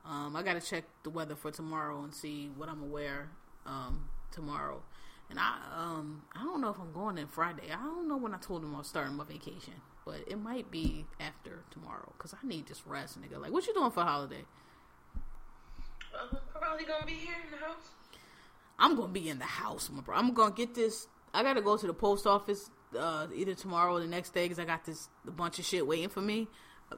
[0.04, 3.30] Um, I gotta check the weather for tomorrow and see what I'm wear
[3.66, 4.82] um, tomorrow.
[5.30, 7.72] And I um I don't know if I'm going in Friday.
[7.72, 9.74] I don't know when I told them I was starting my vacation,
[10.04, 13.40] but it might be after tomorrow because I need just rest, nigga.
[13.40, 14.44] Like, what you doing for holiday?
[16.20, 17.88] Um, probably gonna be here in the house.
[18.78, 20.16] I'm gonna be in the house, my bro.
[20.16, 21.06] I'm gonna get this.
[21.32, 24.58] I gotta go to the post office uh, either tomorrow or the next day because
[24.58, 26.48] I got this a bunch of shit waiting for me.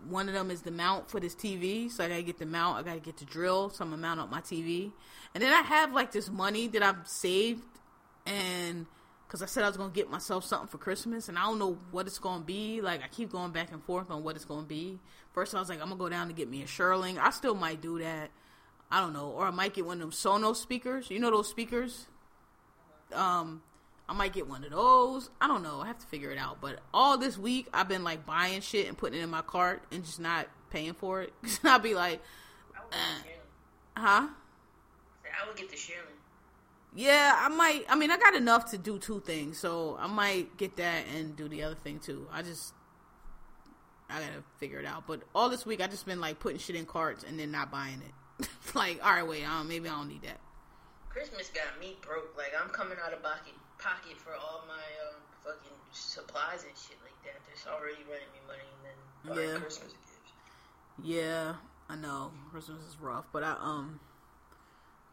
[0.08, 1.90] one of them is the mount for this TV.
[1.90, 2.78] So I gotta get the mount.
[2.78, 3.70] I gotta get the drill.
[3.70, 4.92] So I'm gonna mount up my TV.
[5.34, 7.62] And then I have like this money that I've saved,
[8.26, 8.86] and
[9.26, 11.78] because I said I was gonna get myself something for Christmas, and I don't know
[11.90, 12.80] what it's gonna be.
[12.80, 14.98] Like I keep going back and forth on what it's gonna be.
[15.32, 17.18] First I was like, I'm gonna go down to get me a shearling.
[17.18, 18.30] I still might do that.
[18.90, 21.10] I don't know, or I might get one of them Sonos speakers.
[21.10, 22.06] You know those speakers.
[23.12, 23.62] Um,
[24.08, 25.30] I might get one of those.
[25.40, 25.80] I don't know.
[25.80, 26.60] I have to figure it out.
[26.60, 29.82] But all this week, I've been like buying shit and putting it in my cart
[29.90, 31.32] and just not paying for it.
[31.42, 32.20] Cause I'll be like,
[32.92, 32.96] uh,
[33.96, 34.28] huh?
[34.28, 36.15] I would get the shearling.
[36.96, 37.84] Yeah, I might.
[37.90, 41.36] I mean, I got enough to do two things, so I might get that and
[41.36, 42.26] do the other thing too.
[42.32, 42.72] I just,
[44.08, 45.06] I gotta figure it out.
[45.06, 47.70] But all this week, I just been like putting shit in carts and then not
[47.70, 48.00] buying
[48.40, 48.48] it.
[48.74, 50.40] like, all right, wait, um, maybe I don't need that.
[51.10, 52.34] Christmas got me broke.
[52.36, 56.96] Like I'm coming out of pocket pocket for all my um, fucking supplies and shit
[57.04, 57.40] like that.
[57.46, 59.58] That's already running me money, and then Yeah.
[59.60, 60.32] Christmas gifts.
[61.04, 61.56] Yeah,
[61.90, 64.00] I know Christmas is rough, but I um,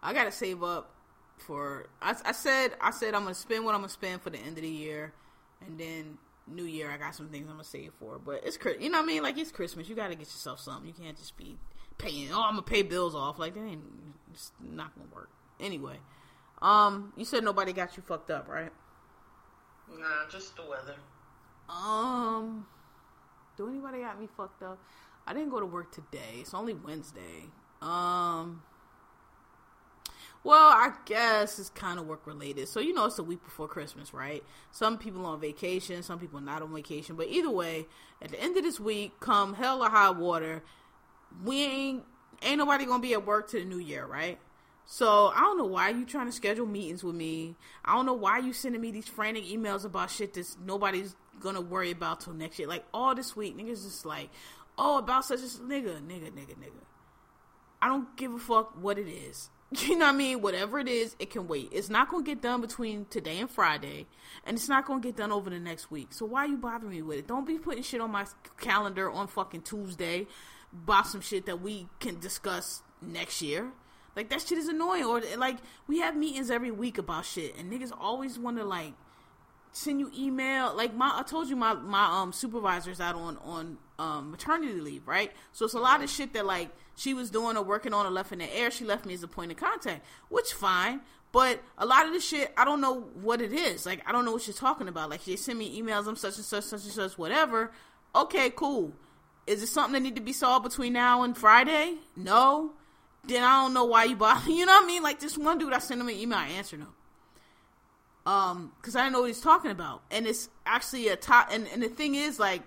[0.02, 0.90] I gotta save up
[1.38, 1.88] for.
[2.02, 4.58] I, I said I said I'm gonna spend what I'm gonna spend for the end
[4.58, 5.14] of the year,
[5.66, 8.20] and then New Year I got some things I'm gonna save for.
[8.20, 9.24] But it's you know what I mean?
[9.24, 10.88] Like it's Christmas, you gotta get yourself something.
[10.88, 11.58] You can't just be
[11.98, 12.30] paying.
[12.32, 13.40] Oh, I'm gonna pay bills off.
[13.40, 13.84] Like that ain't.
[14.34, 15.30] It's not gonna work.
[15.60, 15.98] Anyway,
[16.62, 18.72] um, you said nobody got you fucked up, right?
[19.90, 20.96] Nah, just the weather.
[21.70, 22.66] Um,
[23.58, 24.80] do anybody got me fucked up?
[25.26, 26.40] I didn't go to work today.
[26.40, 27.50] It's only Wednesday.
[27.82, 28.62] Um,
[30.44, 32.68] well, I guess it's kind of work related.
[32.68, 34.44] So you know, it's the week before Christmas, right?
[34.72, 37.16] Some people on vacation, some people not on vacation.
[37.16, 37.88] But either way,
[38.22, 40.64] at the end of this week, come hell or high water,
[41.44, 42.04] we ain't
[42.42, 44.38] ain't nobody gonna be at work to the new year, right?
[44.86, 47.56] So I don't know why you trying to schedule meetings with me.
[47.86, 51.62] I don't know why you sending me these frantic emails about shit that nobody's gonna
[51.62, 52.68] worry about till next year.
[52.68, 54.30] Like all this week, niggas just like,
[54.78, 56.84] oh, about such a nigga, nigga, nigga, nigga.
[57.84, 59.50] I don't give a fuck what it is.
[59.76, 60.42] You know what I mean?
[60.42, 61.70] Whatever it is, it can wait.
[61.72, 64.06] It's not gonna get done between today and Friday,
[64.46, 66.14] and it's not gonna get done over the next week.
[66.14, 67.28] So why are you bothering me with it?
[67.28, 68.28] Don't be putting shit on my
[68.60, 70.28] calendar on fucking Tuesday
[70.72, 73.72] about some shit that we can discuss next year.
[74.16, 75.06] Like that shit is annoying.
[75.06, 75.58] Or like
[75.88, 78.94] we have meetings every week about shit, and niggas always want to like
[79.74, 80.74] send you email.
[80.76, 85.08] Like my, I told you my my um supervisor's out on on um maternity leave,
[85.08, 85.32] right?
[85.52, 88.12] So it's a lot of shit that like she was doing or working on or
[88.12, 88.72] left in the air.
[88.72, 91.02] She left me as a point of contact, which fine.
[91.32, 93.86] But a lot of the shit, I don't know what it is.
[93.86, 95.10] Like I don't know what you're talking about.
[95.10, 97.72] Like they send me emails, I'm such and such, such and such, whatever.
[98.16, 98.94] Okay, cool.
[99.48, 101.96] Is it something that need to be solved between now and Friday?
[102.16, 102.72] No.
[103.26, 104.52] Then I don't know why you bother.
[104.52, 105.02] You know what I mean?
[105.02, 106.94] Like this one dude, I sent him an email, I answered him
[108.26, 110.02] um because i know what he's talking about.
[110.12, 112.62] And it's actually a top and, and the thing is like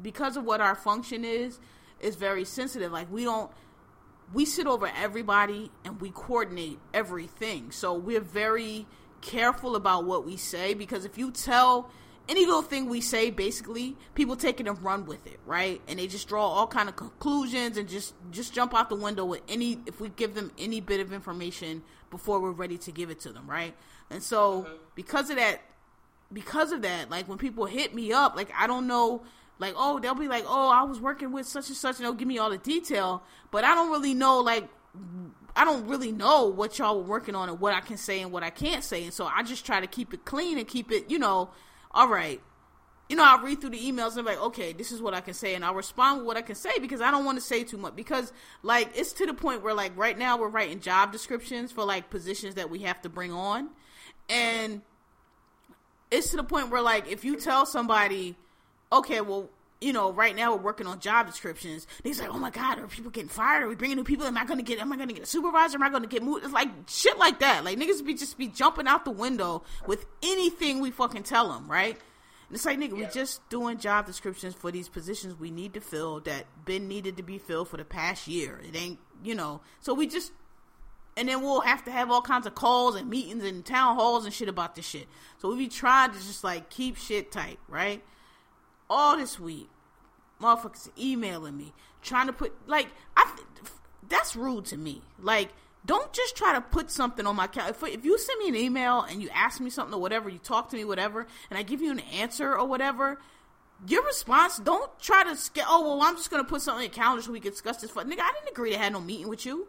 [0.00, 1.58] because of what our function is
[2.00, 2.92] is very sensitive.
[2.92, 3.50] Like we don't
[4.32, 7.72] we sit over everybody and we coordinate everything.
[7.72, 8.86] So we're very
[9.20, 11.90] careful about what we say because if you tell
[12.28, 15.80] any little thing we say basically people take it and run with it right?
[15.88, 19.24] And they just draw all kind of conclusions and just just jump out the window
[19.24, 23.10] with any if we give them any bit of information before we're ready to give
[23.10, 23.74] it to them right
[24.10, 25.60] and so because of that
[26.32, 29.22] because of that like when people hit me up like i don't know
[29.58, 32.12] like oh they'll be like oh i was working with such and such and they'll
[32.12, 34.68] give me all the detail but i don't really know like
[35.56, 38.32] I don't really know what y'all were working on and what I can say and
[38.32, 39.04] what I can't say.
[39.04, 41.50] And so I just try to keep it clean and keep it, you know,
[41.90, 42.40] all right.
[43.08, 45.20] You know, I'll read through the emails and be like, okay, this is what I
[45.20, 45.56] can say.
[45.56, 47.76] And I'll respond with what I can say because I don't want to say too
[47.76, 47.96] much.
[47.96, 48.32] Because,
[48.62, 52.08] like, it's to the point where, like, right now we're writing job descriptions for, like,
[52.08, 53.70] positions that we have to bring on.
[54.30, 54.82] And
[56.10, 58.36] it's to the point where, like, if you tell somebody,
[58.92, 59.50] okay, well,
[59.80, 61.86] you know, right now we're working on job descriptions.
[62.04, 63.62] He's like, oh my god, are people getting fired?
[63.62, 64.26] Are we bringing new people?
[64.26, 64.78] Am I going to get?
[64.78, 65.76] Am I going to get a supervisor?
[65.76, 66.44] Am I going to get moved?
[66.44, 67.64] It's like shit like that.
[67.64, 71.70] Like niggas be just be jumping out the window with anything we fucking tell them,
[71.70, 71.96] right?
[72.48, 75.80] And it's like nigga, we just doing job descriptions for these positions we need to
[75.80, 78.60] fill that been needed to be filled for the past year.
[78.62, 79.62] It ain't, you know.
[79.80, 80.32] So we just
[81.20, 84.24] and then we'll have to have all kinds of calls and meetings and town halls
[84.24, 85.06] and shit about this shit.
[85.36, 88.02] So we be trying to just like keep shit tight, right?
[88.88, 89.68] All this week,
[90.40, 93.36] motherfuckers emailing me, trying to put like I.
[94.08, 95.02] That's rude to me.
[95.20, 95.50] Like,
[95.84, 97.76] don't just try to put something on my calendar.
[97.86, 100.38] If, if you send me an email and you ask me something or whatever, you
[100.38, 103.20] talk to me, whatever, and I give you an answer or whatever,
[103.86, 105.36] your response, don't try to,
[105.68, 107.76] oh, well, I'm just going to put something in the calendar so we can discuss
[107.76, 107.92] this.
[107.92, 109.68] Nigga, I didn't agree to have no meeting with you.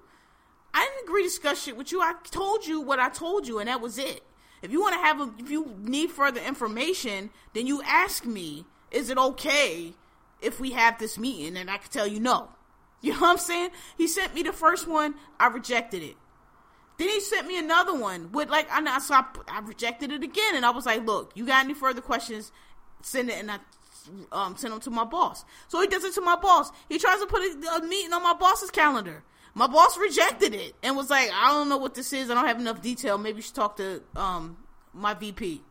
[0.73, 2.01] I didn't agree to discuss shit with you.
[2.01, 4.23] I told you what I told you, and that was it.
[4.61, 8.65] If you want to have a, if you need further information, then you ask me,
[8.91, 9.93] is it okay
[10.41, 11.57] if we have this meeting?
[11.57, 12.49] And I could tell you no.
[13.03, 13.71] You know what I'm saying?
[13.97, 16.15] He sent me the first one, I rejected it.
[16.99, 20.55] Then he sent me another one with like I so I, I rejected it again,
[20.55, 22.51] and I was like, "Look, you got any further questions?
[23.01, 23.57] Send it." And I
[24.31, 25.43] um, send them to my boss.
[25.67, 26.71] So he does it to my boss.
[26.89, 29.23] He tries to put a, a meeting on my boss's calendar.
[29.53, 32.29] My boss rejected it and was like, "I don't know what this is.
[32.29, 33.17] I don't have enough detail.
[33.17, 34.57] Maybe you should talk to um,
[34.93, 35.61] my VP."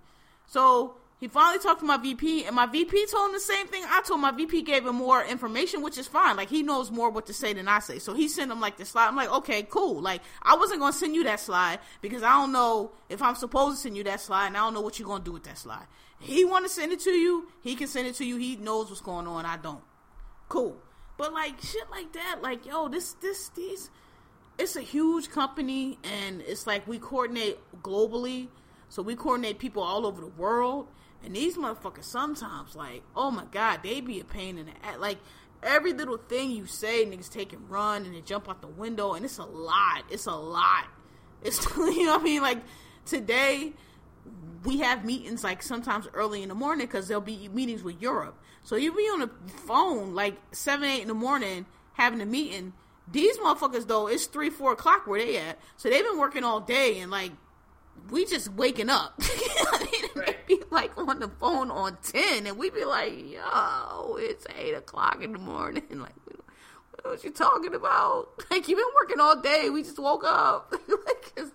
[0.46, 3.84] So he finally talked to my VP, and my VP told him the same thing
[3.86, 4.62] I told my VP.
[4.62, 6.34] Gave him more information, which is fine.
[6.34, 7.98] Like he knows more what to say than I say.
[7.98, 9.08] So he sent him like the slide.
[9.08, 10.00] I'm like, okay, cool.
[10.00, 13.76] Like I wasn't gonna send you that slide because I don't know if I'm supposed
[13.76, 15.58] to send you that slide, and I don't know what you're gonna do with that
[15.58, 15.86] slide.
[16.20, 17.48] He want to send it to you.
[17.62, 18.36] He can send it to you.
[18.36, 19.44] He knows what's going on.
[19.44, 19.82] I don't.
[20.48, 20.76] Cool.
[21.20, 23.90] But like shit like that, like yo, this this these,
[24.58, 28.48] it's a huge company, and it's like we coordinate globally.
[28.88, 30.88] So we coordinate people all over the world
[31.24, 34.98] and these motherfuckers sometimes, like, oh my god, they be a pain in the ass.
[34.98, 35.18] Like,
[35.62, 39.14] every little thing you say, niggas take and run and they jump out the window,
[39.14, 40.04] and it's a lot.
[40.10, 40.86] It's a lot.
[41.42, 42.42] It's, you know what I mean?
[42.42, 42.58] Like,
[43.06, 43.72] today,
[44.62, 48.38] we have meetings, like, sometimes early in the morning because there'll be meetings with Europe.
[48.70, 49.30] So you be on the
[49.66, 52.72] phone, like, 7, 8 in the morning having a meeting.
[53.10, 55.58] These motherfuckers, though, it's 3, 4 o'clock where they at.
[55.76, 57.32] So they've been working all day and, like,
[58.10, 59.20] we just waking up.
[60.14, 60.46] right.
[60.46, 65.20] be like on the phone on ten, and we be like, "Yo, it's eight o'clock
[65.20, 66.14] in the morning." Like,
[67.02, 68.28] what you talking about?
[68.50, 69.68] Like, you've been working all day.
[69.68, 70.72] We just woke up.
[70.72, 71.50] like, it's,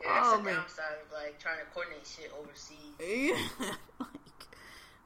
[0.00, 0.54] yeah, that's oh, the man.
[0.54, 2.76] downside of like trying to coordinate shit overseas.
[3.00, 3.74] Yeah.
[4.00, 4.27] like,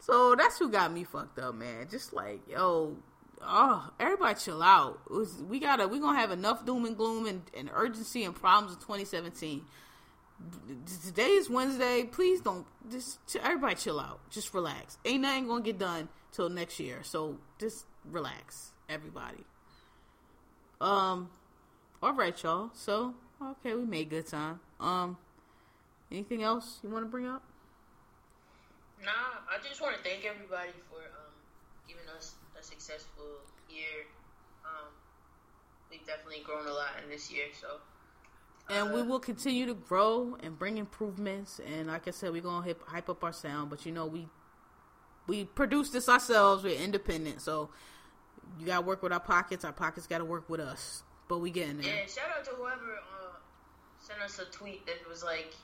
[0.02, 1.86] so that's who got me fucked up, man.
[1.90, 2.96] Just like, yo,
[3.40, 5.00] oh, everybody chill out.
[5.10, 8.74] Was, we gotta, we gonna have enough doom and gloom and, and urgency and problems
[8.74, 9.62] in 2017
[11.04, 12.04] today is Wednesday.
[12.04, 14.20] Please don't just everybody chill out.
[14.30, 14.98] Just relax.
[15.04, 17.00] Ain't nothing gonna get done till next year.
[17.02, 19.44] So just relax, everybody.
[20.80, 21.30] Um,
[22.02, 22.70] all right, y'all.
[22.74, 24.60] So okay, we made good time.
[24.80, 25.16] Um,
[26.10, 27.42] anything else you want to bring up?
[29.02, 31.34] Nah, I just want to thank everybody for um
[31.88, 34.06] giving us a successful year.
[34.64, 34.88] Um,
[35.90, 37.80] we've definitely grown a lot in this year, so
[38.70, 41.60] and we will continue to grow and bring improvements.
[41.66, 43.70] And like I said, we're gonna hip, hype up our sound.
[43.70, 44.28] But you know, we
[45.26, 46.64] we produce this ourselves.
[46.64, 47.70] We're independent, so
[48.58, 49.64] you gotta work with our pockets.
[49.64, 51.02] Our pockets gotta work with us.
[51.28, 51.86] But we getting there.
[51.86, 53.36] Yeah, shout out to whoever uh,
[53.98, 55.54] sent us a tweet that was like,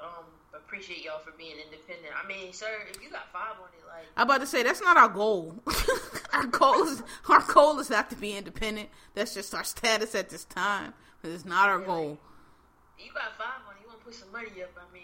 [0.00, 0.24] um,
[0.54, 2.12] appreciate y'all for being independent.
[2.16, 4.80] I mean, sir, if you got five on it, like I'm about to say, that's
[4.80, 5.56] not our goal.
[6.32, 8.88] our goal is our goal is not to be independent.
[9.14, 10.94] That's just our status at this time.
[11.20, 12.08] But it's not our yeah, goal.
[12.08, 13.82] Like, you got five on it.
[13.82, 14.70] You want to put some money up?
[14.76, 15.02] I mean,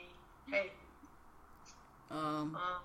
[0.50, 0.70] hey.
[2.10, 2.56] Um.
[2.56, 2.80] Um.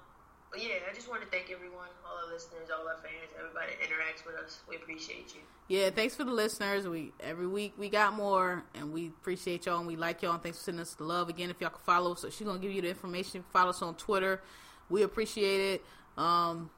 [0.53, 3.71] But yeah, I just want to thank everyone, all our listeners, all our fans, everybody
[3.71, 4.59] that interacts with us.
[4.69, 5.41] We appreciate you.
[5.67, 6.87] Yeah, thanks for the listeners.
[6.87, 10.33] We every week we got more, and we appreciate y'all and we like y'all.
[10.33, 11.49] And thanks for sending us the love again.
[11.49, 13.43] If y'all can follow us, so she's gonna give you the information.
[13.51, 14.43] Follow us on Twitter.
[14.89, 16.21] We appreciate it.
[16.21, 16.69] Um,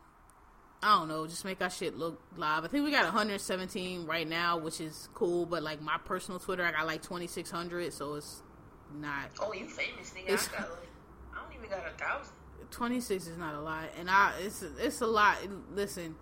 [0.82, 2.64] I don't know, just make our shit look live.
[2.64, 5.46] I think we got 117 right now, which is cool.
[5.46, 8.42] But like my personal Twitter, I got like 2600, so it's
[8.94, 9.32] not.
[9.42, 10.30] Oh, you famous nigga?
[10.30, 10.90] I got like
[11.34, 12.36] I don't even got a thousand.
[12.72, 15.38] 26 is not a lot, and I it's it's a lot.
[15.74, 16.16] Listen,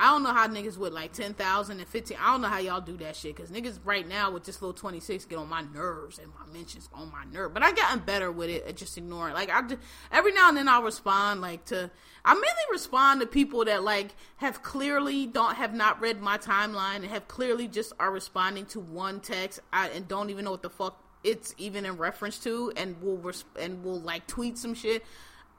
[0.00, 2.16] I don't know how niggas with like 10,000 and 15.
[2.18, 4.72] I don't know how y'all do that shit because niggas right now with this little
[4.72, 7.52] 26 get on my nerves and my mentions on my nerve.
[7.52, 9.34] But I gotten better with it at just ignoring.
[9.34, 9.62] Like I
[10.10, 11.90] every now and then I'll respond like to.
[12.24, 16.96] I mainly respond to people that like have clearly don't have not read my timeline
[16.96, 20.62] and have clearly just are responding to one text I, and don't even know what
[20.62, 24.72] the fuck it's even in reference to and will res- and will like tweet some
[24.72, 25.04] shit.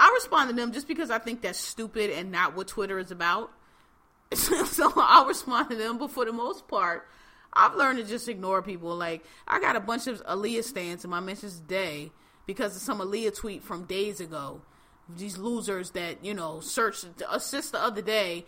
[0.02, 3.12] I respond to them just because I think that's stupid and not what Twitter is
[3.12, 3.52] about.
[4.34, 7.08] so I'll respond to them, but for the most part,
[7.54, 8.96] I've learned to just ignore people.
[8.96, 12.12] Like I got a bunch of Aaliyah stands in my mentions today
[12.48, 14.64] because of some Aaliyah tweet from days ago.
[15.08, 18.46] These losers that you know searched assist the other day.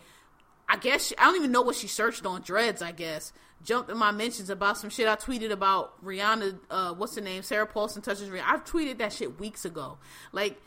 [0.68, 2.82] I guess she, I don't even know what she searched on Dreads.
[2.82, 3.32] I guess
[3.62, 6.58] jumped in my mentions about some shit I tweeted about Rihanna.
[6.68, 7.44] Uh, what's the name?
[7.44, 8.44] Sarah Paulson touches Rihanna.
[8.44, 9.98] I've tweeted that shit weeks ago.
[10.32, 10.60] Like,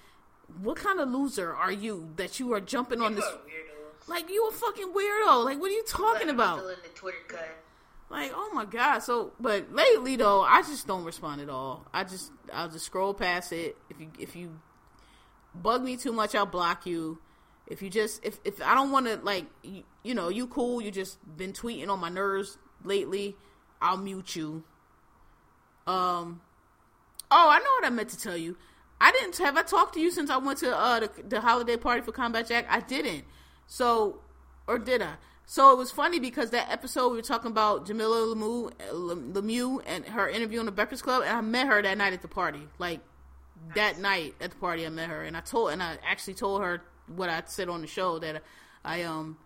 [0.61, 3.25] what kind of loser are you that you are jumping on this?
[4.07, 5.43] Like you a fucking weirdo.
[5.45, 6.63] Like what are you talking about?
[8.09, 8.99] Like oh my god.
[8.99, 11.85] So, but lately though, I just don't respond at all.
[11.93, 13.75] I just I'll just scroll past it.
[13.89, 14.59] If you if you
[15.53, 17.19] bug me too much, I'll block you.
[17.67, 20.81] If you just if if I don't want to like you, you know you cool,
[20.81, 23.35] you just been tweeting on my nerves lately.
[23.81, 24.63] I'll mute you.
[25.85, 26.41] Um.
[27.29, 28.57] Oh, I know what I meant to tell you.
[28.99, 31.77] I didn't have I talked to you since I went to uh the, the holiday
[31.77, 32.65] party for Combat Jack.
[32.69, 33.25] I didn't.
[33.67, 34.21] So
[34.67, 35.15] or did I?
[35.45, 38.71] So it was funny because that episode we were talking about Jamilah Lemieux,
[39.33, 42.21] Lemieux and her interview on the Breakfast Club, and I met her that night at
[42.21, 42.67] the party.
[42.79, 42.99] Like
[43.73, 46.61] that night at the party, I met her, and I told, and I actually told
[46.61, 48.43] her what I said on the show that
[48.83, 49.37] I um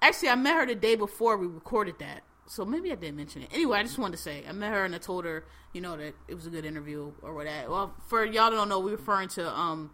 [0.00, 2.22] actually I met her the day before we recorded that.
[2.46, 3.48] So maybe I didn't mention it.
[3.52, 5.96] Anyway, I just wanted to say I met her and I told her, you know,
[5.96, 7.70] that it was a good interview or whatever.
[7.70, 9.90] Well, for y'all that don't know, we're referring to um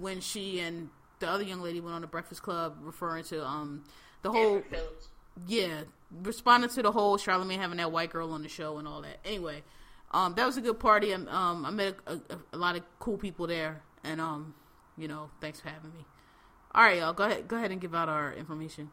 [0.00, 0.90] when she and
[1.20, 3.84] the other young lady went on the Breakfast Club, referring to um
[4.22, 4.62] the whole
[5.46, 5.82] yeah
[6.22, 9.18] responding to the whole Charlamagne having that white girl on the show and all that.
[9.24, 9.62] Anyway,
[10.10, 11.12] um that was a good party.
[11.14, 14.54] Um, I met a, a, a lot of cool people there, and um
[14.96, 16.04] you know thanks for having me.
[16.74, 17.12] All right, y'all.
[17.12, 17.48] Go ahead.
[17.48, 18.90] Go ahead and give out our information.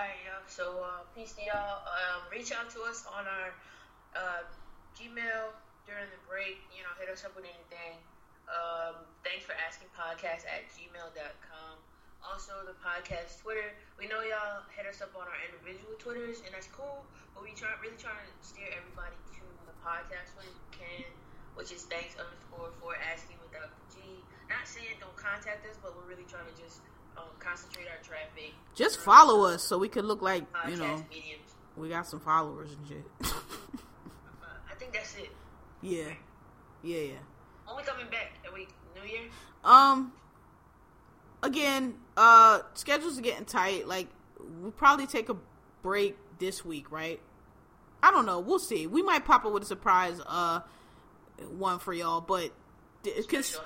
[0.00, 0.40] Right, y'all.
[0.48, 1.84] So, uh, peace to y'all.
[1.84, 3.52] Um, reach out to us on our
[4.16, 4.48] uh,
[4.96, 5.52] Gmail
[5.84, 6.56] during the break.
[6.72, 8.00] You know, hit us up with anything.
[8.48, 11.74] Um, thanks for asking podcast at gmail.com.
[12.24, 13.76] Also, the podcast Twitter.
[14.00, 17.04] We know y'all hit us up on our individual Twitters, and that's cool.
[17.36, 21.12] But we try really trying to steer everybody to the podcast when we can,
[21.60, 24.24] which is thanks underscore for asking without the G.
[24.48, 26.80] Not saying don't contact us, but we're really trying to just
[27.20, 28.52] um, concentrate our traffic.
[28.74, 31.54] Just follow us so we could look like you know mediums.
[31.76, 33.04] we got some followers and shit.
[34.70, 35.30] I think that's it.
[35.82, 36.04] yeah,
[36.82, 37.12] yeah, yeah.
[37.66, 38.32] When we coming back?
[38.46, 38.66] Are we
[39.00, 39.28] New Year?
[39.64, 40.12] Um,
[41.42, 43.86] again, uh, schedules are getting tight.
[43.86, 44.08] Like,
[44.60, 45.36] we'll probably take a
[45.82, 47.20] break this week, right?
[48.02, 48.40] I don't know.
[48.40, 48.86] We'll see.
[48.86, 50.60] We might pop up with a surprise, uh,
[51.50, 52.52] one for y'all, but.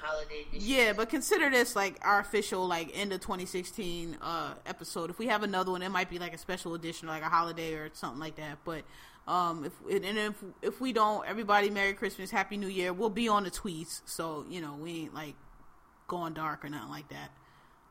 [0.01, 5.11] Holiday yeah, but consider this like our official like end of 2016 uh episode.
[5.11, 7.75] If we have another one, it might be like a special edition, like a holiday
[7.75, 8.59] or something like that.
[8.65, 8.85] But
[9.27, 12.93] um, if and if if we don't, everybody Merry Christmas, Happy New Year.
[12.93, 15.35] We'll be on the tweets, so you know we ain't like
[16.09, 17.31] going dark or nothing like that.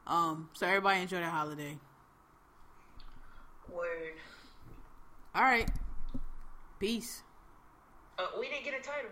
[0.06, 1.78] Um, so everybody enjoy the holiday.
[3.72, 4.14] Word.
[5.34, 5.70] All right,
[6.80, 7.24] peace.
[8.20, 9.10] Uh, we didn't get a title.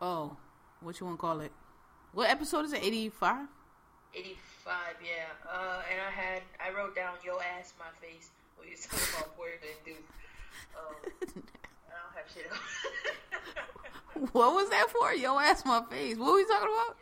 [0.00, 0.36] Oh,
[0.82, 1.52] what you want to call it?
[2.12, 2.82] What episode is it?
[2.82, 3.46] 85?
[4.14, 5.10] 85, yeah.
[5.48, 9.36] Uh, and I had, I wrote down yo ass my face when you talking about
[9.38, 9.96] Porsha and dude.
[10.76, 10.94] Um,
[11.88, 14.30] I don't have shit else.
[14.32, 15.14] what was that for?
[15.14, 16.16] Yo ass my face.
[16.16, 16.96] What were we talking about?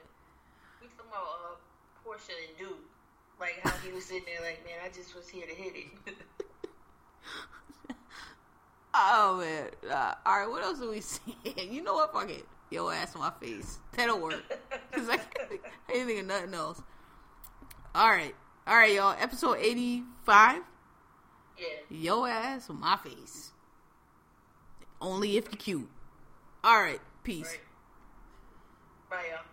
[0.81, 2.79] we talking about uh, Porsha and dude.
[3.41, 6.15] Like how he was sitting there like, man, I just was here to hit it.
[8.93, 9.71] Oh man!
[9.89, 11.37] Uh, all right, what else do we see?
[11.71, 12.13] you know what?
[12.13, 12.45] Fuck it.
[12.71, 13.79] Yo ass on my face.
[13.97, 14.43] That'll work.
[14.93, 15.53] Cause I can't
[15.93, 16.81] ain't think of nothing else.
[17.95, 18.35] All right,
[18.67, 19.17] all right, y'all.
[19.21, 20.63] Episode eighty-five.
[21.59, 21.67] yeah.
[21.91, 23.53] Yo ass on my face.
[25.01, 25.89] Only if you're cute.
[26.63, 27.01] All right.
[27.25, 27.59] Peace.
[29.11, 29.19] Right.
[29.23, 29.45] Bye, y'all.